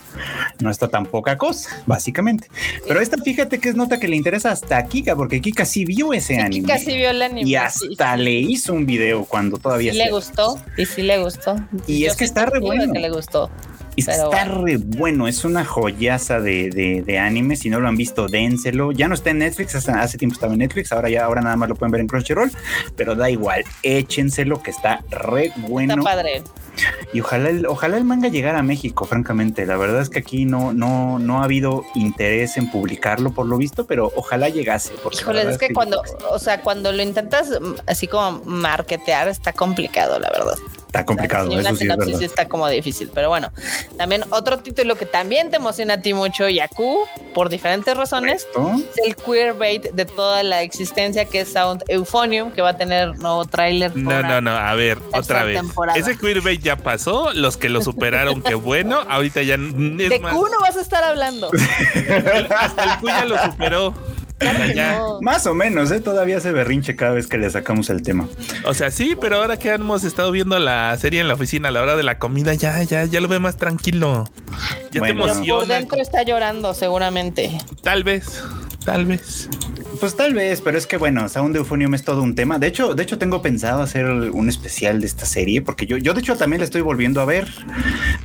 [0.60, 2.48] no está tan poca cosa, básicamente.
[2.86, 5.84] Pero esta, fíjate que es nota que le interesa hasta a Kika, porque Kika sí
[5.84, 6.66] vio ese anime.
[6.66, 7.48] Kika sí vio el anime.
[7.48, 11.56] Y hasta le hizo un video cuando todavía sí le gustó, y sí le gustó.
[11.86, 12.92] Y es que está re bueno.
[12.92, 13.50] Que le gustó.
[13.98, 17.56] Está re bueno, es una joyaza de, de, anime.
[17.56, 18.92] Si no lo han visto, dénselo.
[18.92, 21.68] Ya no está en Netflix, hace, tiempo estaba en Netflix, ahora ya, ahora nada más
[21.68, 22.50] lo pueden ver en Crunchyroll,
[22.96, 25.94] pero da igual, échenselo que está re bueno.
[25.94, 26.42] Está padre.
[27.12, 29.66] Y ojalá el, ojalá el manga llegara a México, francamente.
[29.66, 33.56] La verdad es que aquí no, no, no ha habido interés en publicarlo por lo
[33.56, 34.94] visto, pero ojalá llegase.
[35.12, 40.18] Híjole, es que, cuando, o sea, cuando lo intentas mm, así como marketear, está complicado,
[40.18, 40.54] la verdad.
[40.88, 41.52] Está complicado.
[41.58, 43.10] eso sí es está como difícil.
[43.14, 43.52] Pero bueno,
[43.98, 47.00] también otro título que también te emociona a ti mucho, Yaku,
[47.34, 48.46] por diferentes razones,
[48.96, 53.18] es el queerbait de toda la existencia que es Sound Euphonium, que va a tener
[53.18, 53.94] nuevo tráiler.
[53.96, 55.60] No, no, no, a ver, otra vez.
[55.94, 59.04] Ese queerbait ya pasó, los que lo superaron, qué bueno.
[59.10, 61.50] Ahorita ya es De Q no vas a estar hablando.
[62.58, 63.94] hasta el Q ya lo superó.
[65.20, 66.00] Más o menos, ¿eh?
[66.00, 68.28] todavía se berrinche cada vez que le sacamos el tema.
[68.64, 71.72] O sea, sí, pero ahora que hemos estado viendo la serie en la oficina a
[71.72, 74.30] la hora de la comida, ya, ya, ya lo ve más tranquilo.
[74.92, 75.58] Ya te emociona.
[75.58, 77.58] Por dentro está llorando, seguramente.
[77.82, 78.42] Tal vez,
[78.84, 79.48] tal vez.
[80.00, 82.58] Pues tal vez, pero es que bueno, Sound Euphonium es todo un tema.
[82.58, 86.14] De hecho, de hecho tengo pensado hacer un especial de esta serie porque yo, yo
[86.14, 87.48] de hecho también la estoy volviendo a ver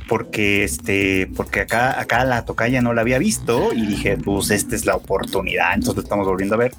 [0.08, 4.76] porque este, porque acá, acá la tocaya no la había visto y dije, pues esta
[4.76, 5.74] es la oportunidad.
[5.74, 6.74] Entonces estamos volviendo a ver.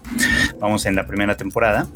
[0.60, 1.88] Vamos en la primera temporada.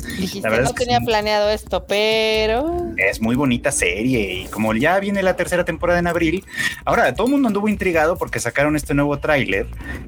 [0.41, 5.23] la verdad no tenía planeado esto, pero es muy bonita serie y como ya viene
[5.23, 6.43] la tercera temporada en abril,
[6.83, 9.67] ahora todo el mundo anduvo intrigado porque sacaron este nuevo tráiler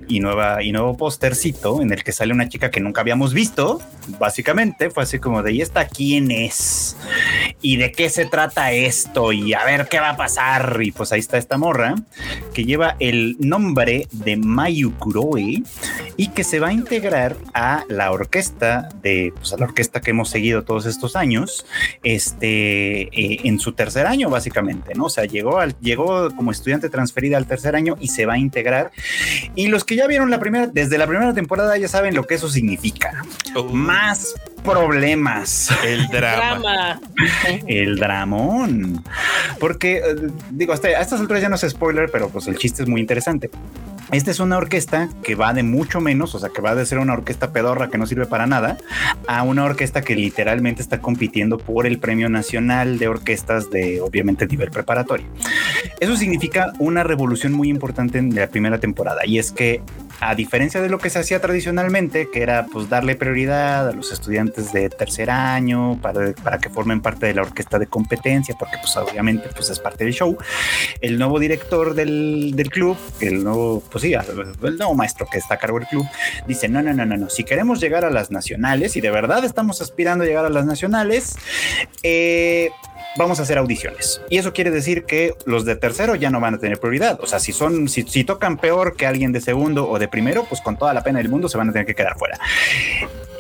[0.09, 3.79] y nueva y nuevo póstercito en el que sale una chica que nunca habíamos visto,
[4.19, 6.97] básicamente, fue así como de, ¿y esta quién es?
[7.61, 9.31] ¿Y de qué se trata esto?
[9.31, 10.79] Y a ver qué va a pasar.
[10.81, 11.95] Y pues ahí está esta morra
[12.53, 15.63] que lleva el nombre de Mayu Kuroe
[16.17, 20.11] y que se va a integrar a la orquesta de, pues a la orquesta que
[20.11, 21.65] hemos seguido todos estos años,
[22.03, 25.05] este, eh, en su tercer año, básicamente, ¿no?
[25.05, 28.37] O sea, llegó, al, llegó como estudiante transferida al tercer año y se va a
[28.37, 28.91] integrar.
[29.55, 32.35] Y los que ya vieron la primera, desde la primera temporada ya saben lo que
[32.35, 33.23] eso significa significa.
[33.55, 33.63] Oh.
[33.65, 35.69] Más problemas.
[35.83, 36.99] El drama.
[37.67, 39.03] el dramón.
[39.59, 42.83] Porque, eh, digo, hasta a estas alturas ya no es spoiler, pero pues el chiste
[42.83, 43.49] es muy interesante.
[44.11, 46.99] Esta es una orquesta que va de mucho menos, o sea, que va de ser
[46.99, 48.77] una orquesta pedorra que no sirve para nada,
[49.25, 54.47] a una orquesta que literalmente está compitiendo por el Premio Nacional de Orquestas de, obviamente,
[54.47, 55.27] nivel preparatorio.
[56.01, 59.81] Eso significa una revolución muy importante en la primera temporada, y es que
[60.21, 64.11] a diferencia de lo que se hacía tradicionalmente, que era pues darle prioridad a los
[64.11, 68.77] estudiantes de tercer año para, para que formen parte de la orquesta de competencia, porque
[68.79, 70.37] pues obviamente pues es parte del show,
[71.01, 75.55] el nuevo director del, del club, el nuevo, pues sí, el nuevo maestro que está
[75.55, 76.05] a cargo del club,
[76.47, 79.43] dice, no, no, no, no, no, si queremos llegar a las nacionales y de verdad
[79.43, 81.35] estamos aspirando a llegar a las nacionales,
[82.03, 82.69] eh,
[83.17, 84.21] vamos a hacer audiciones.
[84.29, 87.19] Y eso quiere decir que los de tercero ya no van a tener prioridad.
[87.21, 90.61] O sea, si son, si, tocan peor que alguien de segundo o de primero, pues
[90.61, 92.39] con toda la pena del mundo se van a tener que quedar fuera.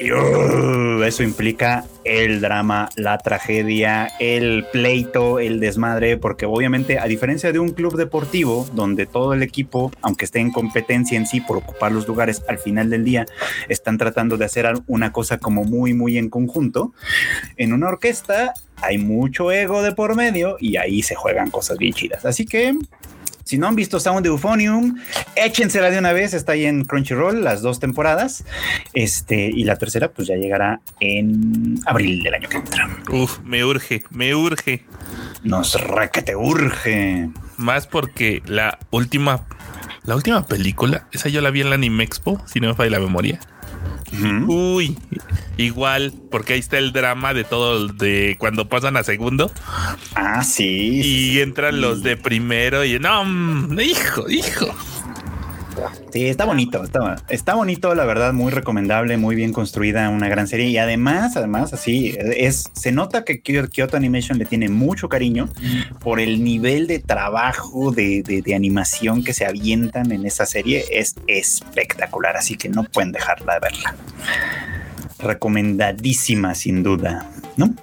[0.01, 7.51] Y eso implica el drama, la tragedia, el pleito, el desmadre, porque obviamente a diferencia
[7.51, 11.57] de un club deportivo donde todo el equipo, aunque esté en competencia en sí por
[11.57, 13.25] ocupar los lugares al final del día,
[13.69, 16.93] están tratando de hacer una cosa como muy, muy en conjunto,
[17.57, 21.93] en una orquesta hay mucho ego de por medio y ahí se juegan cosas bien
[21.93, 22.25] chidas.
[22.25, 22.75] Así que
[23.51, 24.95] si no han visto Sound Euphonium,
[25.35, 26.33] échensela de una vez.
[26.33, 28.45] Está ahí en Crunchyroll las dos temporadas.
[28.93, 32.89] Este, y la tercera, pues ya llegará en abril del año que entra.
[33.09, 34.85] Uf, me urge, me urge.
[35.43, 35.77] Nos
[36.23, 37.29] te urge.
[37.57, 39.45] Más porque la última,
[40.05, 42.91] la última película, esa yo la vi en la Anime Expo, si no me falla
[42.91, 43.41] la memoria.
[44.47, 44.97] Uy,
[45.57, 49.51] igual, porque ahí está el drama de todo, de cuando pasan a segundo.
[50.15, 51.01] Ah, sí.
[51.03, 54.67] Y entran los de primero y no, mm, hijo, hijo.
[56.11, 60.47] Sí, está bonito, está, está, bonito, la verdad, muy recomendable, muy bien construida, una gran
[60.47, 65.49] serie y además, además, así es, se nota que Kyoto Animation le tiene mucho cariño
[65.99, 71.15] por el nivel de trabajo de, de animación que se avientan en esa serie, es
[71.27, 73.95] espectacular, así que no pueden dejarla de verla.
[75.19, 77.73] Recomendadísima, sin duda, ¿no?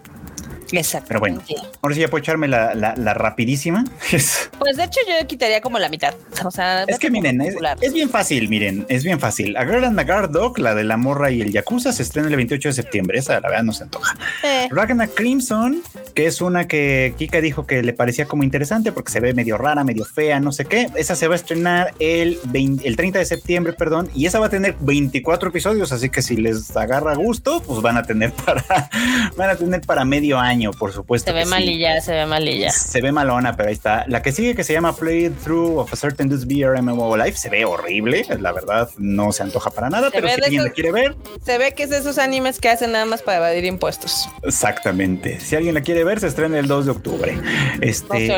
[0.72, 1.08] Exacto.
[1.08, 1.42] Pero bueno,
[1.80, 3.84] ahora sí ya puedo echarme la, la, rapidísima.
[4.58, 6.14] pues de hecho yo quitaría como la mitad.
[6.44, 9.56] O sea, es que miren, es, bien fácil, miren, es bien fácil.
[9.56, 12.36] A Girl and a Dog, la de la morra y el Yakuza, se estrena el
[12.36, 13.18] 28 de septiembre.
[13.18, 14.16] Esa la verdad no se antoja.
[14.44, 14.68] Eh.
[14.70, 15.82] Ragnar Crimson,
[16.14, 19.58] que es una que Kika dijo que le parecía como interesante porque se ve medio
[19.58, 20.88] rara, medio fea, no sé qué.
[20.94, 24.50] Esa se va a estrenar el, el 30 de septiembre, perdón, y esa va a
[24.50, 28.90] tener 24 episodios, así que si les agarra gusto, pues van a tener para,
[29.36, 31.30] van a tener para medio año por supuesto.
[31.30, 32.70] Se ve malilla, se ve malilla.
[32.70, 34.04] Se ve malona, pero ahí está.
[34.08, 37.38] La que sigue, que se llama Play Through of a Certain This VR MMO Life,
[37.38, 38.26] se ve horrible.
[38.40, 41.16] La verdad, no se antoja para nada, pero si alguien la quiere ver.
[41.44, 44.28] Se ve que es de esos animes que hacen nada más para evadir impuestos.
[44.42, 45.40] Exactamente.
[45.40, 47.38] Si alguien la quiere ver, se estrena el 2 de octubre.
[47.80, 48.30] Este,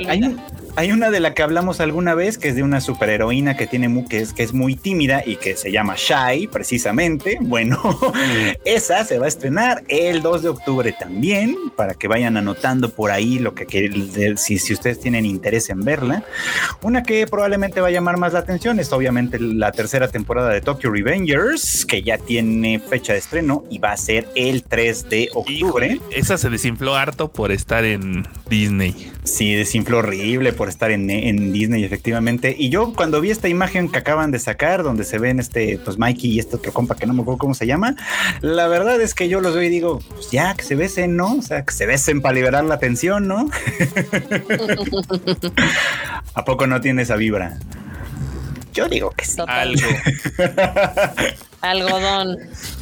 [0.76, 3.90] hay una de la que hablamos alguna vez, que es de una superheroína que tiene
[4.08, 7.38] que es, que es muy tímida y que se llama Shy, precisamente.
[7.40, 7.80] Bueno,
[8.64, 13.12] esa se va a estrenar el 2 de octubre también, para que vayan anotando por
[13.12, 16.24] ahí lo que si, si ustedes tienen interés en verla.
[16.82, 20.60] Una que probablemente va a llamar más la atención es obviamente la tercera temporada de
[20.60, 25.28] Tokyo Revengers, que ya tiene fecha de estreno y va a ser el 3 de
[25.34, 26.00] octubre.
[26.10, 29.12] esa se desinfló harto por estar en Disney.
[29.24, 32.54] Sí, desinfló horrible por estar en, Disney, efectivamente.
[32.56, 35.98] Y yo cuando vi esta imagen que acaban de sacar, donde se ven este, pues
[35.98, 37.96] Mikey y este otro compa que no me acuerdo cómo se llama,
[38.40, 41.34] la verdad es que yo los veo y digo, pues ya, que se besen, ¿no?
[41.34, 43.50] O sea, que se besen para liberar la tensión, ¿no?
[46.34, 47.58] ¿A poco no tiene esa vibra?
[48.72, 49.40] Yo digo que sí.
[49.46, 49.88] Algo.
[51.60, 52.38] Algodón.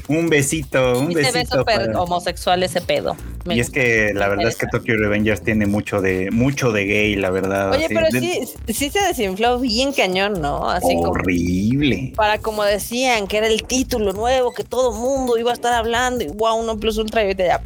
[0.08, 1.32] Un besito, un besito.
[1.32, 3.16] Se ve súper homosexual ese pedo.
[3.46, 7.16] y es que la verdad es que Tokyo Revengers tiene mucho de mucho de gay,
[7.16, 7.72] la verdad.
[7.72, 10.68] Oye, pero sí, sí se desinfló bien cañón, ¿no?
[10.68, 12.12] Así horrible.
[12.16, 16.24] para como decían, que era el título nuevo, que todo mundo iba a estar hablando,
[16.24, 17.60] y wow, uno plus ultra y ya.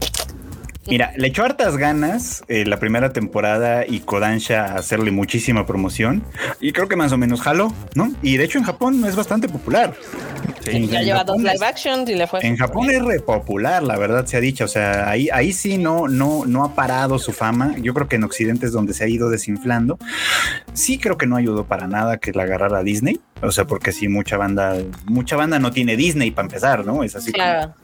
[0.86, 6.24] Mira, le echó hartas ganas eh, la primera temporada y Kodansha a hacerle muchísima promoción.
[6.60, 8.12] Y creo que más o menos jaló, ¿no?
[8.20, 9.94] Y de hecho en Japón es bastante popular.
[10.64, 10.86] Sí.
[10.86, 12.40] ya lleva dos live actions y le fue.
[12.42, 14.64] En Japón es re popular, la verdad se ha dicho.
[14.64, 17.74] O sea, ahí, ahí sí no, no, no ha parado su fama.
[17.80, 19.98] Yo creo que en Occidente es donde se ha ido desinflando.
[20.72, 23.20] Sí creo que no ayudó para nada que la agarrara Disney.
[23.42, 27.02] O sea, porque sí, mucha banda, mucha banda no tiene Disney para empezar, ¿no?
[27.02, 27.32] Es así.
[27.32, 27.74] Claro.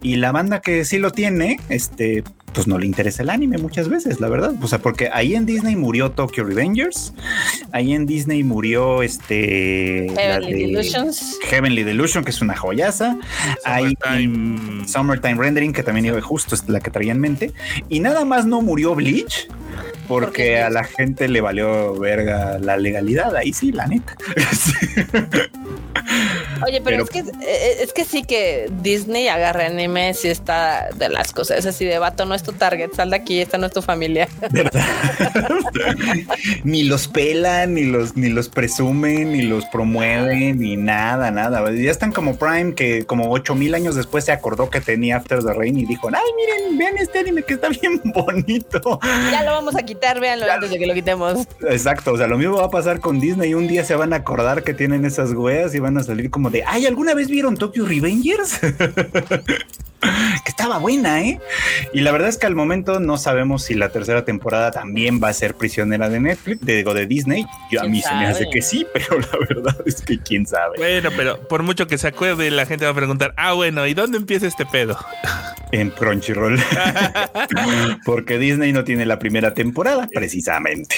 [0.00, 3.88] Y la banda que sí lo tiene, este, pues no le interesa el anime muchas
[3.88, 4.54] veces, la verdad.
[4.60, 7.12] O sea, porque ahí en Disney murió Tokyo Revengers,
[7.72, 11.38] ahí en Disney murió este Heavenly Delusions.
[11.44, 13.18] Heavenly Delusion, que es una joyaza.
[13.64, 13.94] Hay
[14.86, 17.52] Summertime Rendering, que también iba justo es la que traía en mente.
[17.88, 19.48] Y nada más no murió Bleach.
[20.08, 24.16] Porque a la gente le valió verga la legalidad, ahí sí, la neta.
[26.66, 31.08] Oye, pero, es que eh, es que sí que Disney agarra anime si está de
[31.08, 33.66] las cosas, es así de vato, no es tu target, sal de aquí, esta no
[33.66, 34.28] es tu familia.
[36.64, 41.70] ni los pelan, ni los, ni los presumen, ni los promueven, ni nada, nada.
[41.72, 45.42] Ya están como Prime, que como ocho mil años después se acordó que tenía After
[45.44, 48.98] the Rain y dijo, ay, miren, vean este anime que está bien bonito.
[49.30, 51.46] Ya lo vamos a quitar, véanlo antes de que lo quitemos.
[51.68, 53.54] Exacto, o sea, lo mismo va a pasar con Disney.
[53.54, 56.50] Un día se van a acordar que tienen esas weas y van a salir como
[56.50, 58.60] de, ay, ¿alguna vez vieron Tokyo Revengers?
[60.44, 61.40] que estaba buena, ¿eh?
[61.92, 65.28] Y la verdad es que al momento no sabemos si la tercera temporada también va
[65.28, 67.46] a ser prisionera de Netflix, de, digo, de Disney.
[67.70, 70.78] Yo a mí se me hace que sí, pero la verdad es que quién sabe.
[70.78, 73.94] Bueno, pero por mucho que se acuerde, la gente va a preguntar, ah, bueno, ¿y
[73.94, 74.98] dónde empieza este pedo?
[75.70, 76.58] En Crunchyroll.
[78.06, 80.96] Porque Disney no tiene la primera temporada, precisamente.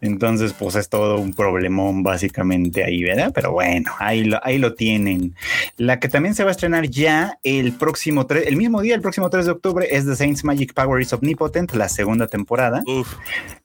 [0.00, 3.32] Entonces, pues es todo un problemón básicamente ahí, ¿verdad?
[3.34, 5.34] Pero bueno, ahí lo, ahí lo tienen.
[5.76, 9.30] La que también se va a estrenar ya el próximo el mismo día, el próximo
[9.30, 12.82] 3 de octubre, es The Saints Magic Power is Omnipotent, la segunda temporada.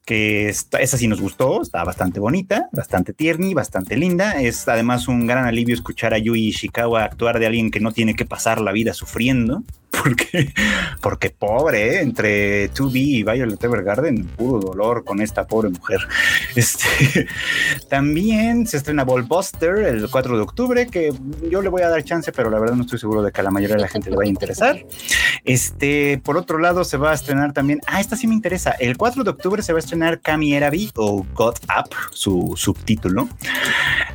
[0.04, 4.40] Que esa sí nos gustó, está bastante bonita, bastante tierni, bastante linda.
[4.40, 8.14] Es además un gran alivio escuchar a Yui Ishikawa actuar de alguien que no tiene
[8.14, 9.62] que pasar la vida sufriendo.
[10.02, 10.52] Porque,
[11.00, 12.00] porque pobre, ¿eh?
[12.02, 16.00] entre 2B y Violet Evergarden, puro dolor con esta pobre mujer.
[16.54, 17.26] Este,
[17.88, 21.12] también se estrena Ballbuster el 4 de octubre, que
[21.50, 23.44] yo le voy a dar chance, pero la verdad no estoy seguro de que a
[23.44, 24.84] la mayoría de la gente le vaya a interesar.
[25.44, 28.96] Este, por otro lado, se va a estrenar también, ah, esta sí me interesa, el
[28.96, 33.28] 4 de octubre se va a estrenar Kami Erabi o Got Up, su subtítulo.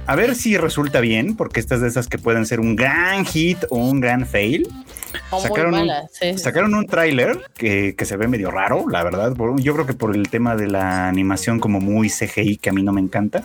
[0.05, 3.59] A ver si resulta bien, porque estas de esas que pueden ser un gran hit
[3.69, 4.67] o un gran fail.
[5.29, 9.35] sacaron, un, sacaron un tráiler que, que, se ve medio raro, la verdad.
[9.57, 12.81] Yo creo que por el tema de la animación como muy CGI, que a mí
[12.81, 13.43] no me encanta.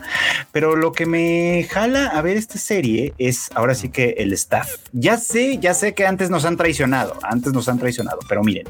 [0.52, 4.76] Pero lo que me jala a ver esta serie es ahora sí que el staff.
[4.92, 8.66] Ya sé, ya sé que antes nos han traicionado, antes nos han traicionado, pero miren,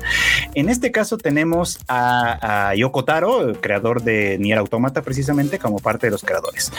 [0.55, 5.79] en este caso tenemos a, a Yoko Taro, el creador de Nier Automata, precisamente como
[5.79, 6.73] parte de los creadores.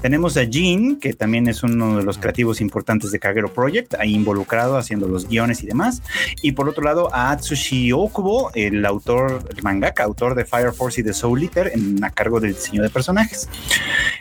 [0.00, 4.14] Tenemos a Jin, que también es uno de los creativos importantes de Kagero Project, ahí
[4.14, 6.02] involucrado haciendo los guiones y demás.
[6.42, 11.00] Y por otro lado, a Atsushi Okubo, el autor, el mangaka, autor de Fire Force
[11.00, 13.48] y de Soul Eater, en, a cargo del diseño de personajes.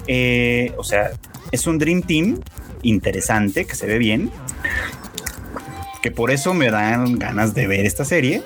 [0.07, 1.11] Eh, o sea,
[1.51, 2.39] es un Dream Team
[2.81, 4.31] interesante, que se ve bien
[6.01, 8.43] que por eso me dan ganas de ver esta serie.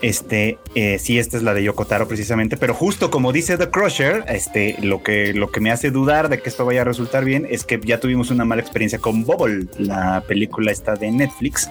[0.00, 4.24] Este, eh, sí, esta es la de Yokotaro precisamente, pero justo como dice The Crusher,
[4.28, 7.46] este, lo que, lo que me hace dudar de que esto vaya a resultar bien
[7.50, 11.68] es que ya tuvimos una mala experiencia con Bubble, la película esta de Netflix,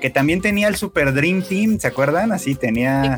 [0.00, 2.32] que también tenía el Super Dream Team, ¿se acuerdan?
[2.32, 3.16] Así tenía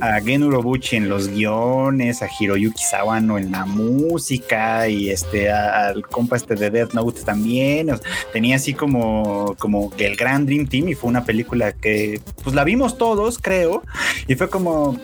[0.00, 6.06] a Gen Urobuchi en los guiones, a Hiroyuki Sawano en la música y este al
[6.06, 7.90] compa este de Death Note también.
[8.32, 12.64] tenía así como, como el Grand Dream Team y fue una película que pues la
[12.64, 13.82] vimos todos, creo,
[14.26, 14.98] y fue como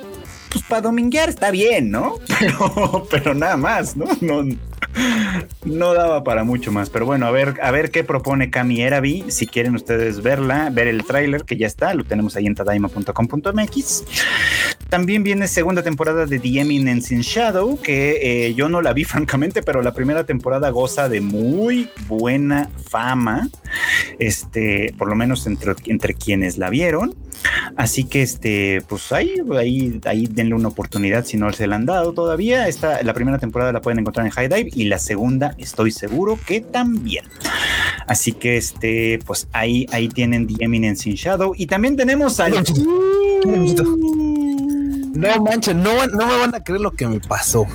[0.50, 2.16] pues para dominguear está bien, ¿no?
[2.38, 4.06] Pero, pero nada más, ¿no?
[4.20, 4.44] No,
[5.64, 9.24] no daba para mucho más, pero bueno, a ver, a ver qué propone Cami Erabi.
[9.28, 14.04] Si quieren ustedes verla, ver el tráiler que ya está, lo tenemos ahí en tadaima.com.mx.
[14.88, 19.04] También viene segunda temporada de The Eminence in Shadow, que eh, yo no la vi
[19.04, 23.48] francamente, pero la primera temporada goza de muy buena fama,
[24.18, 27.14] este, por lo menos entre, entre quienes la vieron.
[27.76, 31.86] Así que este, pues ahí, ahí, ahí denle una oportunidad si no se la han
[31.86, 32.68] dado todavía.
[32.68, 36.38] Esta, la primera temporada la pueden encontrar en High Dive y la segunda estoy seguro
[36.46, 37.24] que también.
[38.06, 41.54] Así que este, pues ahí, ahí tienen The Eminence in Shadow.
[41.56, 42.54] Y también tenemos al.
[45.14, 47.66] No manches, no, no me van a creer lo que me pasó.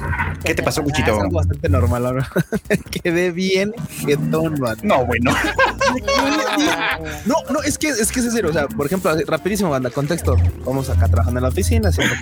[0.44, 1.24] ¿Qué te pasó, Cuchito?
[1.24, 2.30] Es bastante normal ahora.
[3.04, 4.78] Quedé bien jetón, man.
[4.84, 5.32] No, bueno.
[7.26, 8.50] no, no, es que es que es serio.
[8.50, 10.36] O sea, por ejemplo, rapidísimo, banda, contexto.
[10.66, 12.14] Vamos acá trabajando en la oficina, haciendo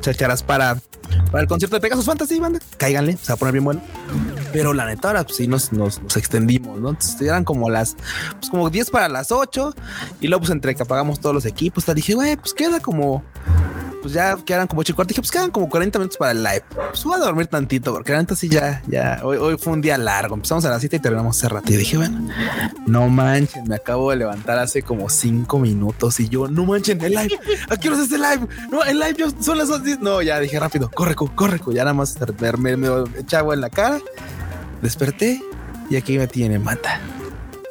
[0.00, 0.76] chacharas para,
[1.30, 2.58] para el concierto de Pegasus Fantasy, banda.
[2.78, 3.80] Cáiganle, se va a poner bien bueno.
[4.52, 6.90] Pero la neta, ahora pues, sí nos, nos, extendimos, ¿no?
[6.90, 7.96] Entonces eran como las,
[8.38, 9.74] pues como 10 para las 8
[10.20, 13.22] y luego pues entre que apagamos todos los equipos, te dije, güey, pues queda como
[14.02, 16.64] pues ya quedan como ocho y Dije, pues quedan como 40 minutos para el live.
[16.90, 19.96] Pues voy a dormir tantito, porque la sí ya, ya, hoy, hoy fue un día
[19.98, 20.34] largo.
[20.34, 21.72] Empezamos a las 7 y terminamos hace rato.
[21.72, 22.28] Y dije, bueno,
[22.86, 27.12] no manchen, me acabo de levantar hace como 5 minutos y yo, no manchen, el
[27.12, 27.38] live.
[27.70, 28.46] ¿A qué hora es el live?
[28.70, 30.00] No, el live son las 10.
[30.00, 32.16] No, ya dije rápido, corre, corre, ya nada más
[32.58, 32.88] me, me,
[33.32, 33.98] agua en la cara.
[34.82, 35.42] Desperté
[35.90, 37.00] y aquí me tiene mata.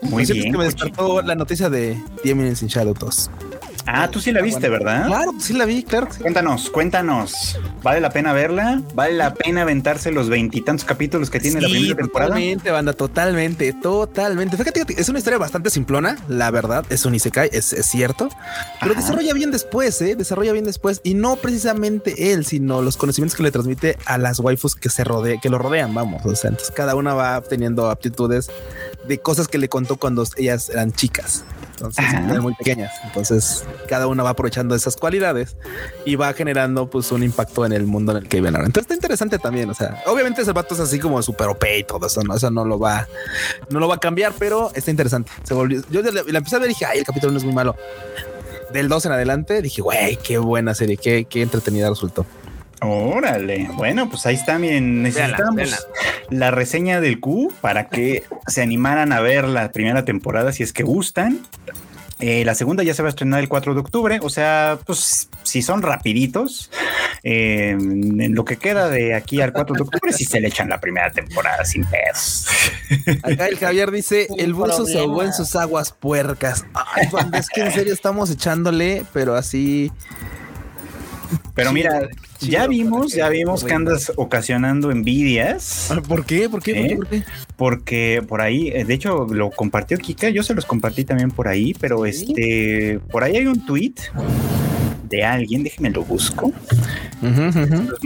[0.02, 0.52] Muy bien.
[0.52, 3.30] que me despertó la noticia de 10 Minutes in Shadow 2.
[3.88, 5.08] Ah, tú sí la viste, ¿verdad?
[5.08, 6.10] Claro, sí la vi, claro.
[6.22, 7.58] Cuéntanos, cuéntanos.
[7.82, 8.82] ¿Vale la pena verla?
[8.94, 12.32] ¿Vale la pena aventarse los veintitantos capítulos que tiene la primera temporada?
[12.32, 14.58] Totalmente, banda, totalmente, totalmente.
[14.58, 18.28] Fíjate, es una historia bastante simplona, la verdad, es un Isekai, es, es cierto,
[18.82, 20.16] pero desarrolla bien después, ¿eh?
[20.16, 24.40] Desarrolla bien después y no precisamente él, sino los conocimientos que le transmite a las
[24.40, 26.26] waifus que se rodea, que lo rodean, vamos.
[26.26, 28.50] O sea, entonces cada una va teniendo aptitudes
[29.08, 31.46] de cosas que le contó cuando ellas eran chicas.
[31.78, 32.92] Entonces, muy pequeñas.
[33.04, 35.56] Entonces, cada una va aprovechando esas cualidades
[36.06, 38.66] y va generando pues un impacto en el mundo en el que viven ahora.
[38.66, 39.70] Entonces está interesante también.
[39.70, 42.50] O sea, obviamente ese vato es así como super OP y todo eso, no, eso
[42.50, 43.08] no lo va,
[43.70, 45.32] no lo va a cambiar, pero está interesante.
[45.44, 47.54] Se volvió, yo la, empecé a ver y dije, ay, el capítulo no es muy
[47.54, 47.76] malo.
[48.74, 52.26] Del 2 en adelante dije, güey, qué buena serie, qué, qué entretenida resultó.
[52.82, 55.02] Órale, bueno, pues ahí está, bien.
[55.02, 55.88] Necesitamos
[56.30, 60.74] la reseña del Q para que se animaran a ver la primera temporada si es
[60.74, 61.40] que gustan.
[62.20, 65.30] Eh, la segunda ya se va a estrenar el 4 de octubre, o sea, pues
[65.44, 66.72] si son rapiditos,
[67.22, 70.68] eh, en lo que queda de aquí al 4 de octubre, si se le echan
[70.68, 72.48] la primera temporada sin pedos.
[73.22, 76.66] Acá el Javier dice, el buzo se ahogó en sus aguas puercas.
[76.74, 79.92] Ay, es que en serio estamos echándole, pero así...
[81.54, 82.08] Pero mira,
[82.40, 85.92] ya vimos, ya vimos que andas ocasionando envidias.
[85.92, 86.50] Ah, ¿Por qué?
[86.50, 86.96] ¿Por qué?
[86.96, 87.18] ¿Por qué?
[87.18, 87.24] ¿Eh?
[87.56, 91.48] Porque por ahí, eh, de hecho, lo compartió Kika, yo se los compartí también por
[91.48, 93.96] ahí, pero este, por ahí hay un tweet
[95.10, 96.52] de alguien, déjenme lo busco.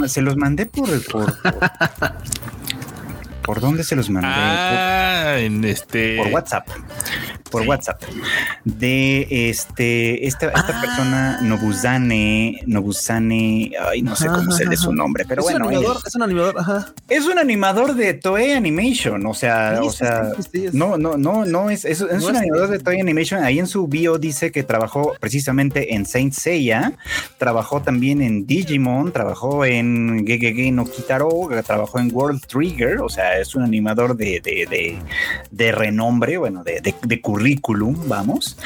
[0.07, 1.59] Se, los, mandé por, por, por,
[3.59, 4.29] dónde se los mandé?
[4.31, 6.17] Ah, en este.
[6.17, 6.67] Por WhatsApp
[7.51, 8.01] por WhatsApp
[8.63, 10.81] de este esta, esta ah.
[10.81, 16.23] persona Nobuzane Nobuzane ay no sé cómo se lee su nombre pero bueno es un
[16.23, 16.93] animador ajá.
[17.09, 20.31] es un animador de Toei Animation o sea o sea
[20.71, 23.87] no no no no es es, es un animador de Toei Animation ahí en su
[23.87, 26.93] bio dice que trabajó precisamente en Saint Seiya
[27.37, 33.40] trabajó también en Digimon trabajó en Gegege no Kitaro trabajó en World Trigger o sea
[33.41, 34.97] es un animador de de, de,
[35.51, 38.57] de renombre bueno de, currículum, vamos,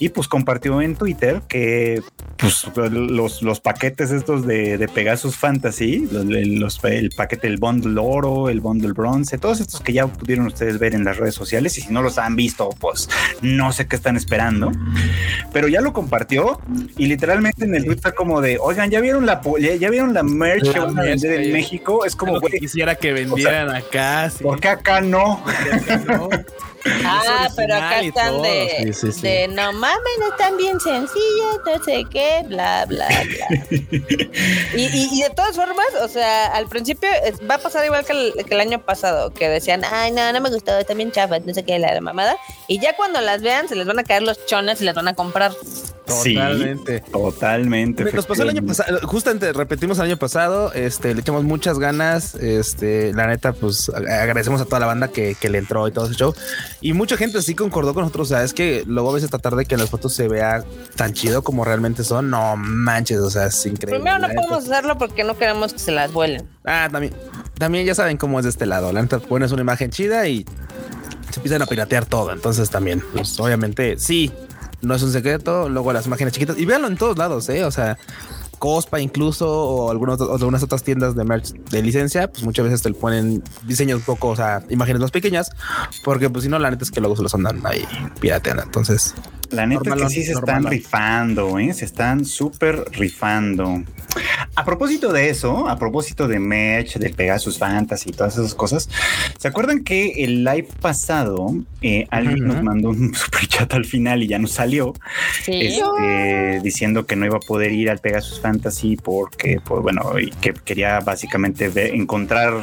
[0.00, 2.02] y pues compartió en Twitter que
[2.36, 8.48] pues, los, los paquetes estos de, de Pegasus Fantasy, los, el paquete, el bundle oro,
[8.48, 11.82] el bundle bronce, todos estos que ya pudieron ustedes ver en las redes sociales, y
[11.82, 13.08] si no los han visto, pues
[13.42, 14.72] no sé qué están esperando,
[15.52, 16.60] pero ya lo compartió
[16.96, 20.22] y literalmente en el tweet está como de, oigan, ya vieron la, ya, vieron la
[20.22, 24.01] merch que van a vender en México, es como, que quisiera que vendieran acá.
[24.42, 25.42] ¿Por qué acá no?
[27.04, 32.84] Ah, pero acá están de, de no mames, están bien sencillas, no sé qué, bla,
[32.86, 33.66] bla, bla.
[34.76, 37.08] y, y, de todas formas, o sea, al principio
[37.48, 40.40] va a pasar igual que el, que el año pasado, que decían, ay, no, no
[40.40, 42.36] me gustó, están bien chafas, no sé qué, la, la mamada.
[42.66, 45.08] Y ya cuando las vean, se les van a caer los chones y las van
[45.08, 45.52] a comprar.
[46.06, 47.00] Totalmente.
[47.00, 48.12] totalmente.
[48.12, 52.34] Nos pasó el año pasado, justamente repetimos el año pasado, este, le echamos muchas ganas,
[52.34, 56.06] este, la neta, pues agradecemos a toda la banda que, que le entró y todo
[56.06, 56.34] ese show.
[56.82, 59.54] Y mucha gente sí concordó con nosotros, o sea, es que luego a veces tratar
[59.54, 60.64] de que las fotos se vea
[60.96, 64.00] tan chido como realmente son, no manches, o sea, es increíble.
[64.00, 66.48] Primero no podemos hacerlo porque no queremos que se las vuelen.
[66.64, 67.14] Ah, también,
[67.56, 70.44] también ya saben cómo es de este lado, la neta, pones una imagen chida y
[71.30, 74.32] se empiezan a piratear todo, entonces también, pues obviamente sí,
[74.82, 75.68] no es un secreto.
[75.68, 77.64] Luego las imágenes chiquitas y véanlo en todos lados, eh.
[77.64, 77.96] O sea,
[78.62, 82.92] Cospa incluso o algunas, algunas otras tiendas de merch de licencia, pues muchas veces te
[82.92, 85.50] ponen diseños un poco, o sea, imágenes más pequeñas,
[86.04, 87.84] porque pues si no, la neta es que luego se los andan ahí
[88.20, 88.62] pirateando.
[88.62, 89.16] Entonces,
[89.52, 91.72] la neta es que sí se están rifando, ¿eh?
[91.72, 93.82] se están súper rifando.
[94.54, 98.88] A propósito de eso, a propósito de Match, de Pegasus Fantasy y todas esas cosas,
[99.38, 104.22] ¿se acuerdan que el live pasado eh, alguien nos mandó un super chat al final
[104.22, 104.92] y ya no salió?
[105.46, 110.30] Este, diciendo que no iba a poder ir al Pegasus Fantasy porque, pues bueno, y
[110.30, 112.54] que quería básicamente encontrar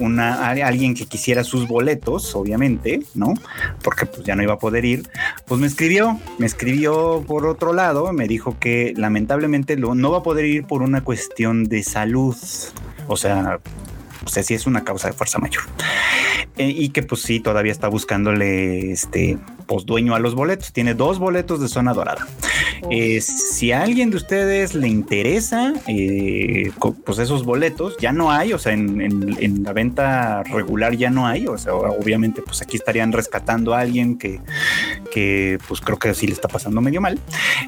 [0.00, 3.34] una alguien que quisiera sus boletos, obviamente, ¿no?
[3.82, 5.08] Porque pues ya no iba a poder ir.
[5.46, 10.22] Pues me escribió me escribió por otro lado, me dijo que lamentablemente no va a
[10.22, 12.36] poder ir por una cuestión de salud.
[13.06, 13.60] O sea,
[14.24, 15.62] o sea, sí es una causa de fuerza mayor.
[16.56, 20.72] Eh, y que pues sí, todavía está buscándole este pues dueño a los boletos.
[20.72, 22.26] Tiene dos boletos de zona dorada.
[22.90, 26.72] Eh, si a alguien de ustedes le interesa, eh,
[27.04, 31.46] pues esos boletos ya no hay, o sea, en, la venta regular ya no hay,
[31.46, 34.40] o sea, obviamente pues aquí estarían rescatando a alguien que,
[35.12, 37.20] que pues creo que sí le está pasando medio mal.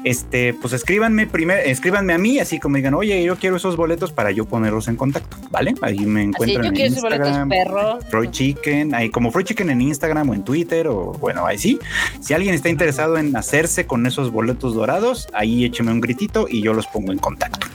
[0.03, 4.11] Este, pues escríbanme primero, escríbanme a mí, así como digan, oye, yo quiero esos boletos
[4.11, 5.75] para yo ponerlos en contacto, ¿vale?
[5.81, 6.23] Ahí me
[6.53, 7.99] encuentran en Instagram, perro.
[8.09, 11.79] Freud Chicken, ahí como Freud Chicken en Instagram o en Twitter, o bueno, ahí sí.
[12.19, 16.61] Si alguien está interesado en hacerse con esos boletos dorados, ahí écheme un gritito y
[16.61, 17.67] yo los pongo en contacto.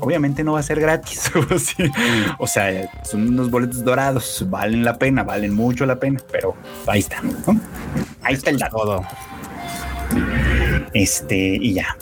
[0.00, 1.30] Obviamente no va a ser gratis.
[2.38, 6.56] o sea, son unos boletos dorados, valen la pena, valen mucho la pena, pero
[6.86, 7.22] ahí está.
[8.22, 9.04] Ahí está el dato.
[10.94, 11.96] Este, y ya.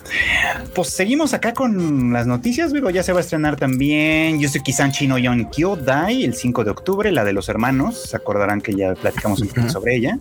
[0.74, 2.72] Pues seguimos acá con las noticias.
[2.72, 7.12] Luego ya se va a estrenar también Yusuki-san Chino Yon Kyodai el 5 de octubre,
[7.12, 8.10] la de los hermanos.
[8.10, 10.18] Se acordarán que ya platicamos un poquito sobre ella.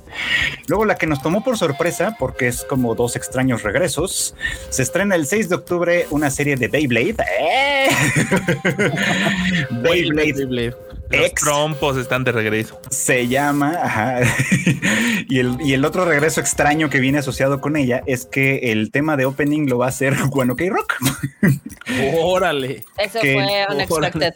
[0.68, 4.36] Luego la que nos tomó por sorpresa, porque es como dos extraños regresos,
[4.70, 7.16] se estrena el 6 de octubre una serie de Beyblade.
[7.42, 7.90] ¡Eh!
[9.82, 10.34] Beyblade.
[10.34, 10.89] Beyblade.
[11.10, 12.80] Los trompos están de regreso.
[12.90, 14.22] Se llama, ajá.
[15.28, 18.92] y, el, y el otro regreso extraño que viene asociado con ella es que el
[18.92, 20.96] tema de opening lo va a hacer One OK Rock.
[22.22, 22.86] Órale.
[22.98, 24.34] Eso fue unexpected.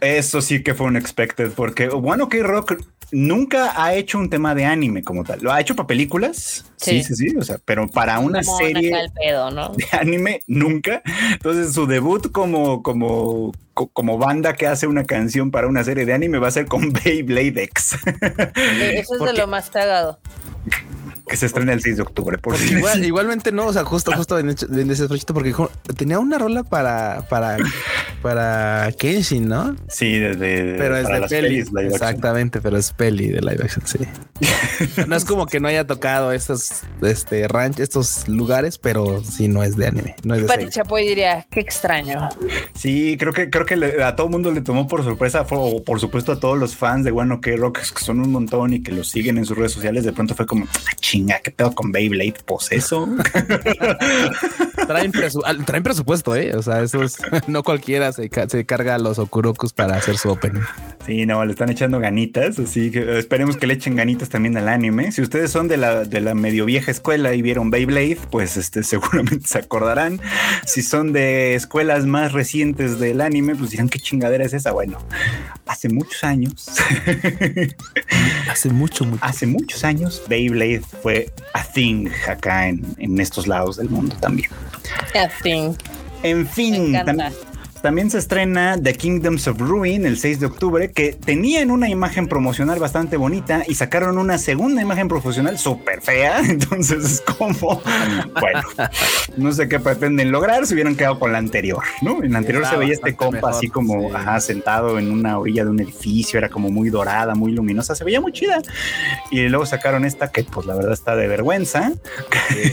[0.00, 2.76] Eso sí que fue unexpected, porque One OK Rock
[3.10, 5.40] nunca ha hecho un tema de anime como tal.
[5.40, 6.64] Lo ha hecho para películas.
[6.76, 7.36] Sí, sí, sí.
[7.36, 11.02] o sea, pero para una serie de anime, nunca.
[11.32, 16.12] Entonces, su debut como, como, como banda que hace una canción para una serie de
[16.12, 17.96] anime va a ser con Beyblade X.
[18.54, 20.18] Eso es de lo más cagado
[21.26, 22.38] que se estrena el 6 de octubre.
[22.38, 22.56] Por
[23.02, 25.54] igualmente no, o sea, justo, justo en, ese proyecto, porque
[25.96, 27.56] tenía una rola para, para,
[28.22, 29.74] para Kenshin, ¿no?
[29.88, 31.64] Sí, desde pero es de peli.
[31.86, 33.98] Exactamente, pero es peli de live action, sí.
[35.06, 39.62] no es como que no haya tocado estos este ranch, estos lugares, pero sí no
[39.62, 40.16] es de anime.
[40.24, 42.28] No es de Chapoy diría, qué extraño.
[42.74, 46.32] Sí, creo que creo que a todo mundo le tomó por sorpresa, o por supuesto
[46.32, 49.08] a todos los fans de Bueno que Rock, que son un montón y que los
[49.08, 52.34] siguen en sus redes sociales, de pronto fue como, ah, chinga, ¿qué pedo con Beyblade?
[52.44, 53.06] Pues eso.
[54.86, 56.54] traen, presupuesto, ¿eh?
[56.56, 60.60] O sea, eso es, no cualquiera se, carga a los Okurokus para hacer su open.
[61.06, 64.68] Sí, no, le están echando ganitas, así que esperemos que le echen ganitas también al
[64.68, 65.12] anime.
[65.12, 68.82] Si ustedes son de la, de la medio vieja escuela y vieron Beyblade, pues este,
[68.84, 70.20] seguramente se acordarán.
[70.66, 74.72] Si son de escuelas más recientes del anime, pues dirán qué chingadera es esa.
[74.72, 74.98] Bueno,
[75.66, 76.66] hace muchos años.
[78.50, 79.24] hace mucho, mucho.
[79.24, 84.50] Hace muchos años, Beyblade fue a thing acá en, en estos lados del mundo también.
[85.14, 85.76] A thing.
[86.22, 87.32] En fin, también
[87.84, 92.78] se estrena The Kingdoms of Ruin el 6 de octubre, que tenían una imagen promocional
[92.78, 96.40] bastante bonita y sacaron una segunda imagen profesional súper fea.
[96.48, 97.82] Entonces es como,
[98.40, 98.62] bueno,
[99.36, 100.66] no sé qué pretenden lograr.
[100.66, 102.22] Se hubieran quedado con la anterior, ¿no?
[102.22, 105.80] En la anterior se veía este compa así como sentado en una orilla de un
[105.80, 108.62] edificio, era como muy dorada, muy luminosa, se veía muy chida.
[109.30, 111.92] Y luego sacaron esta que, pues la verdad está de vergüenza.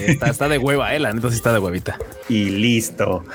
[0.07, 1.97] está, de hueva, eh, la neta sí está de huevita.
[2.29, 3.25] Y listo.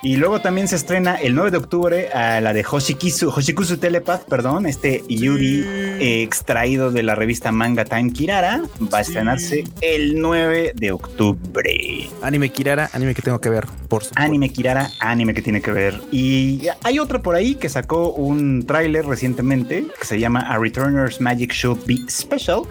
[0.00, 4.24] Y luego también se estrena el 9 de octubre a la de Hoshikisu, Hoshikusu Telepath,
[4.24, 5.64] perdón, este Yuri
[5.98, 12.10] extraído de la revista Manga Time Kirara, va a estrenarse el 9 de octubre.
[12.20, 14.22] Anime Kirara, anime que tengo que ver, por supuesto.
[14.22, 15.98] Anime Kirara, anime que tiene que ver.
[16.12, 21.22] Y hay otro por ahí que sacó un tráiler recientemente que se llama A Returner's
[21.22, 22.64] Magic Show Be Special.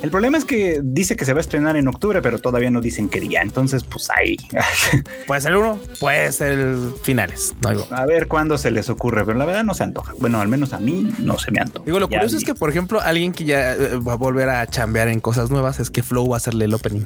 [0.00, 2.80] El problema es que dice que se va a estrenar en octubre, pero todavía no
[2.80, 3.42] dicen qué día.
[3.42, 4.36] Entonces, pues ahí.
[5.26, 7.52] puede ser uno, puede ser finales.
[7.96, 10.12] A ver cuándo se les ocurre, pero la verdad no se antoja.
[10.18, 11.86] Bueno, al menos a mí no se me antoja.
[11.86, 14.66] Digo, lo curioso es que, por ejemplo, alguien que ya eh, va a volver a
[14.66, 17.04] chambear en cosas nuevas es que Flow va a hacerle el opening.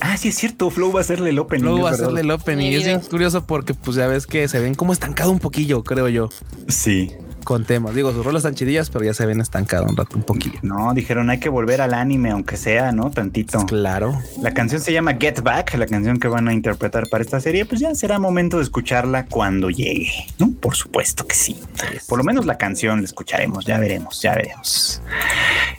[0.00, 0.70] Ah, sí, es cierto.
[0.70, 1.64] Flow va a hacerle el opening.
[1.64, 2.72] Flow va a hacerle el opening.
[2.72, 5.84] Y es bien curioso porque, pues ya ves que se ven como estancado un poquillo,
[5.84, 6.30] creo yo.
[6.68, 7.12] Sí
[7.44, 7.94] con temas.
[7.94, 10.58] Digo, sus rolas están chidillas, pero ya se ven estancado un rato, un poquillo.
[10.62, 13.10] No, dijeron hay que volver al anime, aunque sea, ¿no?
[13.10, 13.66] Tantito.
[13.66, 14.18] Claro.
[14.42, 17.64] La canción se llama Get Back, la canción que van a interpretar para esta serie,
[17.64, 20.52] pues ya será momento de escucharla cuando llegue, ¿no?
[20.52, 21.60] Por supuesto que sí.
[22.08, 25.02] Por lo menos la canción la escucharemos, ya veremos, ya veremos.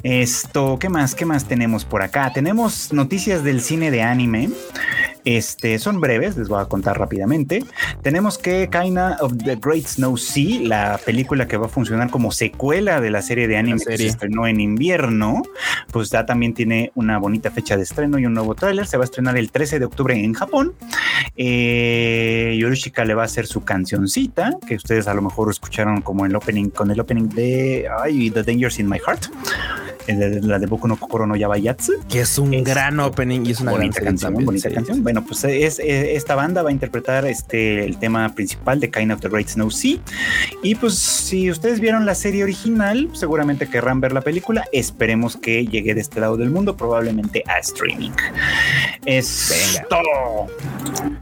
[0.04, 1.16] Esto, ¿qué más?
[1.16, 2.32] ¿Qué más tenemos por acá?
[2.34, 4.50] Tenemos noticias del cine de anime.
[5.26, 7.64] Este, son breves, les voy a contar rápidamente.
[8.02, 12.31] Tenemos que Kaina of the Great Snow Sea, la película que va a funcionar como
[12.31, 15.41] secuela de la serie de anime que se estrenó en invierno,
[15.91, 18.88] pues ya también tiene una bonita fecha de estreno y un nuevo tráiler.
[18.88, 20.73] Se va a estrenar el 13 de octubre en Japón.
[21.35, 26.26] Eh, Yorushika le va a hacer su cancioncita, que ustedes a lo mejor escucharon como
[26.26, 27.88] el opening, con el opening de
[28.34, 29.27] The Dangers in My Heart
[30.07, 31.94] la de Boku no Kokoro no Yabayatsu.
[32.10, 34.34] Que es un gran opening y es una bonita canción.
[34.45, 35.03] bonita canción.
[35.03, 39.19] Bueno, pues es, esta banda va a interpretar este el tema principal de Kind of
[39.22, 39.98] the Great Snow Sea.
[40.64, 44.65] Y pues si ustedes vieron la serie original, seguramente querrán ver la película.
[44.72, 48.11] Esperemos que llegue de este lado del mundo, probablemente a streaming.
[49.06, 50.48] Es todo.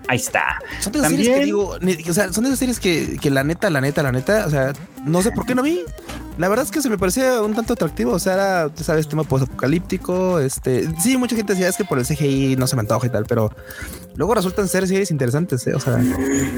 [0.08, 0.60] Ahí está.
[0.80, 1.78] Son de esas series que digo,
[2.10, 4.50] o sea, son de esas series que, que la neta, la neta, la neta, o
[4.50, 4.74] sea,
[5.06, 5.82] no sé por qué no vi.
[6.40, 8.14] La verdad es que se me parecía un tanto atractivo.
[8.14, 10.40] O sea, era, sabes, tema post-apocalíptico.
[10.40, 13.10] Este, sí, mucha gente decía es que por el CGI no se me antoja y
[13.10, 13.52] tal, pero
[14.16, 15.68] luego resultan ser series interesantes.
[15.68, 15.74] ¿eh?
[15.76, 16.02] O sea,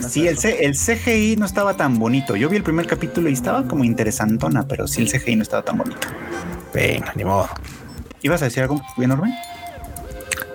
[0.08, 2.36] sí, el, el CGI no estaba tan bonito.
[2.36, 5.64] Yo vi el primer capítulo y estaba como interesantona, pero sí, el CGI no estaba
[5.64, 6.08] tan bonito.
[6.72, 7.50] Venga, ni modo.
[8.22, 9.36] ¿Ibas a decir algo enorme?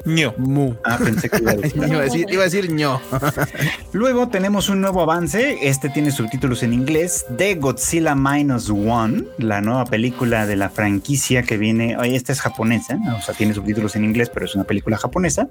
[0.07, 0.35] Ño.
[0.39, 0.75] Mu.
[0.85, 3.01] Ah, pensé que iba a decir, iba a decir, ño.
[3.93, 5.59] Luego tenemos un nuevo avance.
[5.63, 11.43] Este tiene subtítulos en inglés de Godzilla Minus One, la nueva película de la franquicia
[11.43, 11.97] que viene.
[12.05, 15.49] Esta es japonesa, o sea, tiene subtítulos en inglés, pero es una película japonesa.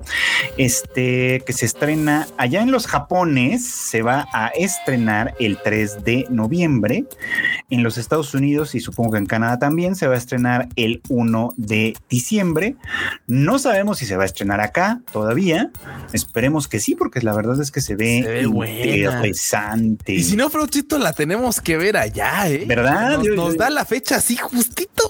[0.58, 6.26] Este que se estrena allá en los Japones, se va a estrenar el 3 de
[6.30, 7.06] noviembre.
[7.70, 11.02] En los Estados Unidos y supongo que en Canadá también se va a estrenar el
[11.10, 12.76] 1 de diciembre.
[13.28, 15.72] No sabemos si se va a estrenar acá todavía.
[16.14, 20.14] Esperemos que sí, porque la verdad es que se ve, interesante.
[20.14, 22.66] Y si no, Frochito, la tenemos que ver allá, ¿eh?
[22.68, 23.20] ¿Verdad?
[23.20, 25.10] Nos, da la fecha así justito.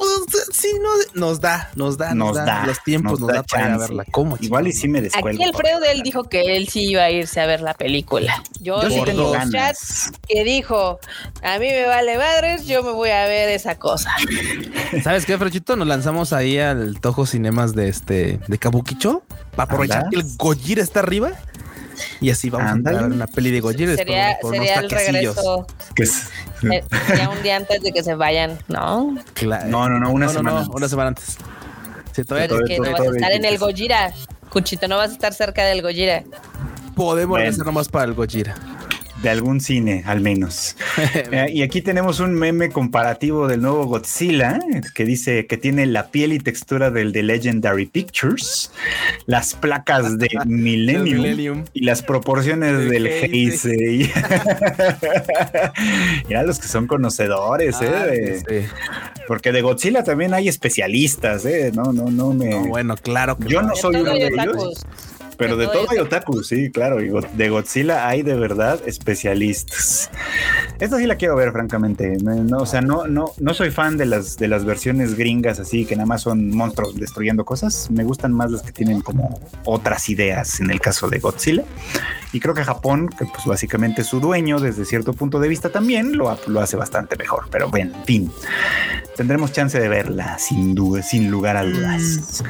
[0.51, 4.05] Sí, no, nos da, nos da, nos, da, los tiempos, nos, da, para verla.
[4.11, 4.37] ¿Cómo?
[4.39, 5.41] Igual y sí me descuelgo.
[5.41, 8.43] Aquí Alfredo él dijo que él sí iba a irse a ver la película.
[8.59, 9.75] Yo, sí tengo un chat
[10.27, 10.99] que dijo,
[11.43, 14.11] a mí me vale madres, yo me voy a ver esa cosa.
[15.03, 15.75] ¿Sabes qué, Frochito?
[15.75, 19.23] Nos lanzamos ahí al Tojo Cinemas de este de Kabukicho
[19.63, 21.31] aprovechar que el Gojira está arriba.
[22.19, 23.95] Y así vamos a ver una peli de Gojira.
[23.95, 25.65] Sería, sería el regreso.
[25.97, 29.15] Eh, sería un día antes de que se vayan, ¿no?
[29.33, 29.67] Claro.
[29.67, 30.65] No, no, no, una semana.
[30.69, 31.37] una semana antes.
[32.11, 34.13] Sí, todavía Pero es que no vas a estar en el Gojira.
[34.49, 36.23] Cuchito, no vas a estar cerca del Gojira.
[36.95, 37.63] Podemos bueno.
[37.63, 38.55] nomás para el Gojira
[39.25, 40.75] de algún cine, al menos.
[41.31, 44.59] Eh, y aquí tenemos un meme comparativo del nuevo Godzilla
[44.93, 48.71] que dice que tiene la piel y textura del de Legendary Pictures,
[49.25, 54.11] las placas de Millennium, y las proporciones del Heisei.
[56.27, 58.67] Mira los que son conocedores, ah, ¿eh?
[59.27, 61.71] Porque de Godzilla también hay especialistas, ¿eh?
[61.73, 62.67] No, no, no me.
[62.67, 64.85] bueno, claro que Yo no soy uno de ellos
[65.37, 67.01] Pero de, todo, hay otaku, sí, claro.
[67.01, 70.09] Y de Godzilla hay de verdad especialistas.
[70.79, 72.17] Esta sí la quiero ver, francamente.
[72.17, 75.85] No, o sea, no, no, no soy fan de las, de las versiones gringas así
[75.85, 77.89] que nada más son monstruos destruyendo cosas.
[77.91, 81.63] Me gustan más las que tienen como otras ideas en el caso de Godzilla.
[82.35, 86.17] Y creo que Japón, que pues básicamente su dueño desde cierto punto de vista también
[86.17, 87.47] lo, lo hace bastante mejor.
[87.49, 88.31] Pero bueno, en fin,
[89.15, 92.43] tendremos chance de verla sin duda, sin lugar a dudas.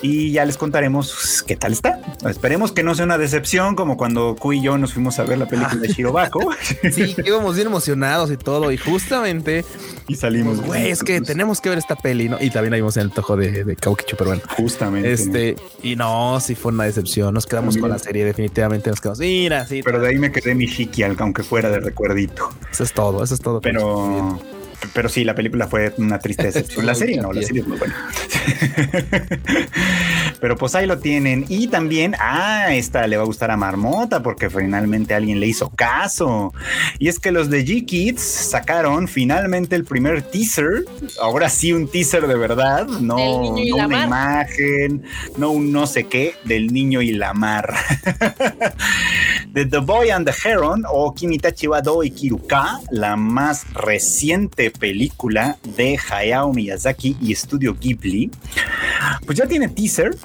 [0.00, 2.00] Y ya les contaremos qué tal está.
[2.26, 5.36] Esperemos que no sea una decepción como cuando Ku y yo nos fuimos a ver
[5.36, 6.50] la película de Shirobako.
[6.90, 8.72] sí, íbamos bien emocionados y todo.
[8.72, 9.62] Y justamente.
[10.06, 10.62] Y salimos.
[10.62, 12.38] Güey, es que tenemos que ver esta peli, ¿no?
[12.40, 14.42] Y también vimos en el tojo de, de Kaukicho, pero bueno.
[14.56, 15.12] Justamente.
[15.12, 17.34] Este, y no, sí fue una decepción.
[17.34, 19.17] Nos quedamos con la serie, definitivamente nos quedamos.
[19.84, 22.50] Pero de ahí me quedé mi shiki, aunque fuera de recuerdito.
[22.70, 23.60] Eso es todo, eso es todo.
[23.60, 24.38] Pero
[24.92, 26.86] pero sí, la película fue una triste decepción.
[26.86, 27.94] La serie no, la serie es muy buena.
[30.40, 31.44] Pero pues ahí lo tienen.
[31.48, 35.70] Y también, ah, esta le va a gustar a Marmota porque finalmente alguien le hizo
[35.70, 36.52] caso.
[36.98, 40.84] Y es que los de G-Kids sacaron finalmente el primer teaser.
[41.20, 42.86] Ahora sí, un teaser de verdad.
[42.86, 45.02] No, una imagen,
[45.36, 47.74] no un no sé qué del niño y la mar.
[49.48, 55.56] de The Boy and the Heron o Kimitachi wa Doi Kiruka, la más reciente película
[55.76, 58.30] de Hayao Miyazaki y Estudio Ghibli.
[59.26, 60.16] Pues ya tiene teaser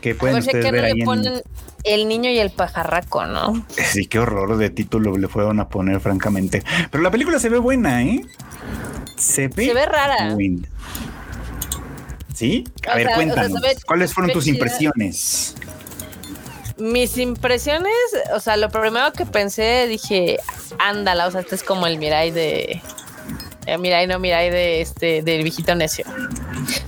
[0.00, 1.42] que pueden ustedes ver ahí en...
[1.82, 3.64] El niño y el pajarraco, ¿no?
[3.76, 6.62] Sí, qué horror de título le fueron a poner, francamente.
[6.90, 8.22] Pero la película se ve buena, ¿eh?
[9.16, 10.36] Se ve, se ve rara.
[12.34, 12.64] ¿Sí?
[12.86, 13.60] A ver, cuéntanos.
[13.86, 15.54] ¿Cuáles fueron tus impresiones?
[16.76, 17.92] Mis impresiones,
[18.34, 20.38] o sea, lo primero que pensé, dije,
[20.78, 22.80] ándala, o sea, este es como el Mirai de,
[23.70, 26.04] eh, Mirai no Mirai de este del viejito necio.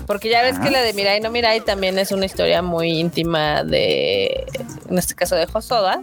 [0.06, 3.62] Porque ya ves que la de Mirai no Mirai también es una historia muy íntima
[3.62, 4.46] de,
[4.88, 6.00] en este caso de Hosoda.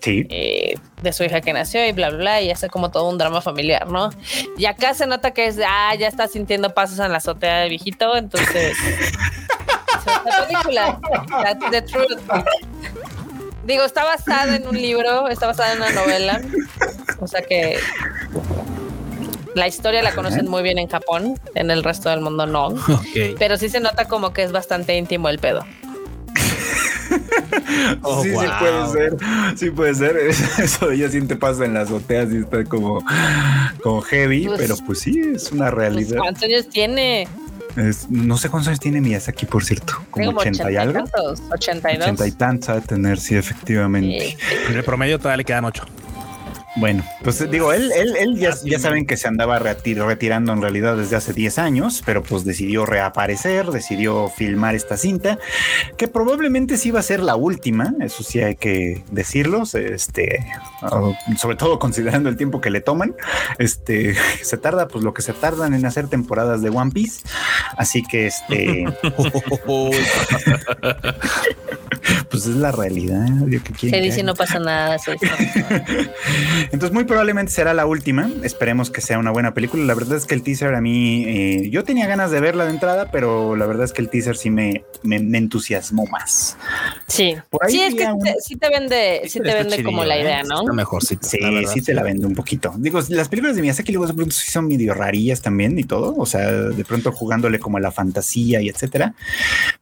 [0.00, 0.26] Sí.
[0.30, 3.18] Eh, de su hija que nació y bla, bla, bla, y hace como todo un
[3.18, 4.10] drama familiar, ¿no?
[4.56, 7.68] Y acá se nota que es, ah, ya está sintiendo pasos en la azotea de
[7.68, 8.76] viejito, entonces...
[10.24, 11.00] la película,
[11.42, 12.20] That's the truth.
[13.64, 16.40] Digo, está basada en un libro, está basada en una novela,
[17.18, 17.80] o sea que
[19.56, 22.74] la historia la conocen muy bien en Japón, en el resto del mundo no.
[23.38, 25.64] Pero sí se nota como que es bastante íntimo el pedo.
[28.02, 29.16] Oh, sí, sí puede ser.
[29.56, 30.16] Sí puede ser.
[30.58, 33.02] Eso de ella siente pasa en las azoteas y está como,
[33.82, 36.16] como heavy, pues, pero pues sí, es una realidad.
[36.16, 37.28] Pues, ¿Cuántos años tiene?
[38.08, 39.94] no sé cuántos años tiene Miyazaki, por cierto.
[40.10, 41.00] Como 80 y algo.
[41.00, 41.42] 82.
[41.52, 44.36] 80 y tantos a tener, sí, efectivamente.
[44.68, 45.84] En el promedio todavía le quedan 8.
[46.76, 50.96] Bueno, pues digo, él, él, él ya, ya, saben que se andaba retirando en realidad
[50.96, 55.38] desde hace 10 años, pero pues decidió reaparecer, decidió filmar esta cinta,
[55.96, 60.46] que probablemente sí va a ser la última, eso sí hay que decirlo, este,
[61.38, 63.14] sobre todo considerando el tiempo que le toman,
[63.58, 67.22] este, se tarda pues lo que se tardan en hacer temporadas de One Piece,
[67.76, 68.84] así que este...
[72.30, 73.26] pues es la realidad.
[73.78, 74.96] Se dice no pasa nada.
[76.72, 78.30] Entonces muy probablemente será la última.
[78.42, 79.84] Esperemos que sea una buena película.
[79.84, 82.70] La verdad es que el teaser a mí, eh, yo tenía ganas de verla de
[82.70, 86.56] entrada, pero la verdad es que el teaser sí me, me, entusiasmó más.
[87.06, 87.36] Sí.
[87.68, 88.06] sí, es que
[88.40, 90.64] sí te vende, sí te vende como la idea, ¿no?
[90.72, 91.18] mejor sí.
[91.20, 91.38] Sí,
[91.72, 92.74] sí te la vende un poquito.
[92.76, 96.14] Digo, las películas de Miyazaki luego de pronto sí son medio rarillas también y todo.
[96.16, 99.14] O sea, de pronto jugándole como a la fantasía y etcétera.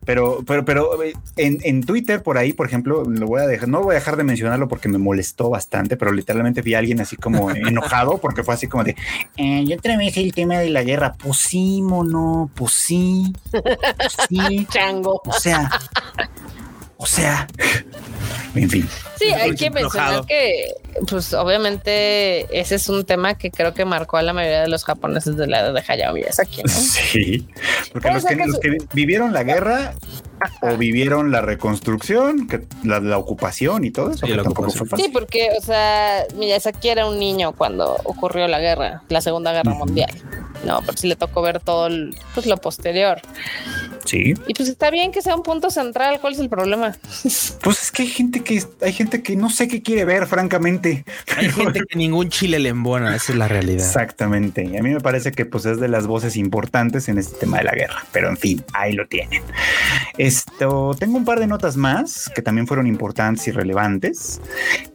[0.04, 3.68] Pero, pero, pero eh, en, en Twitter por ahí, por ejemplo, lo voy a dejar,
[3.68, 7.16] no voy a dejar de mencionarlo porque me molestó bastante, pero literalmente vi alguien así
[7.16, 8.96] como enojado porque fue así como de,
[9.36, 14.66] eh, yo vez el tema de la guerra, pues sí, mono, pues sí, pues sí.
[14.70, 15.20] Chango.
[15.24, 15.70] O sea,
[16.96, 17.46] o sea,
[18.54, 18.88] en fin.
[19.18, 20.74] Sí, hay que mencionar que,
[21.08, 24.84] pues obviamente ese es un tema que creo que marcó a la mayoría de los
[24.84, 26.68] japoneses de la edad de Hayao Miyazaki, ¿no?
[26.72, 27.48] Sí,
[27.92, 29.94] porque los que, vivieron la guerra
[30.62, 34.26] o vivieron la reconstrucción, que la, ocupación y todo eso.
[34.96, 39.74] Sí, porque, o sea, Miyazaki era un niño cuando ocurrió la guerra, la Segunda Guerra
[39.74, 40.10] Mundial.
[40.64, 41.88] No, pero sí le tocó ver todo
[42.34, 43.20] pues, lo posterior.
[44.04, 44.34] Sí.
[44.46, 46.18] Y pues está bien que sea un punto central.
[46.20, 46.96] ¿Cuál es el problema?
[47.62, 51.04] Pues es que hay gente que hay gente que no sé qué quiere ver, francamente.
[51.36, 53.16] Hay gente que ningún chile le embona.
[53.16, 53.86] Esa es la realidad.
[53.86, 54.64] Exactamente.
[54.64, 57.58] Y a mí me parece que pues es de las voces importantes en este tema
[57.58, 58.04] de la guerra.
[58.12, 59.42] Pero en fin, ahí lo tienen.
[60.18, 64.40] Esto tengo un par de notas más que también fueron importantes y relevantes.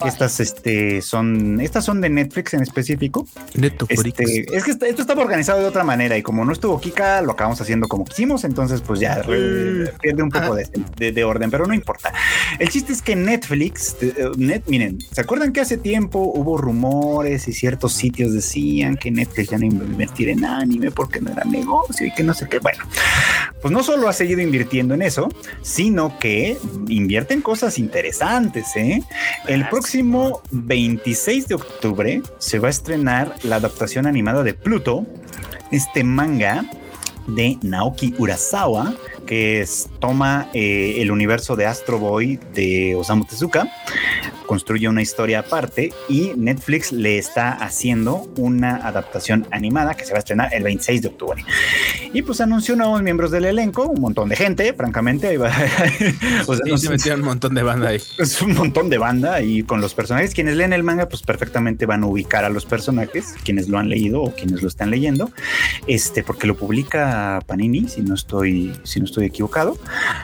[0.06, 3.27] Estas, este, son, estas son de Netflix en específico.
[3.56, 4.06] Netflix.
[4.06, 7.31] Este, es que esto estaba organizado de otra manera y como no estuvo Kika, lo
[7.31, 8.44] acabamos haciendo como quisimos.
[8.44, 12.14] Entonces, pues pues ya pierde un poco de, orden, pero no importa.
[12.58, 17.48] El chiste es que Netflix, eh, net, miren, ¿se acuerdan que hace tiempo hubo rumores
[17.48, 21.32] y ciertos sitios decían que Netflix ya no iba a invertir en anime porque no
[21.32, 22.60] era negocio y que no sé qué?
[22.60, 22.84] Bueno,
[23.62, 25.30] pues no solo ha seguido invirtiendo en eso,
[25.62, 26.58] sino que
[26.88, 28.76] invierte en cosas interesantes.
[28.76, 29.04] ¿eh?
[29.48, 35.06] El próximo 26 de octubre se va a estrenar la adaptación animada de Pluto,
[35.72, 36.66] este manga
[37.36, 38.94] de Naoki Urasawa,
[39.30, 39.64] que
[40.00, 43.72] toma eh, el universo de Astro Boy de Osamu Tezuka,
[44.48, 50.18] construye una historia aparte y Netflix le está haciendo una adaptación animada que se va
[50.18, 51.46] a estrenar el 26 de octubre.
[52.12, 55.38] Y pues anunció nuevos miembros del elenco, un montón de gente, francamente.
[56.48, 58.02] o sea, se metieron un montón de banda ahí.
[58.18, 60.34] Es un montón de banda y con los personajes.
[60.34, 63.90] Quienes leen el manga, pues perfectamente van a ubicar a los personajes, quienes lo han
[63.90, 65.30] leído o quienes lo están leyendo.
[65.86, 69.78] Este, porque lo publica Panini, si no estoy, si no estoy equivocado.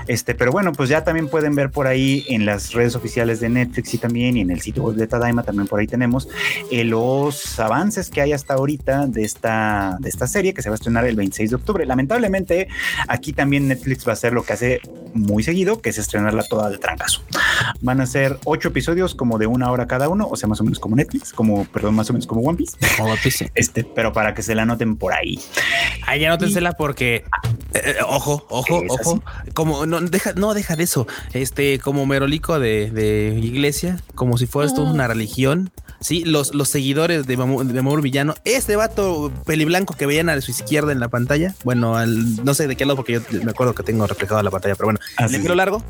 [0.07, 3.49] Este, pero bueno, pues ya también pueden ver por ahí en las redes oficiales de
[3.49, 6.27] Netflix y también y en el sitio web de Tadaima también por ahí tenemos
[6.72, 10.76] eh, los avances que hay hasta ahorita de esta, de esta serie que se va
[10.76, 11.85] a estrenar el 26 de octubre.
[11.85, 12.67] Lamentablemente,
[13.07, 14.81] aquí también Netflix va a hacer lo que hace
[15.13, 17.22] muy seguido, que es estrenarla toda de trancazo.
[17.81, 20.63] Van a ser ocho episodios como de una hora cada uno, o sea, más o
[20.63, 22.77] menos como Netflix, como, perdón, más o menos como One Piece.
[22.99, 23.51] One Piece.
[23.55, 25.39] Este, pero para que se la noten por ahí.
[26.05, 27.23] Ahí anótensela porque,
[27.76, 29.23] eh, eh, ojo, ojo, ojo,
[29.53, 34.47] como no deja, no deja de eso, este, como merolico de, de iglesia, como si
[34.47, 35.72] fuera esto una religión.
[36.02, 40.91] Sí, los, los seguidores de, Mamoru Villano, este vato peliblanco que veían a su izquierda
[40.91, 44.06] en la pantalla, bueno, no sé de qué lado, porque yo me acuerdo que tengo
[44.06, 45.81] reflejado la pantalla, pero bueno, el pelo largo,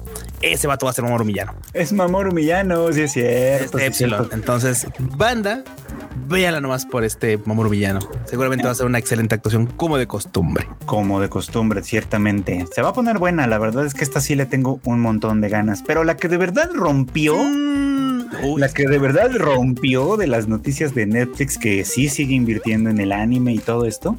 [0.42, 1.56] ese vato va a ser Mamoru Villano.
[1.74, 3.78] Es Mamoru Villano, sí es cierto.
[4.32, 5.64] Entonces, banda,
[6.28, 8.00] véala nomás por este Mamoru Villano.
[8.26, 10.68] Seguramente va a ser una excelente actuación, como de costumbre.
[10.86, 12.66] Como de costumbre, ciertamente.
[12.74, 15.42] Se va a poner buena, la verdad es que esta sí le tengo un montón
[15.42, 17.36] de ganas, pero la que de verdad rompió...
[17.36, 17.95] Mm
[18.58, 23.00] la que de verdad rompió de las noticias de Netflix que sí sigue invirtiendo en
[23.00, 24.18] el anime y todo esto,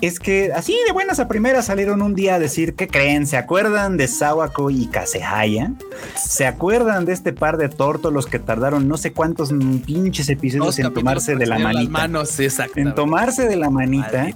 [0.00, 3.36] es que así de buenas a primeras salieron un día a decir que creen, ¿se
[3.36, 5.72] acuerdan de Sawako y Kasehaya?
[6.16, 9.52] ¿Se acuerdan de este par de tórtolos que tardaron no sé cuántos
[9.86, 11.90] pinches episodios en tomarse de la manita?
[11.90, 12.38] Manos,
[12.74, 14.28] en tomarse de la manita.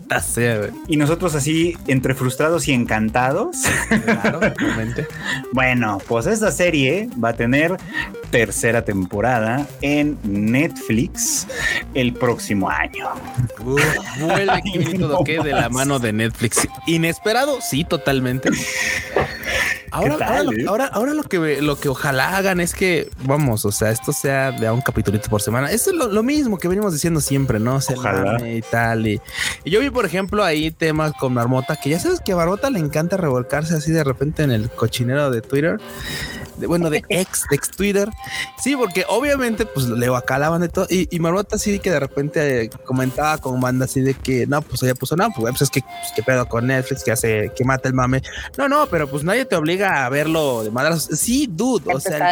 [0.86, 3.56] y nosotros así entre frustrados y encantados.
[4.04, 4.40] Claro,
[5.52, 7.76] bueno, pues esta serie va a tener
[8.30, 11.46] tercera temporada en Netflix
[11.94, 13.08] el próximo año.
[14.98, 16.68] todo que de la mano de Netflix.
[16.86, 18.50] Inesperado, sí, totalmente.
[19.90, 20.64] Ahora, eh?
[20.66, 24.52] ahora, ahora, lo que lo que ojalá hagan es que, vamos, o sea, esto sea
[24.52, 25.70] de a un capitulito por semana.
[25.70, 27.76] Eso es lo, mismo que venimos diciendo siempre, ¿no?
[27.76, 28.46] ojalá.
[28.48, 29.06] Y tal.
[29.06, 29.20] Y,
[29.64, 32.78] yo vi, por ejemplo, ahí temas con Marmota, que ya sabes que a Marmota le
[32.78, 35.78] encanta revolcarse así de repente en el cochinero de Twitter
[36.66, 38.08] bueno, de ex, de ex Twitter.
[38.62, 40.10] Sí, porque obviamente, pues la
[40.50, 40.86] banda y todo.
[40.90, 44.62] Y, y Marmota así que de repente eh, comentaba con banda así de que no,
[44.62, 47.64] pues ella puso, no, pues, es que, pues, que pedo con Netflix, que hace, que
[47.64, 48.22] mata el mame.
[48.56, 51.08] No, no, pero pues nadie te obliga a verlo de madras.
[51.12, 52.30] Sí, dude, o sea,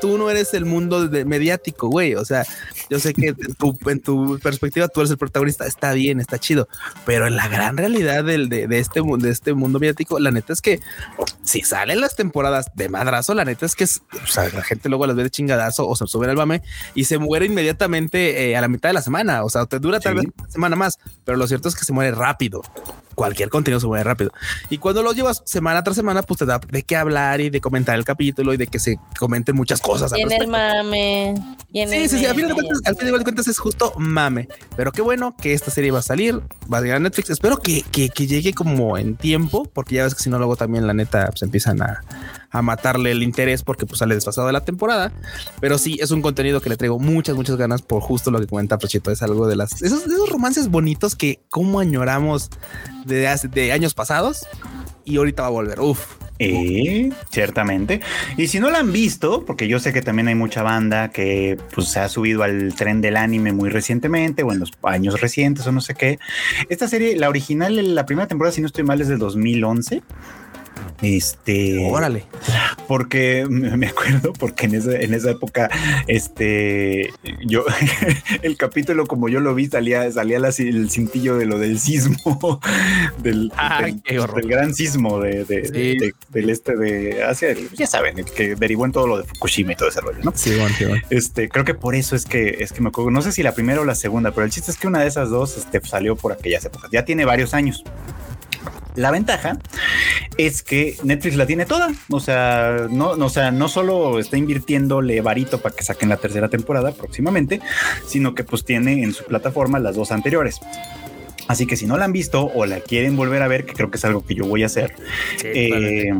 [0.00, 2.14] tú no, eres el, mundo mediático, güey.
[2.14, 2.44] O sea,
[2.90, 6.38] yo sé que en tu, en tu, perspectiva tú eres el protagonista, está bien, está
[6.38, 6.68] chido,
[7.04, 10.52] pero en la gran realidad del, de, de, este, de este mundo mediático, la neta
[10.52, 10.80] es que
[11.42, 13.86] si salen las temporadas de madrazo, la neta es que
[14.36, 16.62] la gente luego las ve de chingadazo o se sube al mame
[16.94, 19.44] y se muere inmediatamente eh, a la mitad de la semana.
[19.44, 21.92] O sea, te dura tal vez una semana más, pero lo cierto es que se
[21.92, 22.62] muere rápido.
[23.18, 24.30] Cualquier contenido se muere rápido.
[24.70, 27.60] Y cuando lo llevas semana tras semana, pues te da de qué hablar y de
[27.60, 30.12] comentar el capítulo y de que se comenten muchas cosas.
[30.16, 31.34] Y en el mame.
[31.72, 32.26] sí, sí, sí.
[32.26, 34.46] Al final, de cuentas, al final de cuentas es justo mame.
[34.76, 36.40] Pero qué bueno que esta serie va a salir,
[36.72, 37.30] va a llegar a Netflix.
[37.30, 40.54] Espero que, que, que llegue como en tiempo, porque ya ves que si no, luego
[40.54, 42.04] también la neta se pues, empiezan a,
[42.50, 45.12] a matarle el interés porque pues sale desfasado de la temporada.
[45.60, 48.46] Pero sí, es un contenido que le traigo muchas, muchas ganas por justo lo que
[48.46, 49.10] comenta Prochito.
[49.10, 52.50] Es algo de las esos, esos romances bonitos que como añoramos
[53.04, 54.46] de, de años pasados
[55.04, 55.80] y ahorita va a volver.
[55.80, 58.00] Uf, eh, ciertamente.
[58.36, 61.58] Y si no la han visto, porque yo sé que también hay mucha banda que
[61.74, 65.66] pues, se ha subido al tren del anime muy recientemente o en los años recientes
[65.66, 66.18] o no sé qué.
[66.68, 70.02] Esta serie, la original, la primera temporada, si no estoy mal, es de 2011.
[71.02, 71.88] Este.
[71.90, 72.24] Órale.
[72.86, 75.70] Porque me acuerdo, porque en esa, en esa época,
[76.06, 77.10] este,
[77.46, 77.64] yo,
[78.42, 82.60] el capítulo como yo lo vi, salía, salía el cintillo de lo del sismo,
[83.22, 83.52] del,
[84.08, 89.06] del, gran sismo de, del este de Asia, ya saben, el que derivó en todo
[89.06, 90.32] lo de Fukushima y todo ese rollo, ¿no?
[90.34, 91.02] Sí, bueno, sí, bueno.
[91.10, 93.52] Este, creo que por eso es que, es que me acuerdo, no sé si la
[93.52, 96.16] primera o la segunda, pero el chiste es que una de esas dos este, salió
[96.16, 96.90] por aquellas épocas.
[96.90, 97.84] Ya tiene varios años
[98.98, 99.58] La ventaja
[100.38, 101.94] es que Netflix la tiene toda.
[102.10, 106.48] O sea, no, o sea, no solo está invirtiéndole varito para que saquen la tercera
[106.48, 107.60] temporada próximamente,
[108.06, 110.58] sino que pues tiene en su plataforma las dos anteriores.
[111.46, 113.88] Así que si no la han visto o la quieren volver a ver, que creo
[113.88, 114.96] que es algo que yo voy a hacer,
[115.44, 116.12] eh,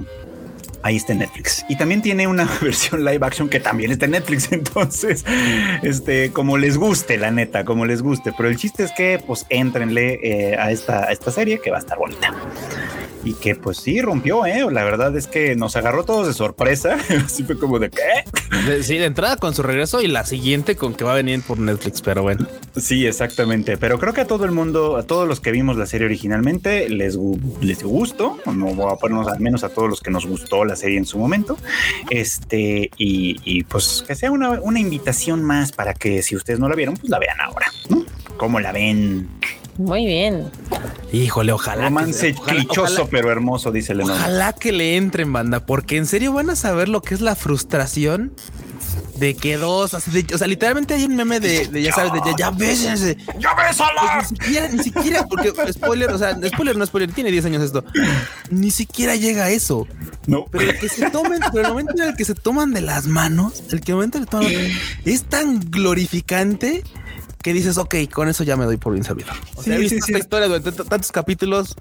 [0.82, 1.64] ahí está en Netflix.
[1.68, 4.52] Y también tiene una versión live action que también está en Netflix.
[4.52, 5.24] Entonces,
[5.82, 8.32] este, como les guste, la neta, como les guste.
[8.36, 11.76] Pero el chiste es que, pues, entrenle eh, a, esta, a esta serie que va
[11.76, 12.32] a estar bonita
[13.24, 14.66] y que pues sí rompió, ¿eh?
[14.70, 16.96] La verdad es que nos agarró todos de sorpresa.
[17.24, 18.82] Así fue como de qué.
[18.82, 21.58] Sí, de entrada con su regreso y la siguiente con que va a venir por
[21.58, 22.46] Netflix, pero bueno.
[22.76, 23.76] Sí, exactamente.
[23.76, 26.88] Pero creo que a todo el mundo, a todos los que vimos la serie originalmente,
[26.88, 27.18] les,
[27.60, 28.38] les gustó.
[28.46, 31.06] No voy a ponernos al menos a todos los que nos gustó la serie en
[31.06, 31.56] su momento.
[32.10, 36.74] Este, y, pues que sea una, una invitación más para que si ustedes no la
[36.74, 38.04] vieron, pues la vean ahora, ¿no?
[38.36, 39.28] ¿Cómo la ven?
[39.78, 40.50] Muy bien.
[41.12, 41.84] Híjole, ojalá.
[41.84, 44.16] Romance clichoso, pero hermoso, dice Lennon.
[44.16, 47.36] Ojalá que le entren, banda, porque en serio van a saber lo que es la
[47.36, 48.32] frustración
[49.18, 52.36] de que dos, así o sea, literalmente hay un meme de, ya sabes, de ya,
[52.36, 53.16] ya bésense.
[53.38, 54.18] Ya bésala.
[54.18, 57.62] Pues ni siquiera, ni siquiera, porque spoiler, o sea, spoiler, no spoiler, tiene 10 años
[57.62, 57.84] esto.
[58.50, 59.86] Ni siquiera llega a eso.
[60.26, 60.46] No.
[60.50, 63.06] Pero el que se tomen, pero el momento en el que se toman de las
[63.06, 64.52] manos, el que momento en el que toman,
[65.04, 66.84] es tan glorificante
[67.42, 69.30] que dices, ok, con eso ya me doy por bien servido.
[69.54, 71.76] O sea, he visto esta historia durante tantos capítulos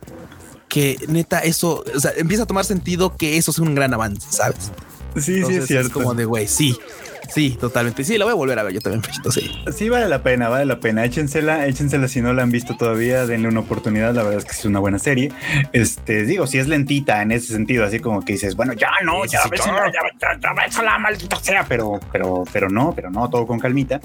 [0.69, 4.27] que neta eso, o sea, empieza a tomar sentido que eso es un gran avance,
[4.29, 4.71] ¿sabes?
[5.15, 5.87] Sí, sí, es cierto.
[5.87, 6.77] Es como de, güey, sí,
[7.29, 8.03] Sí, totalmente.
[8.03, 9.51] Sí, la voy a volver a ver yo también, Pechito, sí.
[9.75, 11.03] Sí, vale la pena, vale la pena.
[11.05, 14.13] Échensela, échensela si no la han visto todavía, denle una oportunidad.
[14.13, 15.31] La verdad es que es una buena serie.
[15.73, 19.25] Este, digo, si es lentita en ese sentido, así como que dices, bueno, ya no,
[19.25, 23.59] ya, ves, ya, ya, la maldita sea, pero, pero, pero no, pero no, todo con
[23.59, 23.99] calmita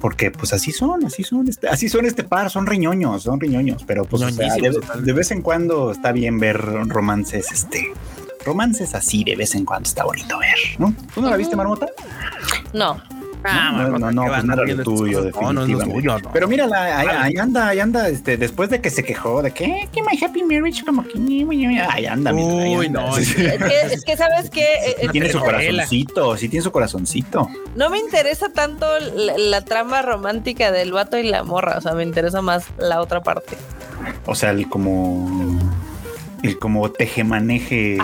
[0.00, 3.84] porque pues así son, así son, este, así son este par, son riñoños, son riñoños,
[3.84, 6.58] pero pues de, vez en cuando está bien ver
[6.88, 7.92] romances, este,
[8.44, 10.94] romances así de vez en cuando está bonito ver, ¿no?
[11.14, 11.88] ¿Tú no la viste, Marmota?
[12.72, 13.00] No.
[13.44, 16.02] Ah, no, no, no, pues no era lo tuyo, definitivamente.
[16.02, 19.52] No, no, Pero mira, ahí, anda, ahí anda, este, después de que se quejó de
[19.52, 21.18] que, que my happy marriage, como que,
[21.88, 23.16] ahí anda, Uy, no.
[23.16, 23.46] Es que,
[23.92, 24.66] es que, sabes que
[25.00, 27.48] sí tiene su corazoncito, sí tiene su corazoncito.
[27.74, 32.02] No me interesa tanto la, trama romántica del vato y la morra, o sea, me
[32.02, 33.56] interesa más la otra parte.
[34.26, 35.58] O sea, el como
[36.54, 37.98] como tejemaneje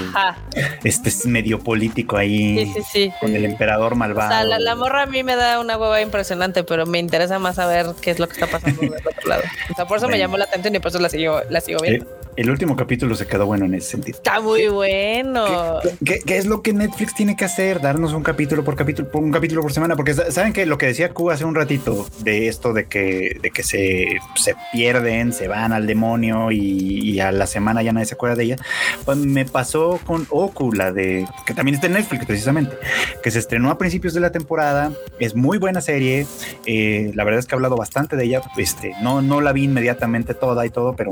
[0.85, 2.73] este es medio político ahí
[3.20, 4.31] con el emperador malvado.
[4.31, 7.56] O sea, la, morra a mí me da una hueva impresionante, pero me interesa más
[7.56, 9.43] saber qué es lo que está pasando del otro lado.
[9.70, 11.81] O sea, por eso me llamó la atención y por eso la sigo, la sigo
[11.81, 12.21] viendo.
[12.36, 14.16] El, último capítulo se quedó bueno en ese sentido.
[14.16, 15.80] Está muy bueno.
[16.04, 17.80] ¿Qué, es lo que Netflix tiene que hacer?
[17.80, 21.12] Darnos un capítulo por capítulo, un capítulo por semana, porque saben que lo que decía
[21.12, 25.72] Q hace un ratito de esto de que, de que se, se pierden, se van
[25.72, 28.56] al demonio y, y a la semana ya nadie se acuerda de ella,
[29.04, 32.76] pues me pasó con Oku, la de que también está en Netflix precisamente,
[33.22, 36.26] que se estrenó a principios de la temporada, es muy buena serie,
[36.66, 39.64] eh, la verdad es que he hablado bastante de ella, este, no, no la vi
[39.64, 41.10] inmediatamente toda y todo, pero,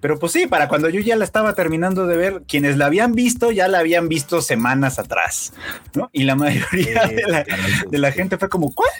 [0.00, 3.12] pero pues sí, para cuando yo ya la estaba terminando de ver, quienes la habían
[3.12, 5.52] visto ya la habían visto semanas atrás,
[5.94, 6.10] ¿no?
[6.12, 7.44] Y la mayoría de la,
[7.90, 8.90] de la gente fue como, ¿cuál?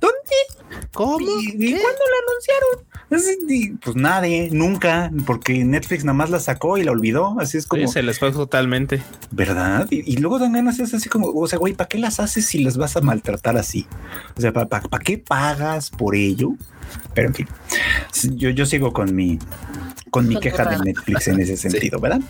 [0.00, 0.88] ¿Dónde?
[0.92, 1.18] ¿Cómo?
[1.18, 3.78] ¿Y, cuándo la anunciaron?
[3.80, 7.36] Pues nadie, nunca, porque Netflix nada más la sacó y la olvidó.
[7.38, 7.86] Así es como.
[7.86, 9.02] se les fue totalmente.
[9.30, 9.86] ¿Verdad?
[9.90, 12.62] Y, luego dan ganas, es así como, o sea, güey, ¿para qué las haces si
[12.62, 13.86] las vas a maltratar así?
[14.36, 16.50] O sea, ¿para, qué pagas por ello?
[17.14, 17.48] Pero en fin,
[18.36, 19.38] yo, yo sigo con mi,
[20.14, 22.20] con mi queja de Netflix en ese sentido, ¿verdad?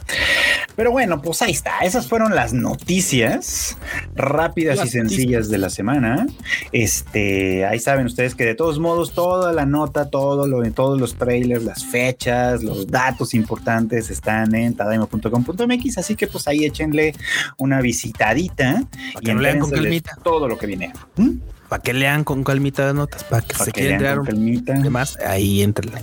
[0.74, 1.80] Pero bueno, pues ahí está.
[1.80, 3.76] Esas fueron las noticias
[4.14, 6.26] rápidas y sencillas de la semana.
[6.72, 10.98] Este, ahí saben ustedes que de todos modos toda la nota, todo lo de todos
[10.98, 17.14] los trailers, las fechas, los datos importantes están en tadaimo.com.mx, así que pues ahí échenle
[17.58, 18.82] una visitadita
[19.20, 20.94] y lean con calmita todo lo que viene.
[21.16, 21.32] ¿Mm?
[21.68, 24.72] Para que lean con calmita de notas, para que se queden con calmita.
[24.72, 26.00] Además, ahí entrenle.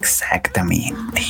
[0.00, 1.22] Exactamente.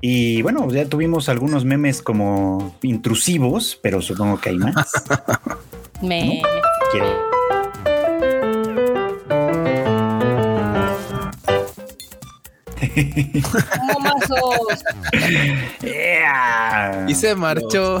[0.00, 4.92] Y bueno, ya tuvimos algunos memes como intrusivos, pero supongo que hay más.
[12.84, 13.08] Me.
[15.82, 17.06] yeah.
[17.08, 18.00] Y se marchó.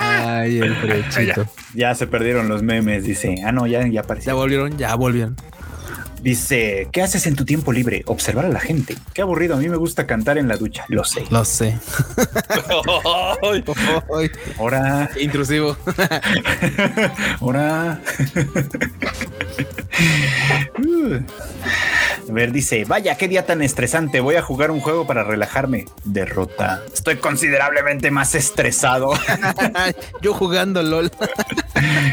[0.00, 1.46] Ay, el frechito.
[1.74, 3.42] Ya, se perdieron los memes, dice.
[3.44, 4.32] Ah, no, ya, ya apareció.
[4.32, 5.36] Ya volvieron, ya volvieron.
[6.22, 8.02] Dice, ¿qué haces en tu tiempo libre?
[8.06, 8.96] Observar a la gente.
[9.14, 10.84] Qué aburrido, a mí me gusta cantar en la ducha.
[10.88, 11.24] Lo sé.
[11.30, 11.78] Lo sé.
[14.58, 15.10] Ahora.
[15.20, 15.76] Intrusivo.
[17.40, 18.00] Ahora.
[22.28, 24.20] A ver, dice, vaya, qué día tan estresante.
[24.20, 25.86] Voy a jugar un juego para relajarme.
[26.04, 26.82] Derrota.
[26.92, 29.12] Estoy considerablemente más estresado.
[30.20, 31.10] Yo jugando LOL.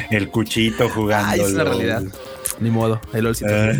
[0.09, 1.31] El cuchito jugando.
[1.31, 2.03] Ay, es la realidad.
[2.59, 3.73] Ni modo, el Ah,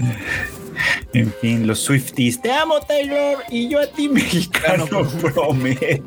[1.13, 2.41] en fin, los Swifties.
[2.41, 3.37] Te amo, Taylor.
[3.49, 6.03] Y yo a ti, mexicano promedio.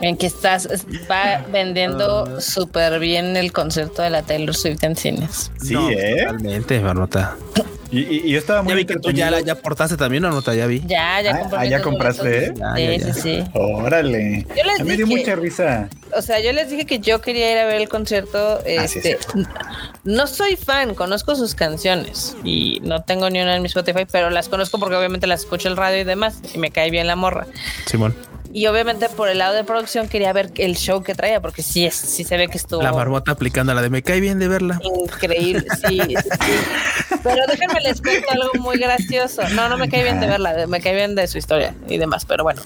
[0.00, 0.68] En que estás,
[1.10, 5.50] va vendiendo súper bien el concierto de la Taylor Swift en cines.
[5.62, 6.24] Sí, No, ¿eh?
[6.26, 7.36] Totalmente, Marmota.
[7.90, 10.24] Y, y- y yo estaba muy Ya vi que tú ya, la- ya portaste también,
[10.26, 10.40] ¿o no?
[10.52, 10.80] Ya vi.
[10.86, 12.44] Ya, ya Ah, compré ah, mis ya compraste.
[12.46, 12.52] ¿eh?
[12.54, 13.44] Sí, Ya, sí, sí.
[13.54, 14.46] Órale.
[14.56, 15.88] Yo les A mí me dio dije- mucha risa.
[16.16, 18.58] O sea, yo les dije que yo quería ir a ver el concierto.
[18.58, 19.50] Ah, sí, es Este, cierto.
[20.04, 24.30] no soy fan, conozco sus canciones y no tengo ni una en mi Spotify, pero
[24.30, 27.06] las conozco porque obviamente las escucho en el radio y demás y me cae bien
[27.06, 27.46] la morra.
[27.86, 28.14] Simón.
[28.52, 31.84] Y obviamente por el lado de producción quería ver el show que traía porque sí,
[31.84, 34.48] es, sí se ve que estuvo La marmota aplicando la de me cae bien de
[34.48, 34.80] verla.
[34.82, 35.64] increíble.
[35.86, 37.18] Sí, sí, sí.
[37.22, 39.42] Pero déjenme les cuento algo muy gracioso.
[39.50, 42.24] No, no me cae bien de verla, me cae bien de su historia y demás,
[42.24, 42.62] pero bueno.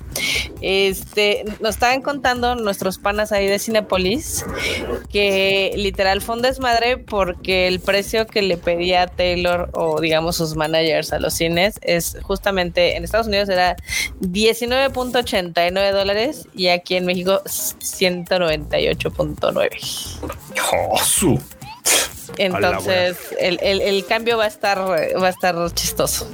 [0.61, 4.45] Este, nos estaban contando nuestros panas ahí de Cinepolis
[5.11, 10.55] que literal fue un desmadre porque el precio que le pedía Taylor o digamos sus
[10.57, 13.77] managers a los cines es justamente en Estados Unidos era
[14.21, 19.71] 19.89 dólares y aquí en México 198.9.
[20.59, 21.41] Josu.
[22.39, 26.27] Entonces el, el- el cambio va a estar va a estar chistoso.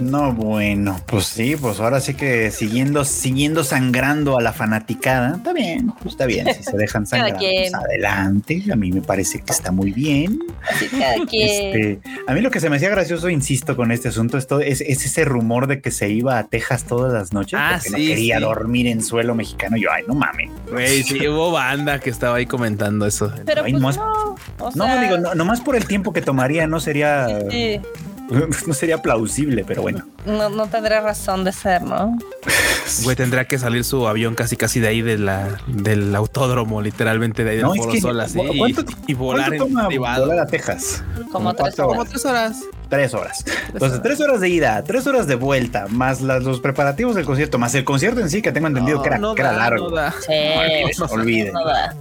[0.00, 5.52] No, bueno, pues sí, pues ahora sí que siguiendo, siguiendo sangrando a la fanaticada, está
[5.52, 9.52] bien, pues está bien, si se dejan sangrar, pues adelante, a mí me parece que
[9.52, 10.40] está muy bien.
[10.68, 11.48] Así cada quien.
[11.48, 14.60] Este, a mí lo que se me hacía graciosto, insisto, con este asunto, es, todo-
[14.60, 17.90] es, es ese rumor de que se iba a Texas todas las noches Ah, porque
[17.90, 18.42] no quería sí.
[18.42, 19.76] dormir en suelo mexicano.
[19.76, 20.50] Yo, ay, no mames.
[20.70, 23.32] Güey, sí, hubo banda que estaba ahí comentando eso.
[23.44, 26.22] Pero Ay, pues más- no, o No, sea, digo, no, nomás por el tiempo que
[26.22, 27.80] tomaría no sería, sí,
[28.66, 30.04] no sería plausible, pero bueno.
[30.26, 32.18] no, no tendría razón de ser, ¿no?
[33.04, 37.42] Güey, tendrá que salir su avión casi casi de ahí de la, del autódromo, literalmente
[37.44, 39.86] de ahí del No, Foro Sol, así, ¿cu- ¿cuánto, y, y volar cuánto en toma
[39.88, 40.26] privado.
[40.26, 41.02] volar a Texas?
[41.30, 41.86] Como tres horas.
[41.96, 42.60] Como tres horas.
[42.92, 43.42] Tres horas.
[43.72, 47.58] Entonces, tres horas de ida, tres horas de vuelta, más las- los preparativos del concierto,
[47.58, 49.88] más el concierto en sí, que tengo entendido que era, no que era da, largo.
[49.88, 50.12] no da.
[50.12, 51.54] Sí, no olviden.
[51.54, 51.96] no da.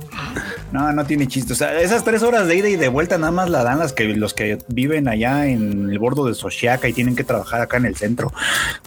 [0.74, 1.54] No, no tiene chiste.
[1.54, 3.94] O sea, esas tres horas de ida y de vuelta nada más la dan las
[3.94, 7.78] que los que viven allá en el bordo de Sochiaca y tienen que trabajar acá
[7.78, 8.34] en el centro.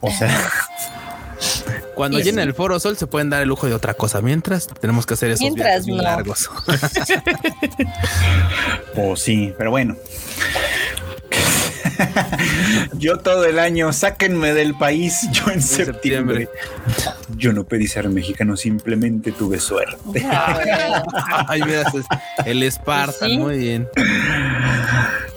[0.02, 0.28] O sea,
[1.94, 2.48] Cuando llenen sí.
[2.48, 4.20] el Foro Sol se pueden dar el lujo de otra cosa.
[4.20, 6.02] Mientras tenemos que hacer esos Mientras viajes no.
[6.02, 6.50] largos.
[8.96, 9.96] o sí, pero bueno.
[12.98, 16.46] Yo todo el año, sáquenme del país, yo en septiembre.
[16.46, 16.48] septiembre.
[17.36, 20.24] Yo no pedí ser mexicano, simplemente tuve suerte.
[21.48, 23.38] Ay, mira, es- el Spartan, Sí.
[23.38, 23.88] muy bien.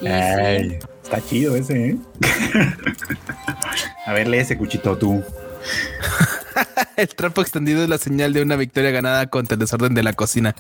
[0.05, 1.97] Ay, está chido ese, ¿eh?
[4.05, 5.23] A ver, lee ese cuchito tú.
[6.95, 10.13] El trapo extendido es la señal de una victoria ganada contra el desorden de la
[10.13, 10.55] cocina.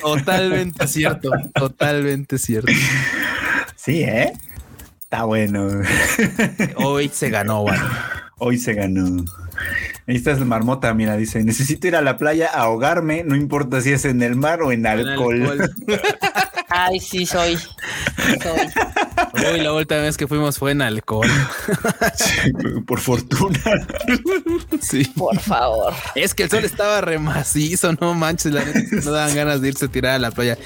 [0.00, 2.70] Totalmente cierto, totalmente cierto.
[3.76, 4.32] Sí, ¿eh?
[5.12, 5.68] Está bueno.
[6.76, 7.78] Hoy se ganó, güey.
[8.38, 9.22] Hoy se ganó.
[10.06, 13.82] Ahí está el marmota, mira, dice, necesito ir a la playa a ahogarme, no importa
[13.82, 15.70] si es en el mar o en alcohol.
[16.70, 17.58] Ay, sí, soy.
[17.58, 19.44] soy.
[19.46, 21.28] Hoy la última vez que fuimos fue en alcohol.
[22.86, 23.60] Por fortuna.
[24.80, 25.04] Sí.
[25.14, 25.92] Por favor.
[26.14, 29.84] Es que el sol estaba remacizo, no manches, la neta, no daban ganas de irse
[29.84, 30.56] a tirar a la playa.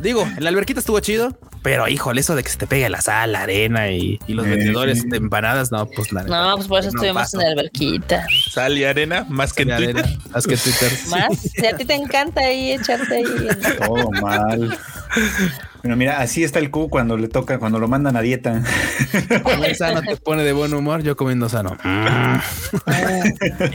[0.00, 3.32] Digo, la alberquita estuvo chido, pero híjole, eso de que se te pegue la sal,
[3.32, 4.50] la arena y, y los Eh.
[4.50, 7.38] vendedores de empanadas, no, pues la neta, No, pues por eso no estuvimos paso.
[7.40, 8.26] en la alberquita.
[8.50, 9.96] Sal y arena, más que en La Twitter.
[10.04, 10.92] arena, más que Twitter.
[11.08, 13.48] Más, si a ti te encanta ahí echarte ahí.
[13.86, 14.78] Todo mal.
[15.82, 18.62] Pero mira, así está el Q cuando le toca, cuando lo mandan a dieta.
[19.42, 21.76] Comer sano te pone de buen humor, yo comiendo sano.
[21.82, 22.36] Mm.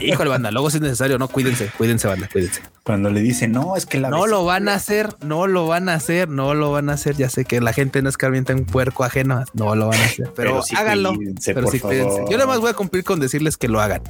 [0.00, 2.62] Híjole, banda, luego si es necesario, no, cuídense, cuídense, banda, cuídense.
[2.84, 5.88] Cuando le dicen, no, es que la No lo van a hacer, no lo van
[5.88, 7.16] a hacer, no lo van a hacer.
[7.16, 10.32] Ya sé que la gente no escarmienta un puerco ajeno, no lo van a hacer,
[10.36, 11.14] pero, Pero sí háganlo.
[11.14, 12.22] cuídense, pero por sí cuídense.
[12.30, 14.02] Yo nada más voy a cumplir con decirles que lo hagan.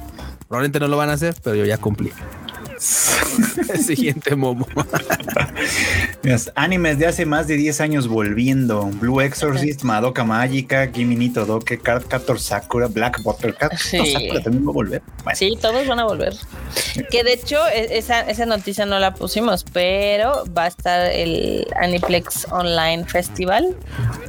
[0.47, 2.11] Probablemente no lo van a hacer, pero yo ya cumplí.
[2.77, 4.67] El siguiente momo.
[6.55, 8.85] Animes de hace más de 10 años volviendo.
[8.85, 13.73] Blue Exorcist, Madoka Mágica, Kimi ni Todoke, Card Captor Sakura, Black Buttercup.
[13.77, 13.97] Sí.
[14.13, 15.01] Sakura también va a volver.
[15.23, 16.33] Bueno, Sí, todos van a volver.
[17.11, 21.65] Que de hecho, e- esa, esa noticia no la pusimos, pero va a estar el
[21.79, 23.75] Aniplex Online Festival.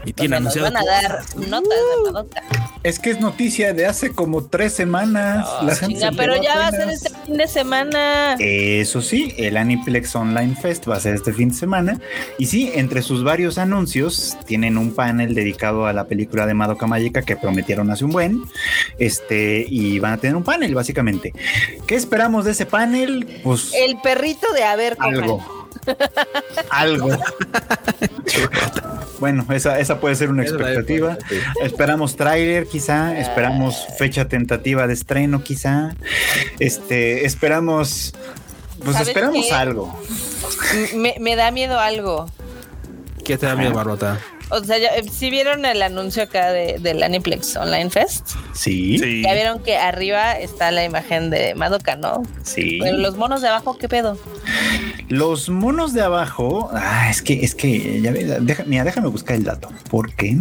[0.04, 0.72] Y tiene nos anunciado.
[0.72, 2.42] van a dar notas de Madoka.
[2.88, 5.46] Es que es noticia de hace como tres semanas.
[5.62, 8.36] la gente pero ya va a ser este fin de semana.
[8.38, 12.00] Eso sí, el Aniplex Online Fest va a ser este fin de semana.
[12.38, 16.86] Y sí, entre sus varios anuncios tienen un panel dedicado a la película de Madoka
[16.86, 18.42] Magica que prometieron hace un buen.
[18.98, 21.34] Este, y van a tener un panel, básicamente.
[21.86, 23.40] ¿Qué esperamos de ese panel?
[23.44, 23.70] Pues.
[23.74, 25.57] El perrito de haber algo.
[26.70, 27.10] Algo.
[29.20, 31.18] bueno, esa, esa puede ser una expectativa.
[31.62, 33.18] Esperamos tráiler, quizá.
[33.18, 35.94] Esperamos fecha tentativa de estreno, quizá.
[36.58, 38.14] Este, esperamos.
[38.84, 39.98] Pues esperamos algo.
[40.94, 42.30] Me, da miedo algo.
[43.24, 44.18] ¿Qué te da miedo, Barbota?
[44.50, 48.30] O sea, eh, si vieron el anuncio acá de, del Aniplex Online Fest.
[48.54, 48.98] Sí.
[49.22, 52.22] Ya vieron que arriba está la imagen de Madoka, ¿no?
[52.42, 52.78] Sí.
[52.82, 54.18] Pero los monos de abajo, ¿qué pedo?
[55.08, 59.68] Los monos de abajo, ah, es que, es que, ya, mira, déjame buscar el dato.
[59.90, 60.36] ¿Por qué?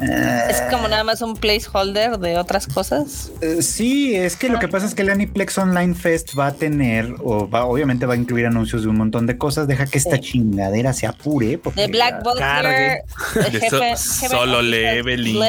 [0.00, 3.30] Es como nada más un placeholder de otras cosas.
[3.40, 6.52] Eh, sí, es que lo que pasa es que el Aniplex Online Fest va a
[6.52, 9.66] tener, o va, obviamente va a incluir anuncios de un montón de cosas.
[9.66, 11.58] Deja que esta chingadera se apure.
[11.74, 13.04] De Black Butler,
[13.52, 15.40] de solo leveling.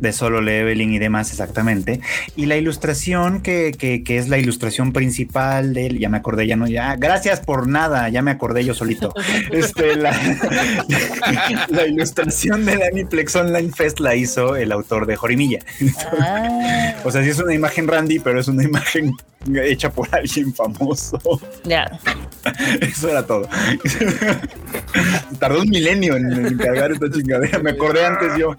[0.00, 2.00] De solo leveling y demás, exactamente.
[2.34, 6.46] Y la ilustración que, que, que es la ilustración principal de él, ya me acordé,
[6.46, 9.12] ya no, ya, gracias por nada, ya me acordé yo solito.
[9.52, 10.12] este, la,
[11.68, 15.58] la ilustración del Aniplex Online Fest la hizo el autor de Jorimilla.
[16.20, 16.94] Ah.
[17.04, 19.12] o sea, sí es una imagen Randy, pero es una imagen
[19.54, 21.18] hecha por alguien famoso.
[21.64, 21.98] Ya.
[22.80, 23.48] Eso era todo.
[25.38, 27.58] Tardó un milenio en, encargar esta chingadera.
[27.60, 28.54] Me acordé antes yo.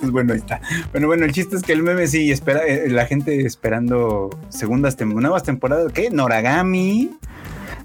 [0.00, 0.60] Pues bueno, ahí está.
[0.92, 4.96] Bueno, bueno, el chiste es que el meme sí espera, eh, la gente esperando segundas
[5.00, 5.92] nuevas temporadas.
[5.92, 6.10] ¿Qué?
[6.10, 7.10] Noragami.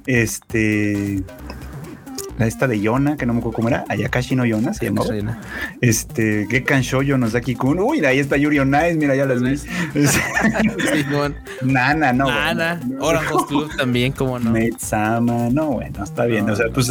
[0.06, 1.24] Este
[2.38, 5.10] la esta de Yona, que no me acuerdo cómo era, Ayakashi no Yona se llamaba.
[5.80, 7.80] Este, Gekan Shoyo Nozaki Kun.
[7.80, 9.56] Uy, ahí está Yuri on mira, ya las vi.
[11.62, 12.26] Nana, no.
[12.26, 14.52] Nana, Orange Club también, como no.
[14.52, 16.50] Metsama, no, bueno, está bien.
[16.50, 16.90] O sea, pues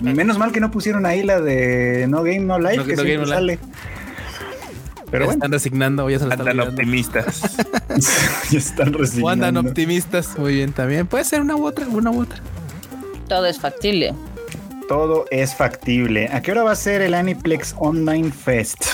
[0.00, 3.26] menos mal que no pusieron ahí la de No Game No Life, que no game,
[3.26, 3.58] sale.
[5.10, 5.38] Pero bueno.
[5.38, 7.56] Están resignando, ya se están Andan optimistas.
[8.50, 9.46] ya están resignando.
[9.46, 11.06] andan optimistas, muy bien también.
[11.06, 12.38] Puede ser una u otra, una u otra.
[13.28, 14.14] Todo es factible
[14.88, 16.28] todo es factible.
[16.32, 18.86] ¿A qué hora va a ser el Aniplex Online Fest?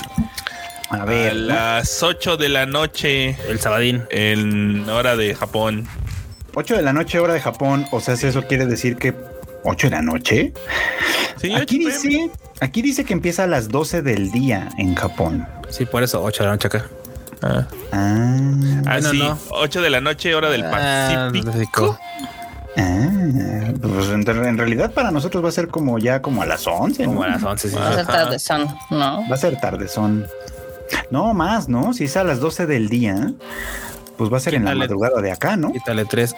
[0.89, 1.31] A ver.
[1.31, 3.37] A las 8 de la noche.
[3.47, 4.03] El sabadín.
[4.09, 5.87] En hora de Japón.
[6.53, 7.85] 8 de la noche, hora de Japón.
[7.91, 9.13] O sea, si eso quiere decir que
[9.63, 10.53] 8 de la noche.
[11.37, 15.47] Sí, aquí dice, aquí dice que empieza a las 12 del día en Japón.
[15.69, 16.85] Sí, por eso 8 de la noche acá.
[17.41, 21.97] Ah, ah, ah sí, 8 de la noche, hora del ah, Pacífico.
[21.99, 22.40] Ah,
[22.75, 27.05] pues en, realidad para nosotros va a ser como ya como a las 11.
[27.05, 27.75] Como a las 11, sí.
[27.75, 29.29] Va a ser tardezón, ¿no?
[29.29, 30.27] Va a ser tardezón.
[31.09, 31.93] No, más, ¿no?
[31.93, 33.33] Si es a las 12 del día,
[34.17, 35.71] pues va a ser en la madrugada de acá, ¿no?
[35.71, 36.35] Quítale 3.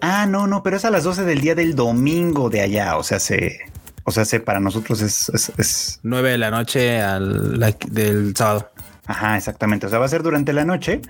[0.00, 2.96] Ah, no, no, pero es a las 12 del día del domingo de allá.
[2.96, 3.60] O sea, se.
[4.04, 5.28] O sea, se, para nosotros es,
[5.58, 7.60] es, 9 de la noche al,
[7.90, 8.70] del sábado.
[9.06, 9.86] Ajá, exactamente.
[9.86, 11.00] O sea, va a ser durante la noche.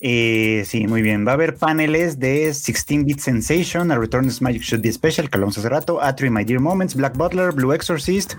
[0.00, 1.26] Eh, sí, muy bien.
[1.26, 5.36] Va a haber paneles de 16-Bit Sensation, A Return of Magic Should Be Special, que
[5.36, 8.34] hablamos hace rato, Atri My Dear Moments, Black Butler, Blue Exorcist,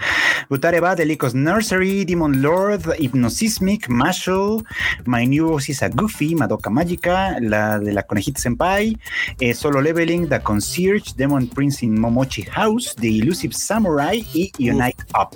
[0.50, 4.64] Butareba, Delicos Nursery, Demon Lord, Hypnosismic, Marshall,
[5.06, 8.98] My New Sisa Goofy, Madoka Magica, la de la Conejita Senpai,
[9.40, 15.04] eh, Solo Leveling, The Concierge, Demon Prince in Momochi House, The Elusive Samurai y Unite
[15.14, 15.36] Up.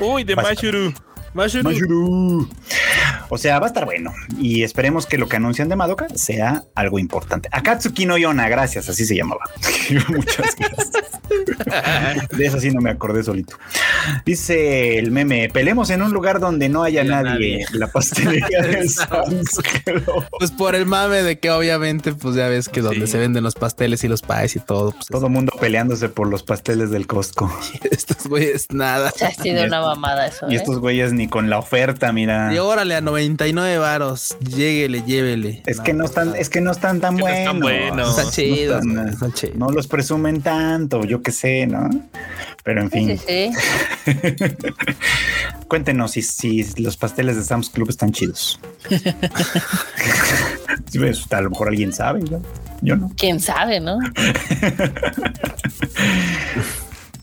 [0.00, 1.11] Uy, de Mashuru.
[3.28, 4.12] O sea, va a estar bueno.
[4.38, 7.48] Y esperemos que lo que anuncian de Madoka sea algo importante.
[7.50, 9.44] Akatsuki no Yona, gracias, así se llamaba.
[10.08, 10.90] Muchas gracias.
[12.30, 13.56] de eso sí no me acordé solito.
[14.26, 17.64] Dice el meme: pelemos en un lugar donde no haya nadie.
[17.72, 18.90] La pastelería del
[20.38, 23.54] Pues por el mame de que obviamente, pues ya ves que donde se venden los
[23.54, 24.92] pasteles y los paes y todo.
[24.92, 27.50] Pues todo mundo peleándose por los pasteles del Costco.
[27.90, 29.08] estos güeyes nada.
[29.08, 30.50] ha sido una mamada eso.
[30.50, 30.80] Y estos ¿eh?
[30.80, 32.54] güeyes ni con la oferta, mira.
[32.54, 35.62] Y órale a 99 varos, lléguele, llévele.
[35.66, 37.96] Es que no están, es que no están tan buenos.
[37.96, 41.88] No están chidos, no, los presumen tanto, yo qué sé, ¿no?
[42.64, 43.20] Pero en fin.
[45.68, 48.60] Cuéntenos si, si, los pasteles de Sam's Club están chidos.
[51.30, 52.22] a lo mejor alguien sabe,
[52.82, 53.10] yo no.
[53.16, 53.98] ¿Quién sabe, no?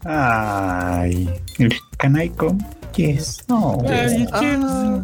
[0.06, 1.30] Ay,
[1.98, 2.30] can I
[2.96, 3.44] Yes.
[3.48, 3.78] No.
[3.88, 4.28] Ay,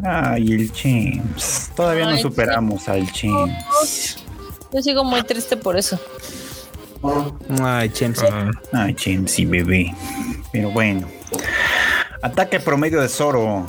[0.03, 1.71] Ay, el James.
[1.75, 4.17] Todavía no superamos al James.
[4.73, 5.99] Yo sigo muy triste por eso.
[7.61, 8.23] Ay, James.
[8.73, 9.95] Ay, James y bebé.
[10.51, 11.07] Pero bueno.
[12.21, 13.65] Ataque promedio de Zoro.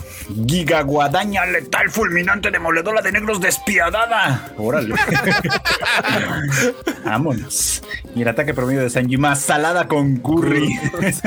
[0.46, 4.52] Giga guadaña letal fulminante demoledora de negros despiadada.
[4.56, 4.94] Órale.
[7.04, 7.82] Vámonos.
[8.14, 10.78] Y el ataque promedio de Sanji más salada con curry.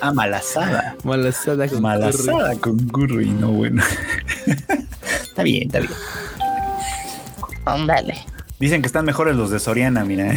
[0.00, 0.96] ah, malasada.
[1.04, 2.58] Malasada con malasada curry.
[2.58, 3.30] con curry.
[3.30, 3.82] No, bueno.
[5.22, 5.92] está bien, está bien.
[7.64, 8.14] Ándale.
[8.58, 10.30] Dicen que están mejores los de Soriana, mira.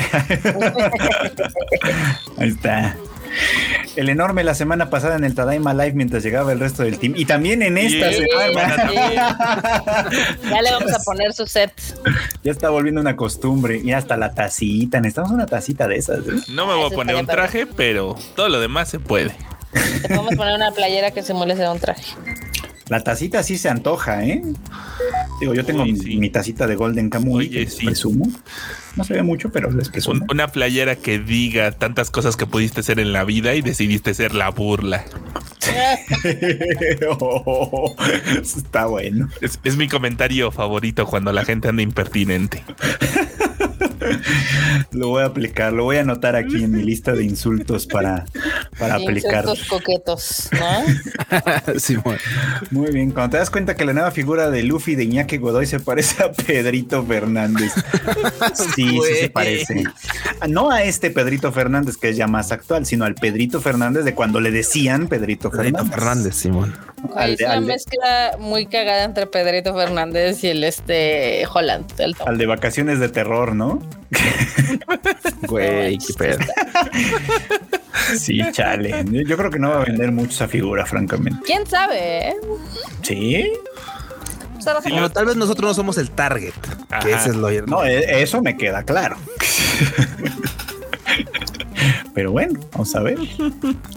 [2.37, 2.95] Ahí está.
[3.95, 7.13] El enorme la semana pasada en el Tadaima Live mientras llegaba el resto del team.
[7.15, 8.91] Y también en esta semana.
[10.49, 11.71] ya le vamos a poner su set.
[12.43, 13.81] Ya está volviendo una costumbre.
[13.83, 14.99] Y hasta la tacita.
[14.99, 16.19] Necesitamos una tacita de esas.
[16.19, 16.43] ¿eh?
[16.49, 19.35] No me voy a poner un traje, pero todo lo demás se puede.
[20.01, 22.03] Te podemos poner una playera que se moleste de un traje.
[22.89, 24.41] La tacita sí se antoja, ¿eh?
[25.39, 27.85] Digo, yo tengo mi, tacita de Golden Kamuy, Oye, sí.
[27.85, 28.31] presumo.
[28.95, 30.25] No se ve mucho, pero les presumo.
[30.31, 34.33] una playera que diga tantas cosas que pudiste ser en la vida y decidiste ser
[34.33, 35.05] la burla.
[37.19, 37.95] oh,
[38.41, 39.29] está bueno.
[39.41, 42.63] Es, es mi comentario favorito cuando la gente anda impertinente.
[44.91, 48.25] Lo voy a aplicar, lo voy a anotar aquí en mi lista de insultos para,
[48.77, 49.45] para aplicar.
[49.45, 51.79] Insultos coquetos, ¿no?
[51.79, 51.97] sí,
[52.71, 53.11] muy bien.
[53.11, 56.23] Cuando te das cuenta que la nueva figura de Luffy de Iñaki Godoy se parece
[56.23, 57.73] a Pedrito Fernández.
[58.75, 59.83] Sí, sí se parece.
[60.47, 64.13] No a este Pedrito Fernández que es ya más actual, sino al Pedrito Fernández de
[64.13, 65.91] cuando le decían Pedrito, Fernández.
[65.91, 66.75] Fernández, Simón.
[67.19, 71.85] es una mezcla muy cagada entre Pedrito Fernández y el este Holland.
[72.25, 73.81] al de vacaciones de terror, ¿no?
[75.47, 76.39] Güey, qué pedo.
[78.17, 79.05] Sí, chale.
[79.09, 81.39] Yo creo que no va a vender mucho esa figura, francamente.
[81.45, 82.29] ¿Quién sabe?
[82.29, 82.35] Eh?
[83.01, 83.51] Sí.
[84.83, 86.53] Bueno, tal vez nosotros no somos el target.
[87.01, 89.17] Que ese es lo No, e, eso me queda claro.
[92.13, 93.17] Pero bueno, vamos a ver.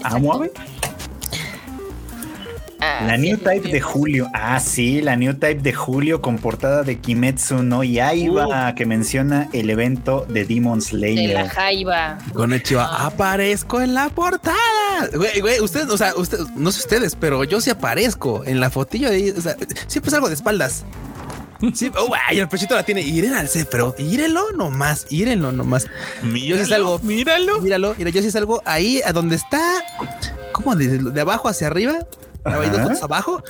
[0.03, 0.51] Vamos a ver.
[2.83, 4.27] Ah, la New Type de Julio.
[4.33, 9.49] Ah, sí, la New Type de Julio con portada de Kimetsu no Yaiba, que menciona
[9.53, 11.27] el evento de Demon Slayer.
[11.27, 12.17] De la Jaiba.
[12.33, 13.05] Con el chiva, ah.
[13.05, 14.55] aparezco en la portada.
[15.13, 18.71] Güey, güey, ustedes, o sea, ustedes, no sé ustedes, pero yo sí aparezco en la
[18.71, 19.29] fotillo de ahí.
[19.29, 19.55] O sea,
[19.85, 20.83] siempre salgo de espaldas.
[21.75, 23.01] Sí, oh, el pechito la tiene.
[23.01, 25.85] Iren al pero írelo nomás, írenlo nomás.
[26.23, 27.61] Míralo, yo sí salgo, míralo.
[27.61, 29.61] Míralo, mira, yo sí salgo ahí a donde está,
[30.51, 31.99] como de, de abajo hacia arriba,
[32.43, 33.43] hay dos fotos abajo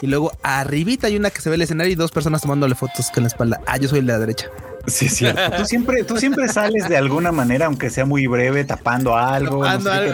[0.00, 3.10] y luego arribita hay una que se ve el escenario y dos personas tomándole fotos
[3.10, 3.60] con la espalda.
[3.66, 4.48] Ah, yo soy el de la derecha.
[4.86, 5.26] Sí, sí.
[5.56, 9.64] Tú siempre, tú siempre sales de alguna manera, aunque sea muy breve, tapando algo.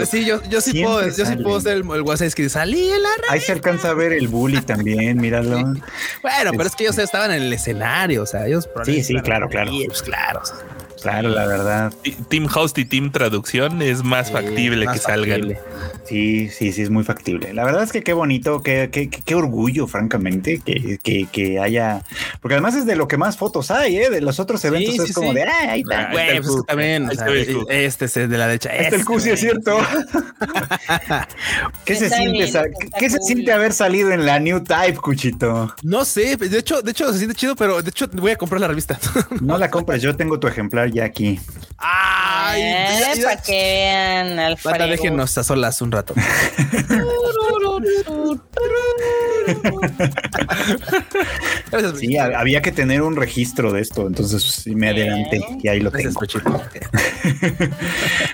[0.05, 3.03] Sí, yo, yo sí puedo, yo sí puedo ser el, el WhatsApp que salí en
[3.03, 5.59] la Ahí se alcanza a ver el bully también, míralo.
[6.23, 8.69] Bueno, pero es que ellos estaban en el escenario, o sea, ellos.
[8.85, 9.71] Sí, sí, claro, claro.
[9.87, 10.43] Pues claro.
[11.03, 11.95] Claro, la verdad.
[12.29, 15.57] Team Host y Team Traducción es más factible que salgan.
[16.05, 17.53] Sí, sí, sí, es muy factible.
[17.55, 22.03] La verdad es que qué bonito, qué, qué, qué orgullo, francamente, que, que, que, haya.
[22.41, 24.11] Porque además es de lo que más fotos hay, ¿eh?
[24.11, 26.11] De los otros eventos es como de, ah, ahí está.
[26.11, 27.11] Güey, pues también.
[27.69, 28.71] este es de la derecha.
[28.71, 29.79] Este, es el Cusi, es cierto.
[31.85, 32.53] ¿Qué se siente,
[32.99, 35.75] ¿qué se siente haber salido en la New Type, Cuchito?
[35.83, 38.61] No sé, de hecho, de hecho se siente chido, pero de hecho voy a comprar
[38.61, 38.99] la revista.
[39.41, 41.41] no la compres, yo tengo tu ejemplar ya aquí.
[41.79, 46.15] Ay, eh, para que vean al Banda, déjenos a solas un rato.
[51.97, 56.21] sí, había que tener un registro de esto, entonces me adelanté y ahí lo tengo.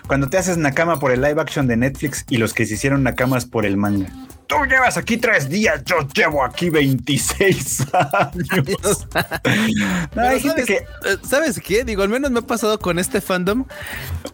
[0.06, 3.02] Cuando te haces Nakama por el live action de Netflix y los que se hicieron
[3.02, 4.08] Nakamas por el manga.
[4.50, 9.06] Tú llevas aquí tres días, yo llevo aquí 26 años.
[10.12, 10.74] ¿sabes, que...
[10.74, 10.84] Eh,
[11.22, 11.84] ¿Sabes qué?
[11.84, 13.64] Digo, al menos me ha pasado con este fandom.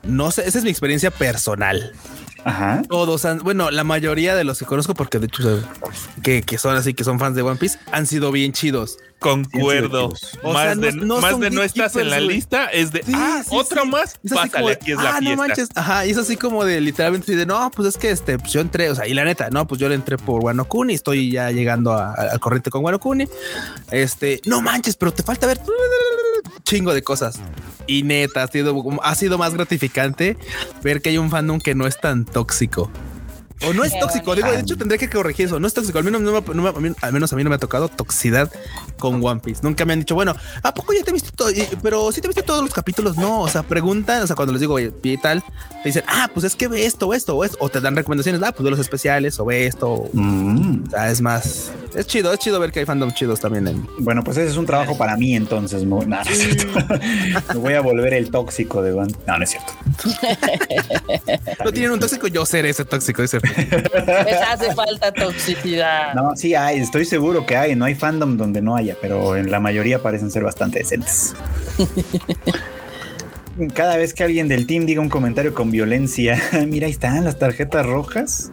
[0.04, 1.92] No sé, esa es mi experiencia personal.
[2.47, 2.82] Ajá.
[2.89, 5.60] Todos han, bueno, la mayoría de los que conozco, porque de hecho
[6.23, 8.98] que, que son así, que son fans de One Piece, han sido bien chidos.
[9.18, 10.12] Concuerdo.
[10.44, 14.20] más, de, no, más de no estás en la lista, es de ah, otra más.
[14.32, 15.36] Pásale, aquí es la ah, fiesta.
[15.36, 15.68] No manches.
[15.74, 18.60] Ajá, y es así como de literalmente de no, pues es que este, pues yo
[18.60, 21.32] entré, o sea, y la neta, no, pues yo le entré por Wano Kuni, estoy
[21.32, 23.27] ya llegando al corriente con Wano Kuni.
[23.90, 25.59] Este, no manches, pero te falta ver
[26.66, 27.40] chingo de cosas.
[27.86, 30.36] Y neta, ha sido, ha sido más gratificante
[30.82, 32.90] ver que hay un fandom que no es tan tóxico.
[33.62, 35.58] O no es tóxico, digo, de hecho tendré que corregir eso.
[35.58, 36.36] No es tóxico, al menos, no
[37.00, 38.50] al menos a mí no me ha tocado toxicidad
[38.98, 39.60] con One Piece.
[39.62, 41.50] Nunca me han dicho, bueno, ¿a poco ya te viste todo?
[41.82, 43.40] Pero si te viste todos los capítulos, no.
[43.40, 45.42] O sea, preguntan, o sea, cuando les digo, oye, y tal,
[45.82, 48.42] te dicen, ah, pues es que ve esto, esto, o esto, o te dan recomendaciones,
[48.42, 50.08] ah, pues ve los especiales, o ve esto.
[50.12, 50.84] Mm.
[50.86, 53.68] O sea, es más, Es chido, es chido ver que hay fandom chidos también.
[53.68, 53.88] En...
[54.00, 55.82] Bueno, pues ese es un trabajo para mí entonces.
[55.84, 56.16] No, no,
[57.54, 59.08] Me voy a volver el tóxico de Van.
[59.26, 59.72] No, no es cierto.
[61.64, 63.22] no tienen un tóxico, yo seré ese tóxico.
[63.22, 63.38] Ese.
[64.24, 66.14] Les hace falta toxicidad.
[66.14, 67.74] No, sí hay, estoy seguro que hay.
[67.77, 71.35] No hay fandom donde no haya, pero en la mayoría parecen ser bastante decentes.
[73.74, 77.39] Cada vez que alguien del team diga un comentario con violencia, mira, ahí están las
[77.39, 78.52] tarjetas rojas.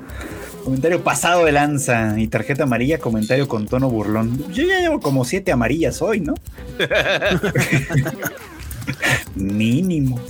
[0.63, 4.49] Comentario pasado de lanza y tarjeta amarilla, comentario con tono burlón.
[4.53, 6.35] Yo ya llevo como siete amarillas hoy, ¿no?
[9.35, 10.21] Mínimo.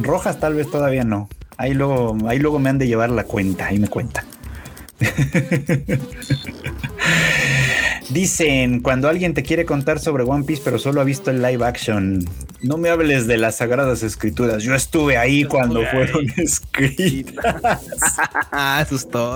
[0.00, 1.28] Rojas tal vez todavía no.
[1.60, 4.24] Ahí luego, ahí luego me han de llevar la cuenta, ahí me cuentan.
[8.08, 11.62] Dicen, cuando alguien te quiere contar sobre One Piece, pero solo ha visto el live
[11.62, 12.24] action,
[12.62, 14.62] no me hables de las sagradas escrituras.
[14.62, 17.60] Yo estuve ahí cuando fueron escritas.
[18.80, 19.34] Eso es todo.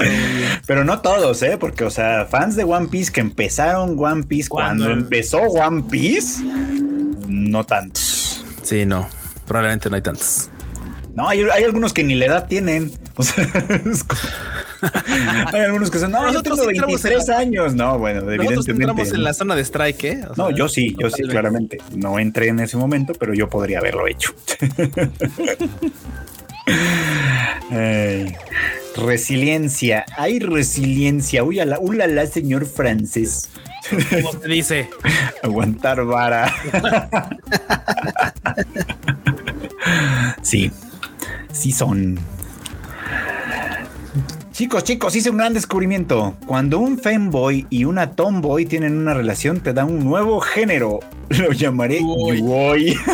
[0.66, 1.58] Pero no todos, ¿eh?
[1.60, 6.42] Porque, o sea, fans de One Piece que empezaron One Piece cuando empezó One Piece,
[7.28, 8.42] no tantos.
[8.62, 9.06] Sí, no.
[9.46, 10.48] Probablemente no hay tantos.
[11.14, 12.90] No, hay, algunos que ni la edad tienen.
[13.16, 13.46] O sea,
[15.52, 17.74] hay algunos que son, no, yo tengo 23 años.
[17.74, 18.72] No, bueno, evidentemente.
[18.72, 20.24] entramos en la zona de strike, ¿eh?
[20.36, 21.78] no, yo sí, yo sí, claramente.
[21.94, 24.34] No entré en ese momento, pero yo podría haberlo hecho.
[28.96, 30.04] resiliencia.
[30.16, 31.44] Hay resiliencia.
[31.44, 33.50] Uy, la, ulala, señor francés.
[33.88, 34.90] ¿Cómo se dice?
[35.42, 36.52] Aguantar vara.
[40.42, 40.72] sí
[41.54, 42.18] sí son.
[44.52, 46.36] Chicos, chicos, hice un gran descubrimiento.
[46.46, 51.00] Cuando un femboy y una tomboy tienen una relación, te da un nuevo género.
[51.30, 52.96] Lo llamaré Yuoi.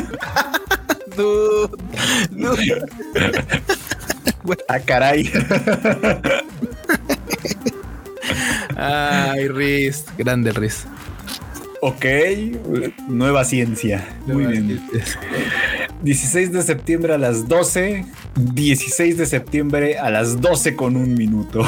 [4.68, 5.30] ah, caray.
[8.76, 10.04] Ay, Riz.
[10.18, 10.84] Grande Riz.
[11.82, 12.05] Ok,
[13.09, 14.07] nueva ciencia.
[14.27, 14.81] Muy bien.
[16.02, 18.05] 16 de septiembre a las 12.
[18.36, 21.62] 16 de septiembre a las 12 con un minuto.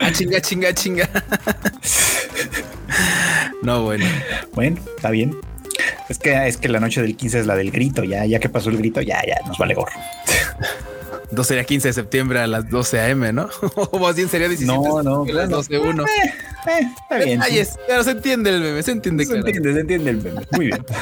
[0.00, 1.08] ah, chinga, chinga, chinga.
[3.62, 4.04] no, bueno.
[4.54, 5.36] Bueno, está bien.
[6.08, 8.04] Es que, es que la noche del 15 es la del grito.
[8.04, 9.98] Ya, ya que pasó el grito, ya, ya nos vale gorro.
[11.30, 13.48] 12 sería 15 de septiembre a las 12 a.m., ¿no?
[13.90, 16.04] o más bien sería 17 no, no, a las 12 1.
[16.04, 16.06] Eh,
[16.68, 17.40] eh, está bien.
[17.86, 19.24] pero se entiende el meme, se entiende.
[19.24, 20.40] Se entiende, se entiende el meme.
[20.52, 20.84] Muy bien.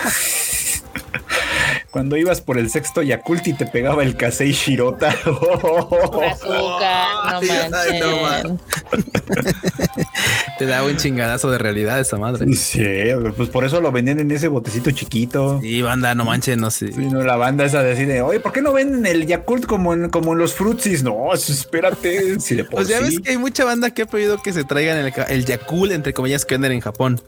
[1.90, 5.08] Cuando ibas por el sexto Yakult y te pegaba el Kasei Shirota.
[5.08, 6.36] azúcar,
[7.70, 8.58] no
[10.58, 12.52] te da un chingadazo de realidad esa madre.
[12.54, 12.82] Sí,
[13.36, 15.60] pues por eso lo venden en ese botecito chiquito.
[15.62, 16.92] Sí, banda, no manches, no sé.
[16.92, 20.10] Sí, no, la banda esa decide, oye, ¿por qué no venden el Yakult como en,
[20.10, 21.02] como en los frutsis?
[21.02, 22.38] No, espérate.
[22.48, 24.96] Si le pues ya ves que hay mucha banda que ha pedido que se traigan
[24.98, 27.20] el, el Yakult, entre comillas, que venden en Japón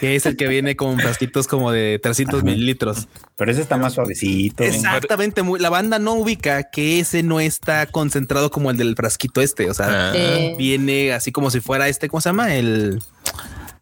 [0.00, 3.06] que es el que viene con frasquitos como de 300 mililitros.
[3.36, 4.64] Pero ese está más suavecito.
[4.64, 5.42] Exactamente.
[5.58, 9.68] la banda no ubica que ese no está concentrado como el del frasquito este.
[9.68, 10.54] O sea, ah.
[10.56, 12.54] viene así como si fuera este, ¿cómo se llama?
[12.54, 13.02] El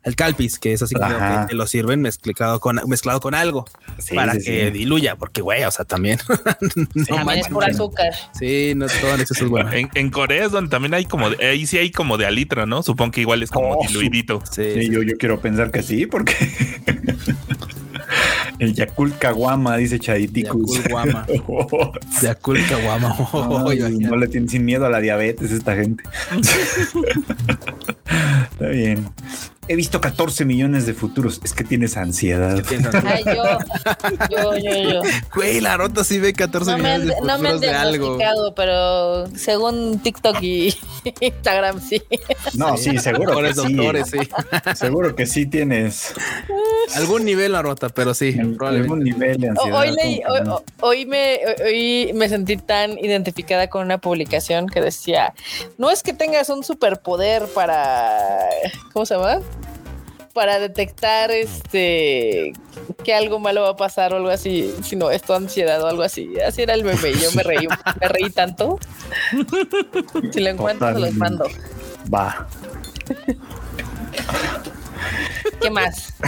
[0.08, 3.64] el calpis, que es así como que lo sirven mezclado con, mezclado con algo
[4.14, 6.18] para que diluya, porque güey, o sea, también.
[6.94, 8.12] no es por azúcar.
[8.38, 9.70] Sí, no todo eso es bueno.
[9.72, 12.82] En, Corea es donde también hay como, ahí sí hay como de alitra, ¿no?
[12.82, 14.42] Supongo que igual es como oh, diluidito.
[14.50, 16.34] Sí, Yo, yo quiero pensar que sí, porque
[18.58, 20.82] El Yakult Kawama, dice Chaditicus.
[22.22, 23.16] Yakult Kawama.
[23.32, 26.02] no le tienen sin miedo a la diabetes esta gente.
[28.50, 29.06] Está bien.
[29.68, 31.40] He visto 14 millones de futuros.
[31.44, 32.62] Es que tienes ansiedad.
[33.04, 33.58] Ay, yo,
[34.30, 35.02] yo, yo, yo.
[35.34, 38.18] Güey, la rota sí ve 14 millones de futuros no me han de algo.
[38.54, 40.74] pero según TikTok y
[41.20, 42.02] Instagram sí.
[42.54, 43.74] No, sí, seguro que sí.
[43.74, 44.18] Doctores, sí.
[44.74, 46.14] Seguro que sí tienes
[46.94, 49.80] algún nivel la rota, pero sí, algún nivel de ansiedad.
[49.80, 50.22] Hoy, leí,
[50.80, 55.34] hoy, me, hoy me sentí tan identificada con una publicación que decía,
[55.76, 58.48] no es que tengas un superpoder para,
[58.92, 59.40] ¿cómo se llama?
[60.38, 62.52] Para detectar este
[63.02, 66.38] que algo malo va a pasar o algo así, sino esto ansiedad o algo así.
[66.40, 67.12] Así era el meme.
[67.14, 67.66] Yo me reí,
[68.00, 68.78] me reí tanto.
[70.32, 71.48] Si lo encuentro, se los mando.
[72.14, 72.46] Va.
[75.60, 76.14] ¿Qué más?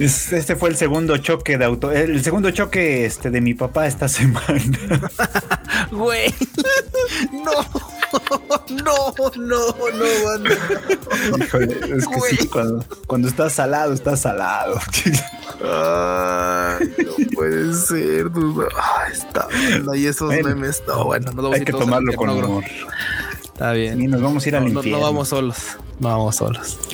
[0.00, 4.08] Este fue el segundo choque de auto, el segundo choque este de mi papá esta
[4.08, 4.58] semana.
[5.90, 6.34] Güey.
[7.32, 7.52] No.
[8.68, 9.74] No, no,
[10.38, 14.78] no, Híjole, es que sí, cuando, cuando estás salado, estás salado.
[15.64, 18.68] Ay, no puede ser, duda.
[18.76, 19.94] Ay, está bueno.
[19.94, 22.64] Y esos memes, no, bueno, no Hay que tomarlo con humor.
[23.52, 24.00] Está bien.
[24.00, 24.98] Y nos vamos a ir al no, infierno.
[24.98, 25.76] No vamos solos.
[26.00, 26.78] No vamos solos.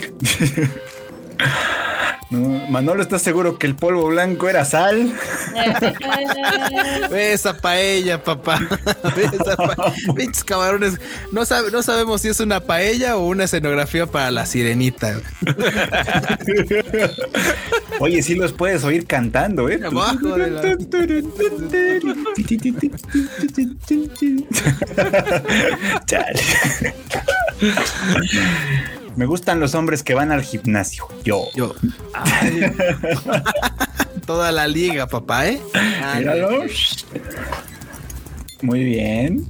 [2.31, 5.13] No, Manolo, ¿estás seguro que el polvo blanco era sal?
[7.13, 8.61] Esa paella, papá.
[9.17, 10.95] Esa pa- Pinches camarones.
[11.33, 15.21] No, sabe, no sabemos si es una paella o una escenografía para la sirenita.
[18.01, 19.81] Oye, sí los puedes oír cantando, ¿eh?
[19.85, 20.61] Abajo de la-
[26.07, 26.43] Chale.
[29.19, 31.09] Me gustan los hombres que van al gimnasio.
[31.25, 31.49] Yo.
[31.53, 31.75] Yo.
[32.15, 32.73] Ay.
[34.27, 35.61] Toda la liga, papá, ¿eh?
[35.75, 36.63] Ay, Míralo.
[38.63, 39.45] Muy bien.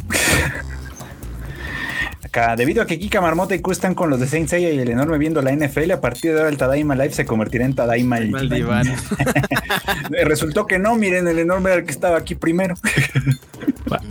[2.29, 4.79] Acá, debido a que Kika Marmota y Q están con los de Saint Seiya y
[4.79, 7.75] el enorme viendo la NFL, a partir de ahora el Tadaima Live se convertirá en
[7.75, 8.85] Tadaima el Mal Diván.
[8.85, 8.99] diván.
[10.27, 12.75] Resultó que no, miren, el enorme era el que estaba aquí primero.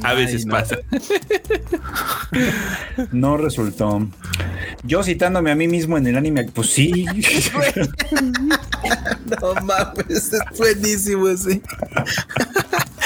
[0.03, 0.53] A veces no.
[0.53, 0.77] pasa.
[3.11, 4.07] No resultó.
[4.83, 7.05] Yo citándome a mí mismo en el anime, pues sí.
[9.41, 11.61] No mames, es buenísimo ese.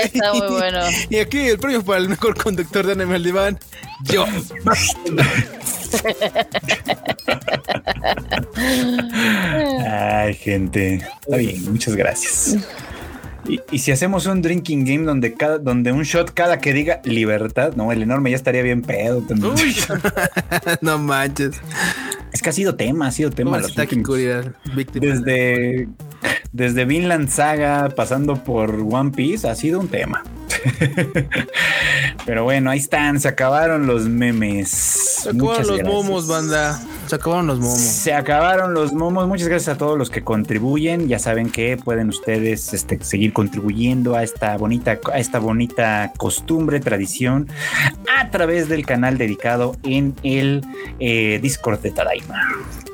[0.00, 0.80] Está muy bueno.
[1.10, 3.58] Y aquí el premio para el mejor conductor de Animal Diván.
[4.04, 4.24] Yo.
[9.88, 10.94] Ay, gente.
[11.22, 12.56] Está bien, muchas gracias.
[13.48, 17.00] Y, y si hacemos un drinking game donde cada, donde un shot cada que diga
[17.04, 19.54] libertad, no, el enorme ya estaría bien pedo también.
[20.80, 21.60] no manches.
[22.32, 23.52] Es que ha sido tema, ha sido tema.
[23.52, 25.24] ¿Cómo los últimos-.
[25.24, 25.88] Desde,
[26.52, 30.22] desde Vinland Saga, pasando por One Piece, ha sido un tema.
[32.26, 34.68] Pero bueno, ahí están, se acabaron los memes.
[34.70, 35.94] Se acabaron Muchas los gracias.
[35.96, 36.80] momos, banda.
[37.06, 37.78] Se acabaron los momos.
[37.78, 39.28] Se acabaron los momos.
[39.28, 41.08] Muchas gracias a todos los que contribuyen.
[41.08, 46.80] Ya saben que pueden ustedes este, seguir contribuyendo a esta bonita, a esta bonita costumbre,
[46.80, 47.48] tradición,
[48.18, 50.64] a través del canal dedicado en el
[50.98, 52.40] eh, Discord de Tadaima.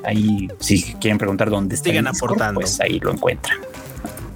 [0.05, 2.59] Ahí, si quieren preguntar dónde está, Sigan aportando.
[2.59, 3.57] pues ahí lo encuentran.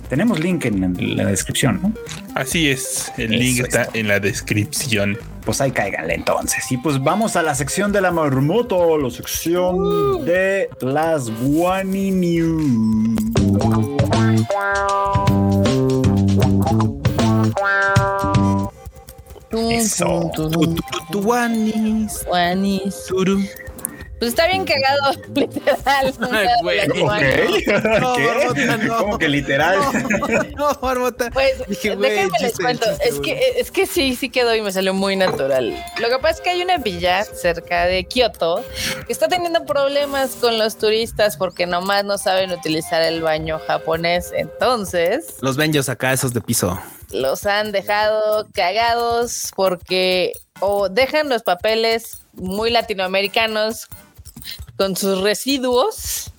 [0.10, 1.94] Tenemos link en la descripción, ¿no?
[2.34, 3.12] Así es.
[3.18, 5.18] El Eso link es está en la descripción.
[5.44, 6.72] Pues ahí cáiganle entonces.
[6.72, 13.18] Y pues vamos a la sección de la marmoto, la sección de las Wani News.
[19.52, 20.30] Eso.
[20.36, 20.76] Tu- tu-
[24.20, 26.14] Pues está bien cagado, literal.
[26.32, 26.80] Ay, güey.
[28.00, 28.24] No, ¿Qué?
[28.26, 28.98] Marmota, no.
[28.98, 29.80] ¿Cómo que literal?
[30.56, 31.30] No, Marmota.
[31.32, 34.62] Pues Dije, déjenme les chiste, cuento, chiste, es que, es que sí, sí quedó y
[34.62, 35.76] me salió muy natural.
[36.00, 38.64] Lo que pasa es que hay una villa cerca de Kioto
[39.06, 44.32] que está teniendo problemas con los turistas porque nomás no saben utilizar el baño japonés.
[44.36, 46.80] Entonces Los benjos acá, esos de piso.
[47.12, 53.88] los han dejado cagados porque o dejan los papeles muy latinoamericanos
[54.78, 56.32] con sus residuos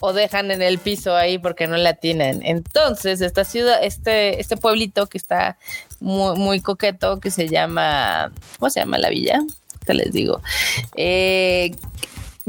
[0.00, 2.40] o dejan en el piso ahí porque no la tienen.
[2.44, 5.58] Entonces, esta ciudad, este, este pueblito que está
[6.00, 9.42] muy, muy coqueto, que se llama, ¿cómo se llama la villa?
[9.84, 10.40] Te les digo.
[10.96, 11.74] Eh,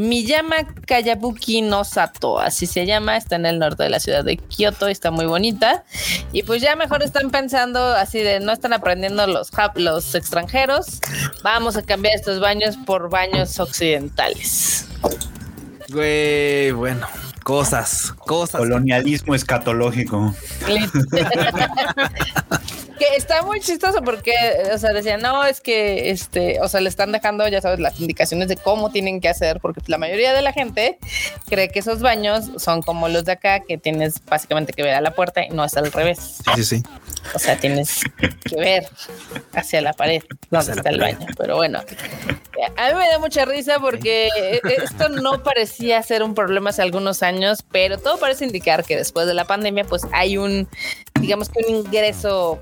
[0.01, 0.55] Miyama
[0.87, 4.87] Kayabuki no Sato, así se llama, está en el norte de la ciudad de Kioto,
[4.87, 5.83] está muy bonita.
[6.33, 10.99] Y pues ya mejor están pensando así de no están aprendiendo los, los extranjeros,
[11.43, 14.87] vamos a cambiar estos baños por baños occidentales.
[15.89, 17.05] Güey, bueno.
[17.43, 18.59] Cosas, cosas.
[18.59, 20.33] Colonialismo escatológico.
[22.99, 24.31] que está muy chistoso porque,
[24.71, 27.99] o sea, decían, no, es que, este, o sea, le están dejando, ya sabes, las
[27.99, 30.99] indicaciones de cómo tienen que hacer, porque la mayoría de la gente
[31.47, 35.01] cree que esos baños son como los de acá, que tienes básicamente que ver a
[35.01, 36.37] la puerta y no es al revés.
[36.55, 36.83] Sí, sí, sí.
[37.33, 38.01] O sea, tienes
[38.45, 38.87] que ver
[39.55, 41.17] hacia la pared donde Hacia está el pared.
[41.17, 41.27] baño.
[41.37, 41.79] Pero bueno,
[42.77, 46.81] a mí me da mucha risa porque e- esto no parecía ser un problema hace
[46.81, 50.67] algunos años, pero todo parece indicar que después de la pandemia, pues hay un,
[51.21, 52.59] digamos que un ingreso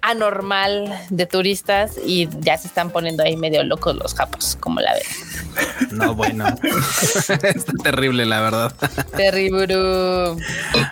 [0.00, 4.94] anormal de turistas y ya se están poniendo ahí medio locos los japos, como la
[4.94, 5.02] ven.
[5.90, 6.46] No, bueno.
[7.28, 8.72] Está terrible, la verdad.
[9.16, 9.76] Terrible.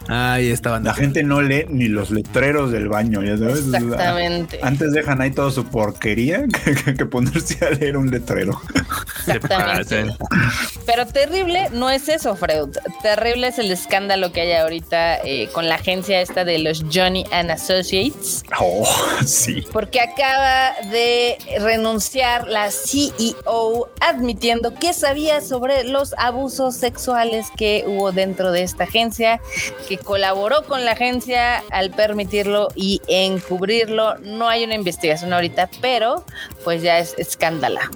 [0.08, 3.66] Ahí está La gente no lee ni los letreros del baño, ya sabes.
[3.66, 4.58] Exactamente.
[4.62, 6.44] Antes dejan ahí toda su porquería
[6.84, 8.60] que, que ponerse a leer un letrero.
[9.26, 10.06] Exactamente.
[10.84, 12.76] Pero terrible no es eso, Freud.
[13.02, 17.24] Terrible es el escándalo que hay ahorita eh, con la agencia esta de los Johnny
[17.30, 18.84] and Associates, Oh,
[19.26, 19.66] sí.
[19.72, 28.12] porque acaba de renunciar la CEO admitiendo que sabía sobre los abusos sexuales que hubo
[28.12, 29.40] dentro de esta agencia,
[29.88, 34.16] que colaboró con la agencia al permitirlo y encubrirlo.
[34.18, 36.24] No hay una investigación ahorita, pero
[36.64, 37.90] pues ya es escándala.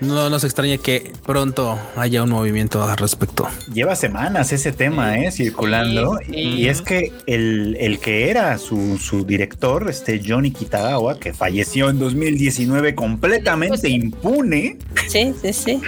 [0.00, 3.48] no nos extraña que pronto haya un movimiento al respecto.
[3.72, 5.32] Lleva semanas ese tema, ¿eh?
[5.32, 6.18] Circulando.
[6.28, 11.90] Y es que el, el que era su, su, director, este Johnny Kitagawa, que falleció
[11.90, 14.78] en 2019 completamente pues impune.
[15.06, 15.80] Sí, sí, sí.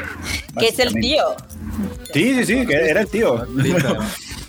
[0.59, 1.23] Que es el tío.
[2.13, 3.47] Sí, sí, sí, que era el tío.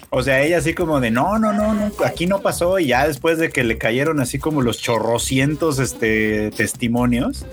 [0.10, 2.80] O sea, ella así como de no, no, no, no, aquí no pasó.
[2.80, 7.46] Y ya después de que le cayeron así como los chorrocientos este, testimonios,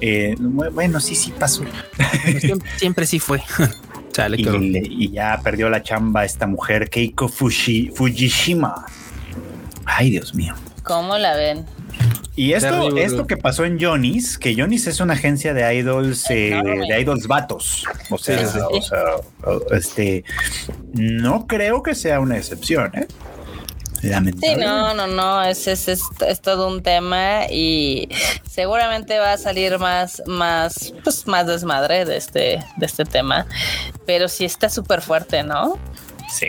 [0.00, 1.64] eh, bueno, sí, sí pasó.
[2.76, 3.42] Siempre, sí fue.
[4.36, 8.86] y, ya perdió la chamba esta mujer, Keiko Fuji, Fujishima.
[9.86, 10.54] Ay, Dios mío.
[10.82, 11.66] ¿Cómo la ven?
[12.36, 16.58] Y esto, esto que pasó en Johnny's, que Johnny's es una agencia de idols, eh,
[16.88, 17.84] de idols vatos.
[18.08, 18.40] O sea,
[18.70, 19.02] o sea,
[19.72, 20.24] este,
[20.92, 23.06] no creo que sea una excepción, ¿eh?
[24.00, 24.08] Sí,
[24.56, 28.08] no, no, no, es, es, es, todo un tema y
[28.48, 33.46] seguramente va a salir más, más, pues más desmadre de este, de este tema,
[34.06, 35.78] pero sí está súper fuerte, ¿no?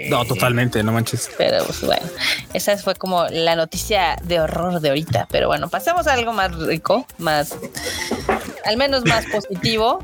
[0.10, 1.30] No, totalmente, no manches.
[1.38, 2.06] Pero pues bueno,
[2.54, 5.28] esa fue como la noticia de horror de ahorita.
[5.32, 7.56] Pero bueno, pasamos a algo más rico, más,
[8.66, 10.04] al menos más positivo.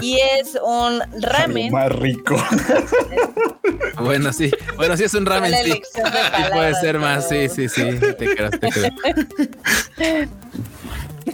[0.00, 1.72] y es un ramen.
[1.72, 2.36] más rico.
[4.00, 4.50] bueno, sí.
[4.76, 5.82] Bueno, sí es un ramen, sí.
[6.52, 7.98] puede ser más, sí, sí, sí.
[8.18, 8.90] Te creo, te creo.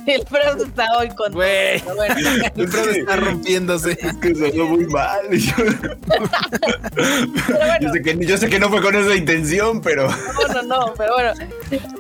[0.06, 1.32] El Frodo está hoy con.
[1.32, 1.80] Güey.
[1.82, 2.14] Bueno.
[2.56, 3.92] El Frodo está rompiéndose.
[3.92, 5.20] Es que sonó muy mal.
[7.80, 10.08] yo, sé que, yo sé que no fue con esa intención, pero.
[10.08, 10.94] No, no, no.
[10.96, 11.32] Pero bueno,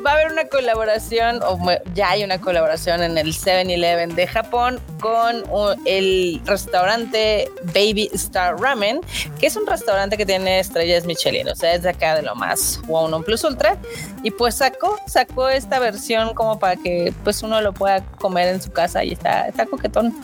[0.04, 1.58] va a haber una colaboración, o
[1.94, 5.44] ya hay una colaboración en el 7-Eleven de Japón con
[5.84, 9.00] el restaurante Baby Star Ramen,
[9.38, 11.48] que es un restaurante que tiene estrellas Michelin.
[11.48, 13.76] O sea, es de acá de lo más Wow, un Plus Ultra.
[14.22, 18.62] Y pues sacó, sacó esta versión como para que pues uno lo pueda comer en
[18.62, 20.14] su casa y está, está coquetón.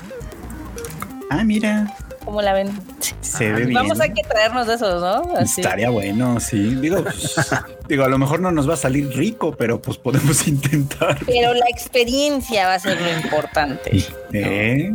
[1.31, 1.95] Ah, mira.
[2.25, 2.77] ¿Cómo la ven?
[3.21, 3.75] Se ve bien.
[3.75, 5.39] Vamos a que traernos de esos, ¿no?
[5.39, 6.75] Estaría bueno, sí.
[6.75, 7.05] Digo,
[7.89, 11.19] digo, a lo mejor no nos va a salir rico, pero pues podemos intentar.
[11.25, 14.05] Pero la experiencia va a ser lo importante.
[14.33, 14.93] ¿Eh?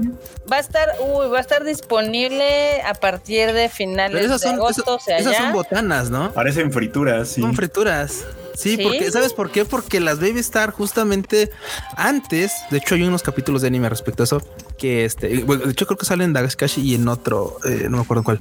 [0.51, 4.99] Va a estar, uy, va a estar disponible a partir de finales de agosto.
[5.07, 6.33] esas son botanas, ¿no?
[6.33, 7.39] Parecen frituras, sí.
[7.41, 8.25] Son frituras.
[8.55, 9.65] Sí, porque, ¿sabes por qué?
[9.65, 11.49] Porque las Baby Star justamente
[11.95, 14.41] antes, de hecho hay unos capítulos de anime respecto a eso,
[14.77, 18.03] que este, de hecho creo que salen en Dagashikashi y en otro, eh, no me
[18.03, 18.39] acuerdo cuál,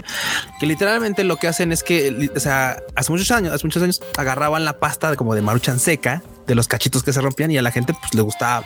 [0.59, 4.03] que literalmente lo que hacen es que, o sea, hace muchos años, hace muchos años
[4.17, 7.59] agarraban la pasta de, como de maruchan seca, de los cachitos que se rompían y
[7.59, 8.65] a la gente pues le gustaba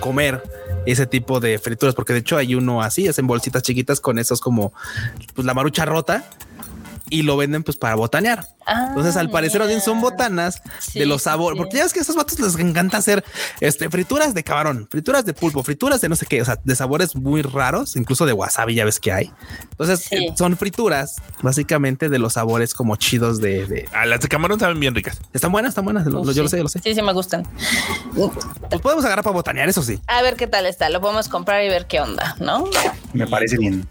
[0.00, 0.42] comer
[0.86, 4.40] ese tipo de frituras, porque de hecho hay uno así, hacen bolsitas chiquitas con esos
[4.40, 4.72] como
[5.34, 6.28] pues la marucha rota
[7.10, 8.46] y lo venden pues para botanear.
[8.88, 10.62] Entonces, al parecer, bien son botanas
[10.94, 13.22] de los sabores, porque ya es que a estos vatos les encanta hacer
[13.60, 16.74] este, frituras de camarón, frituras de pulpo, frituras de no sé qué, o sea, de
[16.74, 19.30] sabores muy raros, incluso de wasabi, ya ves que hay.
[19.70, 23.66] Entonces, eh, son frituras básicamente de los sabores como chidos de.
[23.66, 23.88] de...
[23.92, 25.20] Ah, las de camarón saben bien ricas.
[25.32, 26.04] Están buenas, están buenas.
[26.04, 26.80] yo lo sé, yo lo sé.
[26.82, 27.46] Sí, sí, me gustan.
[28.14, 30.00] Pues podemos agarrar para botanear, eso sí.
[30.06, 30.88] A ver qué tal está.
[30.88, 32.64] Lo podemos comprar y ver qué onda, ¿no?
[33.12, 33.86] Me parece bien.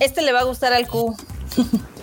[0.00, 1.14] Este le va a gustar al Q.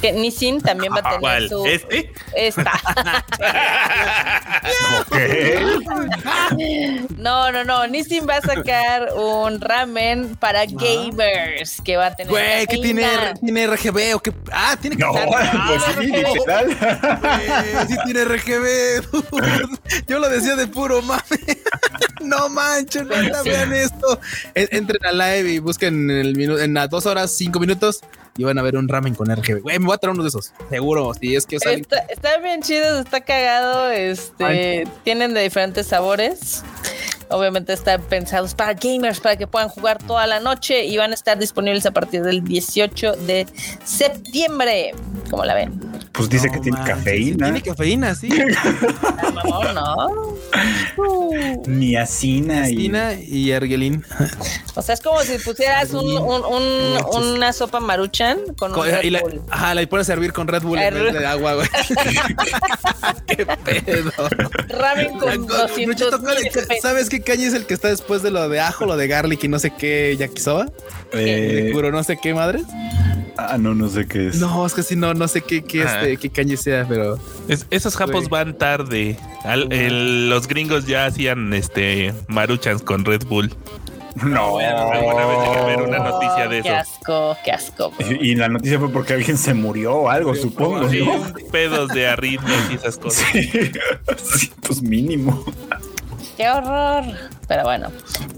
[0.00, 1.66] Que Nissin también va a tener su.
[1.66, 2.12] ¿Este?
[2.36, 2.72] Esta.
[7.18, 7.86] no, no, no.
[7.86, 12.30] Nissin va a sacar un ramen para gamers que va a tener.
[12.30, 13.06] Güey, que tiene,
[13.40, 14.32] tiene RGB o que.
[14.52, 15.04] Ah, tiene que.
[15.04, 16.78] No, pues sí, digital.
[17.88, 20.06] sí, tiene RGB.
[20.06, 21.22] Yo lo decía de puro mame.
[22.20, 24.20] no manches, no vean esto.
[24.54, 28.02] Entren a live y busquen en, el en las dos horas, cinco minutos
[28.36, 29.60] y van a ver un ramen con RGB.
[29.62, 31.12] Güey, me voy a traer uno de esos, seguro.
[31.14, 33.90] Si es que está, bien chido, está cagado.
[33.90, 36.62] Este tienen de diferentes sabores.
[37.32, 41.14] Obviamente están pensados para gamers, para que puedan jugar toda la noche y van a
[41.14, 43.46] estar disponibles a partir del 18 de
[43.84, 44.94] septiembre.
[45.30, 45.80] ¿Cómo la ven?
[46.12, 47.46] Pues dice que tiene cafeína.
[47.46, 48.28] Tiene cafeína, sí.
[49.44, 50.36] no, no.
[51.66, 52.90] Niacina y...
[53.26, 54.04] y ergelín.
[54.74, 59.22] O sea, es como si pusieras un, una sopa maruchan con un Red y la,
[59.50, 61.68] Ajá, la pones a servir con Red Bull en vez de agua, güey.
[63.26, 64.12] qué pedo.
[64.68, 66.20] Ramen con 200
[66.82, 69.44] ¿Sabes qué caña es el que está después de lo de ajo, lo de garlic
[69.44, 70.66] y no sé qué yakisoba?
[71.12, 72.62] Eh, de no sé qué madre.
[73.36, 74.36] Ah, no, no sé qué es.
[74.36, 77.18] No, es que si no, no sé qué, qué, este, qué caña sea, pero.
[77.70, 79.16] esos japos van tarde.
[79.44, 83.54] los gringos ya hacían este maruchans con Red Bull.
[84.16, 86.68] No, alguna vez llegué a ver una noticia de eso.
[86.68, 87.92] Qué asco, qué asco.
[88.20, 90.88] Y, la noticia fue porque alguien se murió o algo, supongo.
[90.90, 91.08] Sí,
[91.50, 93.26] pedos de arritmias y esas cosas.
[94.36, 95.44] Sí, pues mínimo.
[96.36, 97.04] Qué horror.
[97.46, 97.90] Pero bueno,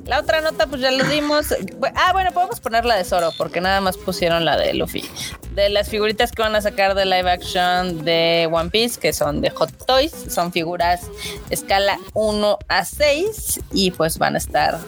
[0.07, 1.55] la otra nota pues ya lo dimos.
[1.95, 5.09] Ah, bueno, podemos poner la de Zoro porque nada más pusieron la de Luffy.
[5.55, 9.41] De las figuritas que van a sacar de live action de One Piece, que son
[9.41, 11.03] de Hot Toys, son figuras
[11.51, 14.79] escala 1 a 6 y pues van a estar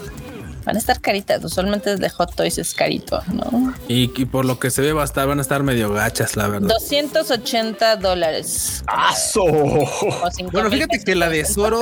[0.67, 1.43] van a estar caritas.
[1.45, 3.73] Usualmente desde Hot Toys es carito, ¿no?
[3.89, 6.49] Y, por lo que se ve, va a estar, van a estar medio gachas, la
[6.49, 6.69] verdad.
[6.69, 8.83] 280 dólares.
[8.89, 9.45] ¡Aso!
[10.53, 11.81] Bueno, fíjate que la de Zoro,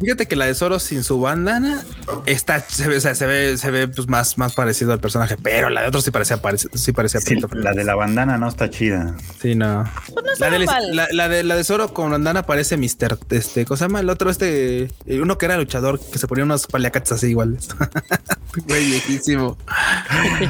[0.00, 1.84] fíjate que la de Zoro sin su bandana
[2.26, 5.82] está, se ve, se ve, se ve pues más, más parecido al personaje, pero la
[5.82, 6.40] de otro sí parecía,
[6.74, 7.20] sí parecía
[7.52, 9.14] La de la bandana no está chida.
[9.40, 9.88] Sí, no.
[10.12, 13.84] Pues la, de, la, de, la de Zoro con bandana parece Mister, este, ¿cómo se
[13.84, 14.00] llama?
[14.00, 17.68] El otro, este, uno que era luchador, que se ponía unos paliacates así iguales.
[18.66, 19.56] Güey, viejísimo.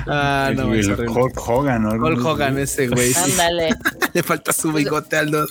[0.06, 1.90] Ah, no, el Hulk Hogan, ¿no?
[1.90, 3.12] Hulk Hogan, ese güey.
[3.14, 3.70] Ándale.
[4.14, 5.48] Le falta su bigote al dos.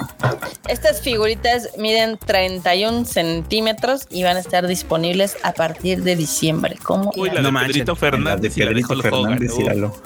[0.68, 6.78] Estas figuritas miden 31 centímetros y van a estar disponibles a partir de diciembre.
[6.82, 7.12] ¿Cómo?
[7.16, 9.92] Uy, la no de Pedrito Fernández de Pedrito Fernández, Hogan.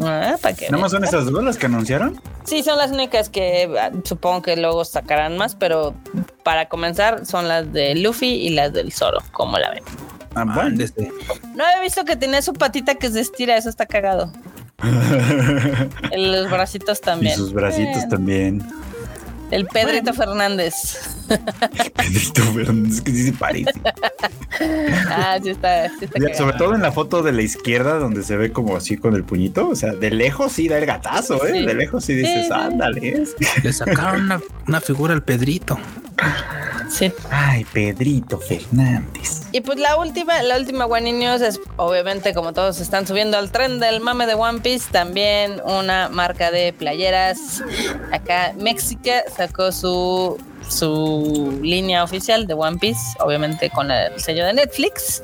[0.00, 0.70] Ah, ¿para qué?
[0.70, 2.20] ¿No más son esas dos las que anunciaron?
[2.44, 5.94] Sí, son las únicas que ah, supongo que luego sacarán más, pero
[6.44, 9.82] para comenzar son las de Luffy y las del Zoro, como la ven.
[10.36, 10.84] Ah, bueno.
[11.54, 14.32] No he visto que tiene su patita que se estira, eso está cagado.
[16.16, 17.32] los bracitos también.
[17.34, 18.62] Y sus bracitos también.
[19.50, 20.74] El Pedrito Fernández.
[21.96, 23.70] Pedrito Fernández, que sí se parece.
[25.10, 25.88] ah, sí está.
[26.34, 29.22] sobre todo en la foto de la izquierda, donde se ve como así con el
[29.22, 29.68] puñito.
[29.68, 31.64] O sea, de lejos sí da el gatazo, ¿eh?
[31.64, 33.24] De lejos sí dices, ándale.
[33.62, 35.78] Le sacaron una, una figura al Pedrito.
[36.90, 37.12] Sí.
[37.30, 39.42] Ay, Pedrito Fernández.
[39.52, 43.50] Y pues la última, la última One News es obviamente como todos están subiendo al
[43.50, 47.62] tren del mame de One Piece, también una marca de playeras.
[48.12, 50.38] Acá México sacó su
[50.68, 55.22] su línea oficial de One Piece, obviamente con el sello de Netflix.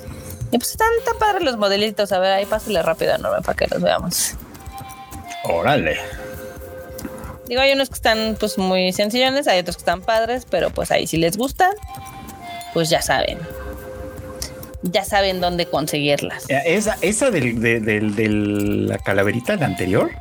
[0.53, 2.13] Y pues están tan padres los modelitos.
[2.13, 3.31] A ver, ahí pásale rápido, ¿no?
[3.43, 4.35] Para que los veamos.
[5.45, 5.99] Órale.
[7.51, 10.93] Digo, hay unos que están pues muy sencillones, hay otros que están padres, pero pues
[10.93, 11.71] ahí si les gusta,
[12.73, 13.41] pues ya saben.
[14.83, 16.49] Ya saben dónde conseguirlas.
[16.49, 18.29] Eh, esa, esa del, de,
[18.89, 20.13] la calaverita, la anterior,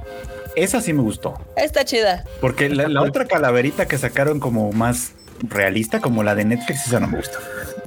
[0.56, 1.40] esa sí me gustó.
[1.56, 2.26] Está chida.
[2.42, 5.12] Porque la, otra calaverita que sacaron como más
[5.44, 7.38] realista, como la de Netflix, esa no me gusta.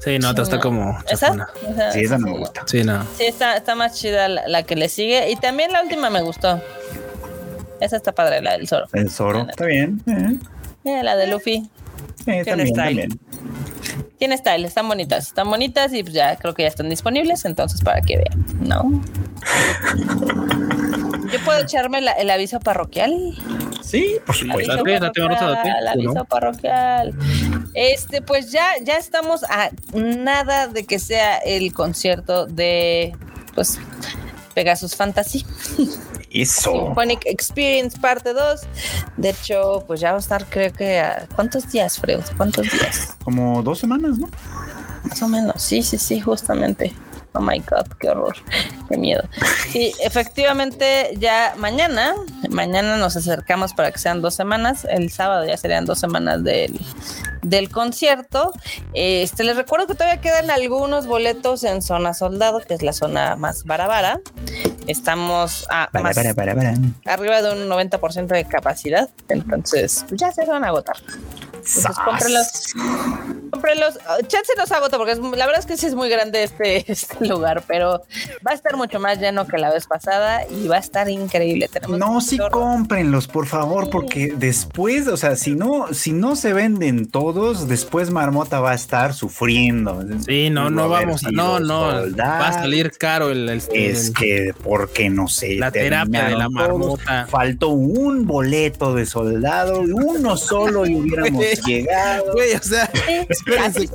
[0.05, 0.97] Sí, no, otra está como.
[1.11, 1.49] ¿Esa?
[1.93, 2.63] sí, esa no me gusta.
[2.67, 3.05] Sí, no.
[3.19, 5.33] Sí, está, está más chida la, la, que le sigue.
[5.33, 6.63] Y también la última me gustó.
[7.83, 8.87] Esa está padre, la del Zoro.
[8.93, 10.01] El Zoro, está bien.
[10.85, 11.03] Eh.
[11.03, 11.69] la de Luffy.
[12.27, 13.09] Eh, Tiene style.
[14.19, 15.27] Tiene style, están bonitas.
[15.27, 19.03] Están bonitas y pues ya creo que ya están disponibles, entonces para que vean, ¿no?
[21.33, 23.37] Yo puedo echarme el aviso parroquial.
[23.83, 24.85] Sí, por supuesto.
[24.85, 27.15] El aviso parroquial.
[27.75, 33.17] Este, pues ya, ya estamos a nada de que sea el concierto de
[33.57, 33.81] pues
[34.55, 35.45] Pegasus Fantasy.
[36.33, 36.73] Eso.
[36.73, 38.61] Symphonic Experience parte 2.
[39.17, 41.27] De hecho, pues ya va a estar, creo que a.
[41.35, 42.23] ¿Cuántos días, Freud?
[42.37, 43.17] ¿Cuántos días?
[43.23, 44.29] Como dos semanas, ¿no?
[45.05, 45.63] Más o menos.
[45.63, 46.93] Sí, sí, sí, justamente.
[47.35, 48.37] Oh my God, qué horror,
[48.89, 49.23] qué miedo.
[49.71, 52.15] Sí, efectivamente, ya mañana,
[52.51, 54.87] mañana nos acercamos para que sean dos semanas.
[54.89, 56.79] El sábado ya serían dos semanas del,
[57.43, 58.53] del concierto.
[58.93, 63.37] Este, les recuerdo que todavía quedan algunos boletos en zona soldado, que es la zona
[63.37, 64.21] más barabara.
[64.87, 66.19] Estamos a más
[67.07, 70.97] arriba de un 90% de capacidad, entonces pues ya se van a agotar.
[71.65, 72.75] Entonces, cómprelos.
[73.51, 73.99] Cómprelos.
[74.27, 77.63] Chance nos agota porque la verdad es que sí es muy grande este, este, lugar,
[77.67, 78.03] pero
[78.47, 81.71] va a estar mucho más lleno que la vez pasada y va a estar increíble.
[81.89, 87.09] no, sí cómprenlos, por favor, porque después, o sea, si no, si no se venden
[87.09, 90.03] todos, después Marmota va a estar sufriendo.
[90.27, 95.29] Sí, no, no vamos, no, no, va a salir caro el, es que porque no
[95.29, 97.27] sé, la terapia de la marmota.
[97.29, 102.33] faltó un boleto de soldado, uno solo y hubiéramos llegado.
[102.33, 102.91] Güey, o sea,
[103.29, 103.89] espérense.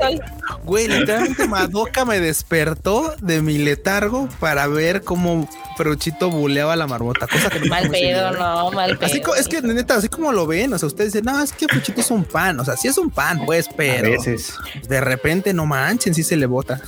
[0.64, 5.48] Güey, literalmente Madoka me despertó de mi letargo para ver cómo
[5.78, 9.06] Peruchito buleaba la marmota, cosa que mal pedo, no, mal pedo.
[9.06, 11.68] Así, es que neta, así como lo ven, o sea, ustedes dicen, no, es que
[11.68, 14.54] Peruchito es un pan, o sea, sí es un pan, pues, pero a veces
[14.88, 16.82] de repente no manchen, sí se le bota.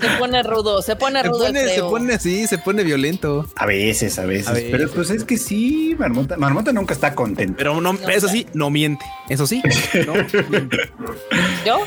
[0.00, 1.46] Se pone rudo, se pone rudo.
[1.46, 3.46] Se pone, se pone así, se pone violento.
[3.56, 7.54] A veces, a veces, Pero pues es que sí, Marmota, Marmota nunca está contento.
[7.58, 9.04] Pero no, eso sí, no miente.
[9.28, 9.62] Eso sí.
[11.64, 11.78] ¿Yo?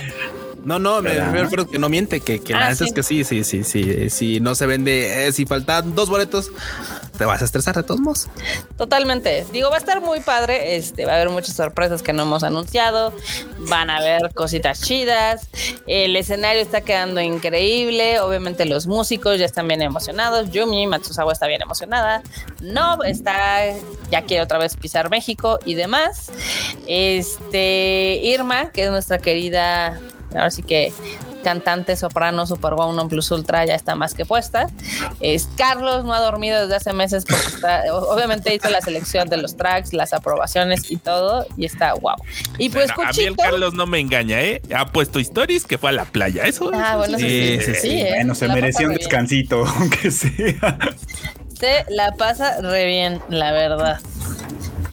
[0.63, 3.63] No, no, me, refiero que no miente, que, que ah, es que sí, sí, sí,
[3.63, 4.09] sí.
[4.09, 6.51] Si no se vende, eh, si faltan dos boletos,
[7.17, 8.27] te vas a estresar de todos modos.
[8.77, 9.45] Totalmente.
[9.51, 10.75] Digo, va a estar muy padre.
[10.75, 13.13] Este, va a haber muchas sorpresas que no hemos anunciado.
[13.69, 15.47] Van a haber cositas chidas.
[15.87, 18.19] El escenario está quedando increíble.
[18.19, 20.51] Obviamente los músicos ya están bien emocionados.
[20.51, 22.21] Yumi Matsusawa está bien emocionada.
[22.61, 23.61] No está,
[24.11, 26.31] ya quiere otra vez pisar México y demás.
[26.87, 29.99] Este, Irma, que es nuestra querida
[30.33, 30.93] ahora sí que
[31.41, 34.67] cantante soprano Super Wow Plus Ultra ya está más que puesta.
[35.19, 39.37] Es, Carlos no ha dormido desde hace meses porque está, obviamente hizo la selección de
[39.37, 42.15] los tracks, las aprobaciones y todo y está wow.
[42.57, 44.61] Y pues a mí el Carlos no me engaña, ¿eh?
[44.75, 46.71] Ha puesto stories que fue a la playa, eso.
[46.73, 48.13] Ah, bueno, sí, sí, sí, ¿eh?
[48.15, 50.77] Bueno, se mereció un descansito, aunque sea.
[51.59, 53.99] Se la pasa re bien, la verdad.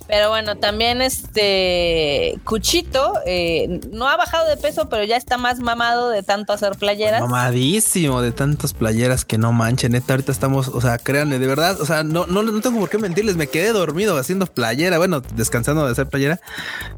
[0.08, 5.60] Pero bueno, también este Cuchito eh, no ha bajado de peso, pero ya está más
[5.60, 7.20] mamado de tanto hacer playeras.
[7.20, 9.92] Mamadísimo de tantas playeras que no manchen.
[9.92, 12.88] Neta, ahorita estamos, o sea, créanme, de verdad, o sea, no, no, no tengo por
[12.88, 13.36] qué mentirles.
[13.36, 16.40] Me quedé dormido haciendo playera, bueno, descansando de hacer playera,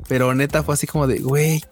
[0.07, 1.65] pero neta fue así como de, güey,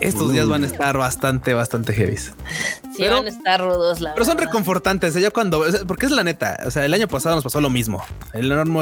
[0.00, 2.16] estos días van a estar bastante, bastante heavy.
[2.16, 5.14] Sí, van a estar rudos, la Pero son reconfortantes.
[5.14, 6.60] Ya cuando, porque es la neta.
[6.66, 8.04] O sea, el año pasado nos pasó lo mismo.
[8.32, 8.80] El enorme,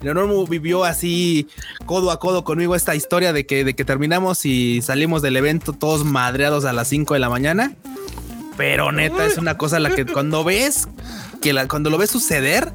[0.00, 1.48] el enorme vivió así
[1.86, 5.72] codo a codo conmigo esta historia de que, de que terminamos y salimos del evento
[5.72, 7.74] todos madreados a las 5 de la mañana.
[8.56, 10.88] Pero neta, es una cosa la que cuando ves
[11.40, 12.72] que la, cuando lo ves suceder,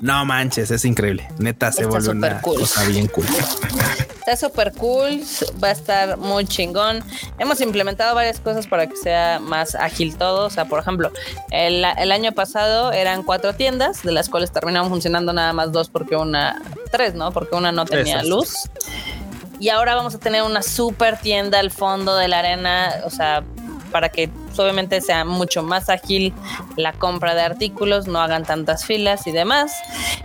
[0.00, 1.28] no manches, es increíble.
[1.38, 3.26] Neta, se vuelve una cosa bien cool.
[4.26, 5.20] Está súper cool,
[5.62, 7.04] va a estar muy chingón.
[7.38, 10.46] Hemos implementado varias cosas para que sea más ágil todo.
[10.46, 11.12] O sea, por ejemplo,
[11.50, 16.16] el, año pasado eran cuatro tiendas, de las cuales terminaron funcionando nada más dos porque
[16.16, 17.32] una, tres, ¿no?
[17.32, 18.70] Porque una no tenía luz.
[19.60, 23.44] Y ahora vamos a tener una super tienda al fondo de la arena, o sea,
[23.94, 26.34] para que obviamente sea mucho más ágil
[26.76, 29.72] la compra de artículos, no hagan tantas filas y demás.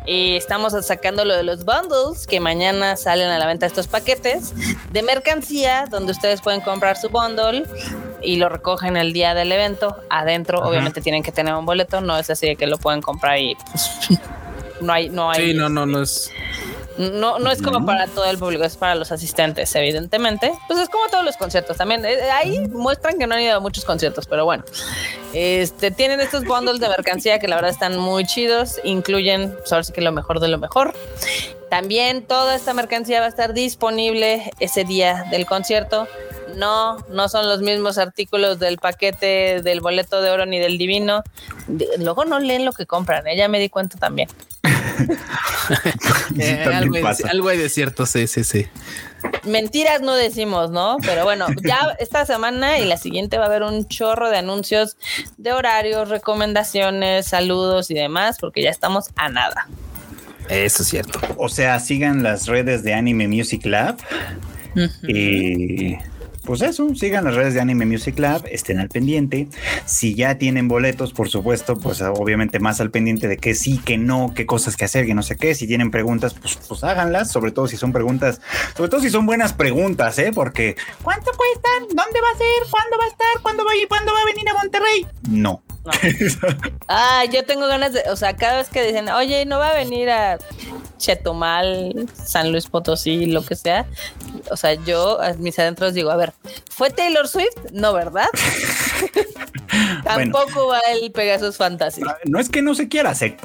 [0.08, 4.56] Y estamos sacando lo de los bundles, que mañana salen a la venta estos paquetes
[4.92, 7.64] de mercancía, donde ustedes pueden comprar su bundle
[8.24, 9.96] y lo recogen el día del evento.
[10.10, 13.38] Adentro, obviamente, tienen que tener un boleto, no es así de que lo pueden comprar
[13.38, 14.20] y pues,
[14.82, 15.50] no hay, no hay.
[15.50, 16.32] Sí, no, no, no es
[17.00, 20.52] no, no es como para todo el público, es para los asistentes, evidentemente.
[20.68, 22.04] Pues es como todos los conciertos también.
[22.04, 24.66] Eh, ahí muestran que no han ido a muchos conciertos, pero bueno.
[25.34, 28.82] Este, tienen estos bundles de mercancía que la verdad están muy chidos.
[28.84, 30.94] Incluyen, pues ahora sí que lo mejor de lo mejor.
[31.70, 36.06] También toda esta mercancía va a estar disponible ese día del concierto.
[36.56, 41.24] No, no son los mismos artículos del paquete del boleto de oro ni del divino.
[41.98, 43.36] Luego no leen lo que compran, ¿eh?
[43.38, 44.30] ya me di cuenta también.
[46.40, 46.66] Eh,
[47.24, 48.68] algo, hay de cierto, sí, sí, sí.
[49.44, 50.98] Mentiras no decimos, ¿no?
[51.02, 54.98] Pero bueno, ya esta semana y la siguiente va a haber un chorro de anuncios
[55.38, 59.68] de horarios, recomendaciones, saludos y demás, porque ya estamos a nada.
[60.50, 61.20] Eso es cierto.
[61.38, 63.98] O sea, sigan las redes de Anime Music Lab.
[65.08, 65.98] Y
[66.50, 69.50] pues eso, sigan las redes de Anime Music Lab, estén al pendiente.
[69.86, 74.00] Si ya tienen boletos, por supuesto, pues obviamente más al pendiente de qué sí, qué
[74.00, 75.54] no, qué cosas que hacer, que no sé qué.
[75.54, 78.42] Si tienen preguntas, pues, pues háganlas, sobre todo si son preguntas,
[78.76, 80.32] sobre todo si son buenas preguntas, ¿eh?
[80.34, 81.84] Porque ¿cuánto cuestan?
[81.90, 82.72] ¿Dónde va a ser?
[82.72, 83.42] ¿Cuándo va a estar?
[83.44, 85.06] ¿Cuándo va a, ¿Cuándo va a venir a Monterrey?
[85.30, 85.62] No.
[86.88, 89.74] Ah, yo tengo ganas de, o sea, cada vez que dicen, oye, no va a
[89.74, 90.38] venir a
[90.98, 93.86] Chetumal, San Luis Potosí, lo que sea,
[94.52, 96.34] o sea, yo a mis adentros digo, a ver,
[96.70, 97.72] ¿fue Taylor Swift?
[97.72, 98.28] No, ¿verdad?
[100.04, 102.02] Tampoco va el Pegasus Fantasy.
[102.08, 103.38] Ah, no es que no se quiera, se,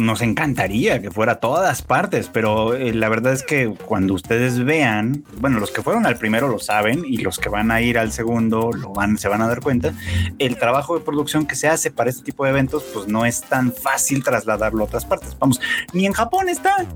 [0.00, 4.62] nos encantaría que fuera a todas partes, pero eh, la verdad es que cuando ustedes
[4.64, 7.98] vean, bueno, los que fueron al primero lo saben y los que van a ir
[7.98, 9.92] al segundo lo van, se van a dar cuenta,
[10.38, 13.42] el trabajo de producción que se hace para este tipo de eventos, pues no es
[13.42, 15.36] tan fácil trasladarlo a otras partes.
[15.38, 15.60] Vamos,
[15.92, 16.86] ni en Japón está.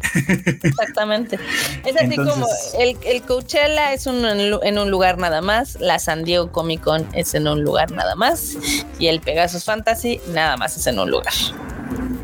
[0.63, 1.39] Exactamente.
[1.85, 2.47] Es así como
[2.79, 7.07] el, el Coachella es un, en un lugar nada más, la San Diego Comic Con
[7.13, 8.57] es en un lugar nada más
[8.99, 11.33] y el Pegasus Fantasy nada más es en un lugar.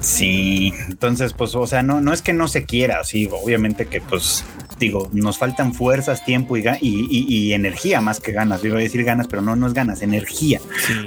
[0.01, 4.01] Sí, entonces pues, o sea, no, no es que no se quiera, sí, obviamente que
[4.01, 4.45] pues
[4.81, 8.63] digo, nos faltan fuerzas, tiempo y, y, energía más que ganas.
[8.63, 10.61] Yo iba a decir ganas, pero no, no es ganas, energía.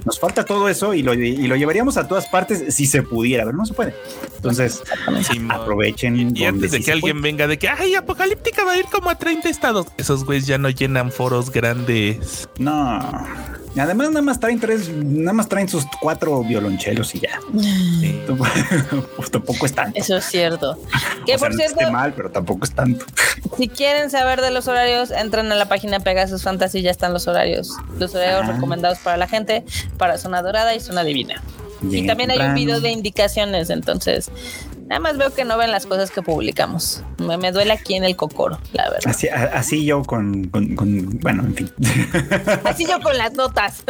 [0.06, 3.46] Nos falta todo eso y lo, y lo, llevaríamos a todas partes si se pudiera,
[3.46, 3.94] pero no se puede.
[4.36, 4.82] Entonces,
[5.50, 6.36] aprovechen.
[6.36, 9.16] Y, antes de que alguien venga de que, ay, Apocalíptica va a ir como a
[9.16, 12.50] 30 estados, esos güeyes ya no llenan foros grandes.
[12.58, 13.00] No.
[13.78, 17.40] Además, nada más traen tres, nada más traen sus cuatro violonchelos y ya.
[19.16, 20.00] Pues tampoco es tanto.
[20.00, 20.78] Eso es cierto.
[21.26, 23.06] Que por cierto, no mal, pero tampoco es tanto.
[23.58, 27.28] Si quieren saber de los horarios, entran a la página Pegasus Fantasy, ya están los
[27.28, 27.76] horarios.
[28.00, 28.54] Los horarios ah.
[28.54, 29.66] recomendados para la gente,
[29.98, 31.42] para zona dorada y zona divina.
[31.82, 34.32] y también hay un video de indicaciones, entonces
[34.88, 37.04] Nada más veo que no ven las cosas que publicamos.
[37.18, 39.08] Me, duele aquí en el cocoro, la verdad.
[39.08, 41.72] Así, así yo con, bueno, en fin.
[42.66, 43.84] Así yo con las notas.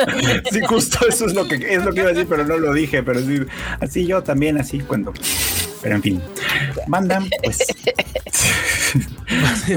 [0.52, 2.74] Sí, justo eso es lo que es lo que iba a decir, pero no lo
[2.74, 3.02] dije.
[3.02, 3.40] Pero sí,
[3.80, 5.14] así yo también, así cuando.
[5.82, 6.22] Pero en fin,
[6.88, 7.60] mandan pues.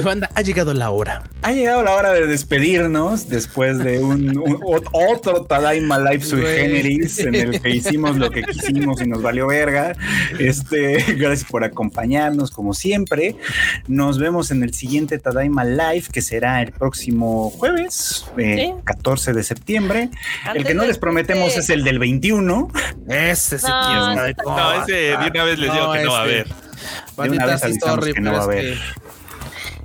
[0.05, 1.23] Banda, ha llegado la hora.
[1.43, 4.43] Ha llegado la hora de despedirnos después de un,
[4.93, 9.47] otro Tadaima Live sui generis en el que hicimos lo que quisimos y nos valió
[9.47, 9.95] verga.
[10.39, 13.37] Este, gracias por acompañarnos como siempre.
[13.87, 18.27] Nos vemos en el siguiente Tadaima Live que será el próximo jueves,
[18.85, 20.11] 14 eh, de septiembre.
[20.55, 22.69] el que no les prometemos es el del 21.
[23.09, 26.67] Ese sí no, no, ese de una vez les digo que no va a haber.
[27.17, 28.79] De una vez avisamos que no va a haber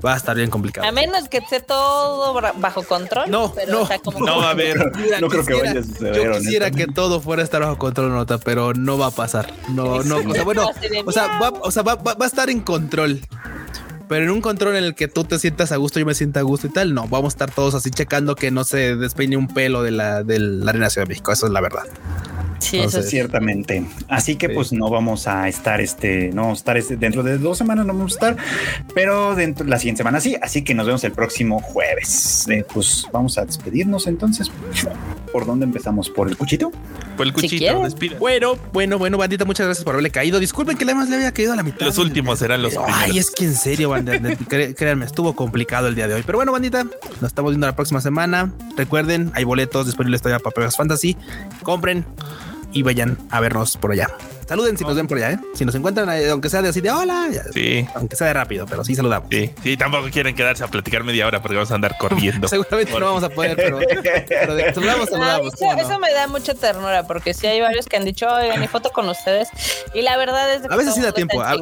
[0.03, 0.88] va a estar bien complicado.
[0.88, 3.30] A menos que esté todo bajo control.
[3.30, 3.88] No, no,
[4.20, 4.78] no va a haber.
[5.22, 6.16] no creo que vaya a suceder.
[6.16, 9.53] Yo quisiera que todo fuera a estar bajo control, nota, pero no va a pasar.
[9.70, 10.18] No, no.
[10.18, 10.70] O sea, bueno,
[11.06, 13.22] o sea, va, o sea va, va, a estar en control.
[14.08, 16.42] Pero en un control en el que tú te sientas a gusto, yo me sienta
[16.42, 19.38] a gusto y tal, no, vamos a estar todos así checando que no se despeine
[19.38, 21.32] un pelo de la, de la Arena Ciudad de México.
[21.32, 21.86] Eso es la verdad.
[22.62, 23.84] Sí, eso ciertamente.
[24.08, 27.38] Así que pues no vamos a estar este, no vamos a estar este, dentro de
[27.38, 28.38] dos semanas no vamos a estar,
[28.94, 30.38] pero dentro la siguiente semana sí.
[30.42, 32.48] Así que nos vemos el próximo jueves.
[32.50, 34.52] Eh, pues vamos a despedirnos entonces.
[35.32, 36.10] ¿Por dónde empezamos?
[36.10, 36.72] ¿Por el cuchito?
[37.18, 37.84] Por el cuchito,
[38.20, 40.40] Bueno, bueno, bueno, bandita, muchas gracias por haberle caído.
[40.40, 41.86] Disculpen que le más le había caído a la mitad.
[41.86, 44.36] Los últimos serán los Ay, es que en serio, bandita,
[44.76, 46.24] créanme, estuvo complicado el día de hoy.
[46.26, 48.54] Pero bueno, bandita, nos estamos viendo la próxima semana.
[48.78, 51.18] Recuerden, hay boletos disponibles todavía para Pegas Fantasy.
[51.64, 52.06] Compren
[52.72, 54.09] y vayan a vernos por allá.
[54.51, 55.40] Saluden si nos ven por allá, ¿eh?
[55.53, 57.88] Si nos encuentran, eh, aunque sea de así de hola, sí.
[57.95, 59.30] aunque sea de rápido, pero sí saludamos.
[59.32, 62.48] Sí, sí, tampoco quieren quedarse a platicar media hora porque vamos a andar corriendo.
[62.50, 63.80] Seguramente no vamos a poder, pero,
[64.74, 65.53] saludamos, saludamos.
[65.53, 68.91] eso, me da mucha ternura porque sí hay varios que han dicho, oye, mi foto
[68.91, 69.48] con ustedes.
[69.93, 71.41] Y la verdad es que a veces sí da tiempo.
[71.41, 71.56] A,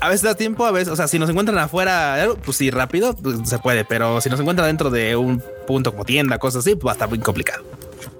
[0.00, 3.16] a, veces da tiempo, a veces, o sea, si nos encuentran afuera, pues sí, rápido,
[3.16, 6.76] pues se puede, pero si nos encuentran dentro de un punto como tienda, cosas así,
[6.76, 7.64] pues va a estar muy complicado.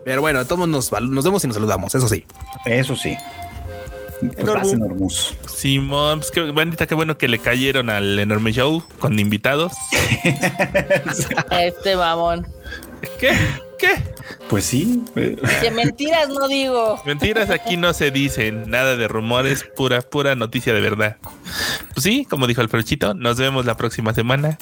[0.09, 2.25] Pero bueno, todos nos, nos vemos y nos saludamos, eso sí.
[2.65, 3.15] Eso sí.
[4.43, 9.75] Pues Simón, pues qué bandita, qué bueno que le cayeron al enorme show con invitados.
[11.51, 12.47] este mamón.
[13.19, 13.37] ¿Qué?
[13.79, 13.95] ¿Qué?
[14.49, 15.05] Pues sí.
[15.15, 17.01] Que mentiras no digo.
[17.07, 21.17] Mentiras aquí no se dicen, nada de rumores, pura, pura noticia de verdad.
[21.95, 24.59] Pues sí, como dijo el Ferochito, nos vemos la próxima semana.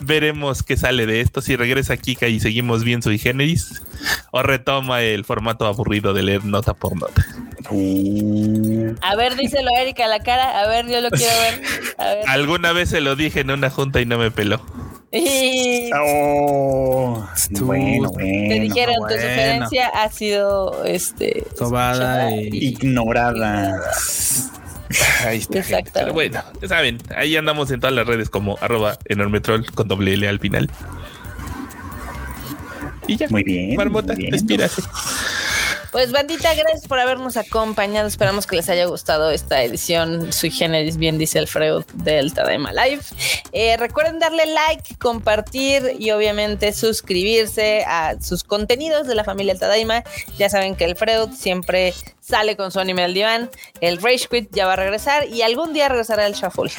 [0.00, 3.82] Veremos qué sale de esto, si regresa Kika y seguimos bien su generis,
[4.30, 7.24] o retoma el formato aburrido de leer nota por nota.
[7.66, 11.62] A ver, díselo a Erika a la cara, a ver, yo lo quiero ver.
[12.26, 14.60] Alguna vez se lo dije en una junta y no me peló.
[15.96, 17.24] Oh,
[17.60, 23.80] bueno, Te dijeron, tu sugerencia ha sido este tomada e ignorada.
[25.24, 25.62] Ahí está.
[25.92, 30.14] Pero bueno, ya saben, ahí andamos en todas las redes como arroba enormetrol con doble
[30.14, 30.70] L al final.
[33.06, 33.28] Y ya.
[33.28, 33.76] Muy bien.
[33.76, 34.82] Marmota, despídase.
[35.94, 38.08] Pues bandita, gracias por habernos acompañado.
[38.08, 43.02] Esperamos que les haya gustado esta edición sui generis, bien dice Alfredo del Tadaima Live.
[43.52, 50.02] Eh, recuerden darle like, compartir y obviamente suscribirse a sus contenidos de la familia Tadaima.
[50.36, 53.50] Ya saben que Alfredo siempre sale con su anime al diván.
[53.80, 56.70] El Rage Quit ya va a regresar y algún día regresará el Shuffle.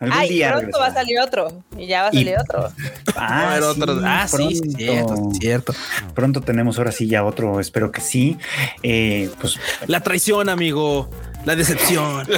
[0.00, 2.72] Algún día pronto va a salir otro y ya va a salir otro.
[3.16, 4.00] Ah, otro.
[4.02, 5.74] ah sí, cierto, cierto.
[6.14, 8.38] Pronto tenemos ahora sí ya otro, espero que sí.
[8.82, 11.08] Eh, pues la traición, amigo.
[11.44, 12.26] La decepción.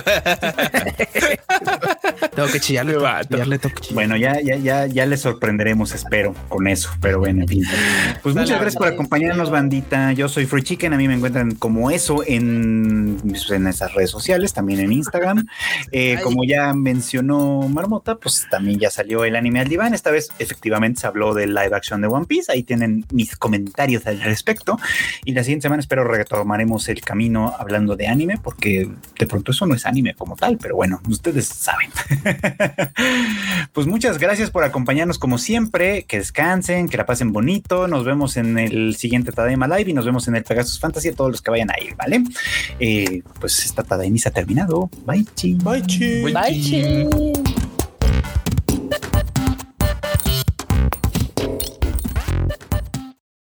[2.35, 2.97] tengo que chillarle,
[3.93, 6.91] Bueno, ya, ya, ya, ya les sorprenderemos, espero, con eso.
[7.01, 7.65] Pero bueno, en fin.
[8.23, 10.13] Pues muchas gracias por acompañarnos, bandita.
[10.13, 10.93] Yo soy Free Chicken.
[10.95, 15.47] A mí me encuentran como eso en, en esas redes sociales, también en Instagram.
[15.91, 19.95] Eh, como ya mencionó Marmota, pues también ya salió el anime al diván.
[19.95, 22.51] Esta vez, efectivamente, se habló del live action de One Piece.
[22.51, 24.79] Ahí tienen mis comentarios al respecto.
[25.25, 29.67] Y la siguiente semana espero retomaremos el camino hablando de anime, porque de pronto eso
[29.67, 31.91] no es anime como tal, pero bueno, ustedes saben.
[33.73, 38.37] pues muchas gracias por acompañarnos como siempre, que descansen, que la pasen bonito, nos vemos
[38.37, 41.43] en el siguiente Tadaima Live y nos vemos en el Pegasus Fantasy a todos los
[41.43, 42.23] que vayan a ir, ¿vale?
[42.79, 44.91] Eh, pues esta Tadaima se ha terminado.
[45.07, 45.55] Bye, chi.
[45.55, 46.23] Bye, chi.
[46.23, 47.52] Bye, chi.